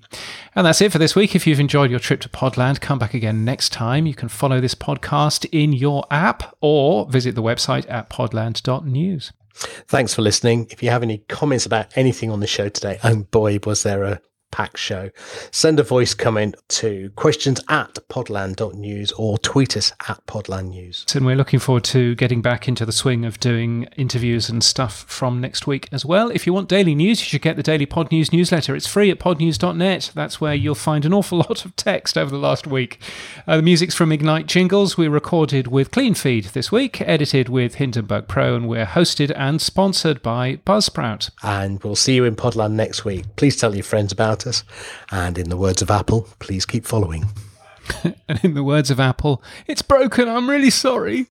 And 0.55 0.67
that's 0.67 0.81
it 0.81 0.91
for 0.91 0.99
this 0.99 1.15
week. 1.15 1.35
If 1.35 1.47
you've 1.47 1.59
enjoyed 1.59 1.91
your 1.91 1.99
trip 1.99 2.21
to 2.21 2.29
Podland, 2.29 2.81
come 2.81 2.99
back 2.99 3.13
again 3.13 3.43
next 3.43 3.69
time. 3.69 4.05
You 4.05 4.15
can 4.15 4.29
follow 4.29 4.61
this 4.61 4.75
podcast 4.75 5.47
in 5.51 5.73
your 5.73 6.05
app 6.11 6.55
or 6.61 7.09
visit 7.09 7.35
the 7.35 7.43
website 7.43 7.89
at 7.89 8.09
podland.news. 8.09 9.33
Thanks 9.53 10.13
for 10.13 10.21
listening. 10.21 10.67
If 10.69 10.81
you 10.81 10.89
have 10.89 11.03
any 11.03 11.19
comments 11.29 11.65
about 11.65 11.95
anything 11.97 12.31
on 12.31 12.39
the 12.39 12.47
show 12.47 12.69
today, 12.69 12.99
oh 13.03 13.23
boy, 13.23 13.59
was 13.63 13.83
there 13.83 14.03
a 14.03 14.21
packed 14.51 14.77
show, 14.77 15.09
send 15.51 15.79
a 15.79 15.83
voice 15.83 16.13
comment 16.13 16.55
to 16.69 17.11
questions 17.15 17.61
at 17.69 17.95
podland.news 18.09 19.11
or 19.13 19.37
tweet 19.39 19.75
us 19.77 19.93
at 20.07 20.25
podlandnews. 20.27 21.15
And 21.15 21.25
we're 21.25 21.35
looking 21.35 21.59
forward 21.59 21.83
to 21.85 22.15
getting 22.15 22.41
back 22.41 22.67
into 22.67 22.85
the 22.85 22.91
swing 22.91 23.25
of 23.25 23.39
doing 23.39 23.83
interviews 23.95 24.49
and 24.49 24.63
stuff 24.63 25.05
from 25.07 25.41
next 25.41 25.67
week 25.67 25.87
as 25.91 26.05
well. 26.05 26.29
If 26.29 26.45
you 26.45 26.53
want 26.53 26.69
daily 26.69 26.95
news, 26.95 27.19
you 27.19 27.25
should 27.25 27.41
get 27.41 27.55
the 27.55 27.63
Daily 27.63 27.85
Pod 27.85 28.11
News 28.11 28.31
newsletter. 28.31 28.75
It's 28.75 28.87
free 28.87 29.09
at 29.09 29.19
podnews.net. 29.19 30.11
That's 30.13 30.41
where 30.41 30.53
you'll 30.53 30.75
find 30.75 31.05
an 31.05 31.13
awful 31.13 31.37
lot 31.49 31.65
of 31.65 31.75
text 31.75 32.17
over 32.17 32.29
the 32.29 32.37
last 32.37 32.67
week. 32.67 32.99
Uh, 33.47 33.57
the 33.57 33.61
music's 33.61 33.95
from 33.95 34.11
Ignite 34.11 34.47
Jingles. 34.47 34.97
We 34.97 35.07
recorded 35.07 35.67
with 35.67 35.91
Clean 35.91 36.13
Feed 36.13 36.45
this 36.45 36.71
week, 36.71 37.01
edited 37.01 37.49
with 37.49 37.75
Hindenburg 37.75 38.27
Pro, 38.27 38.55
and 38.55 38.67
we're 38.67 38.85
hosted 38.85 39.31
and 39.35 39.61
sponsored 39.61 40.21
by 40.21 40.57
Buzzsprout. 40.57 41.29
And 41.43 41.83
we'll 41.83 41.95
see 41.95 42.15
you 42.15 42.25
in 42.25 42.35
Podland 42.35 42.73
next 42.73 43.05
week. 43.05 43.35
Please 43.35 43.55
tell 43.57 43.75
your 43.75 43.83
friends 43.83 44.13
about 44.41 44.49
us. 44.49 44.63
And 45.11 45.37
in 45.37 45.49
the 45.49 45.57
words 45.57 45.81
of 45.81 45.89
Apple, 45.89 46.27
please 46.39 46.65
keep 46.65 46.85
following. 46.85 47.25
And 48.29 48.39
in 48.43 48.53
the 48.53 48.63
words 48.63 48.89
of 48.89 48.99
Apple, 49.01 49.43
it's 49.67 49.81
broken. 49.81 50.29
I'm 50.29 50.49
really 50.49 50.69
sorry. 50.69 51.19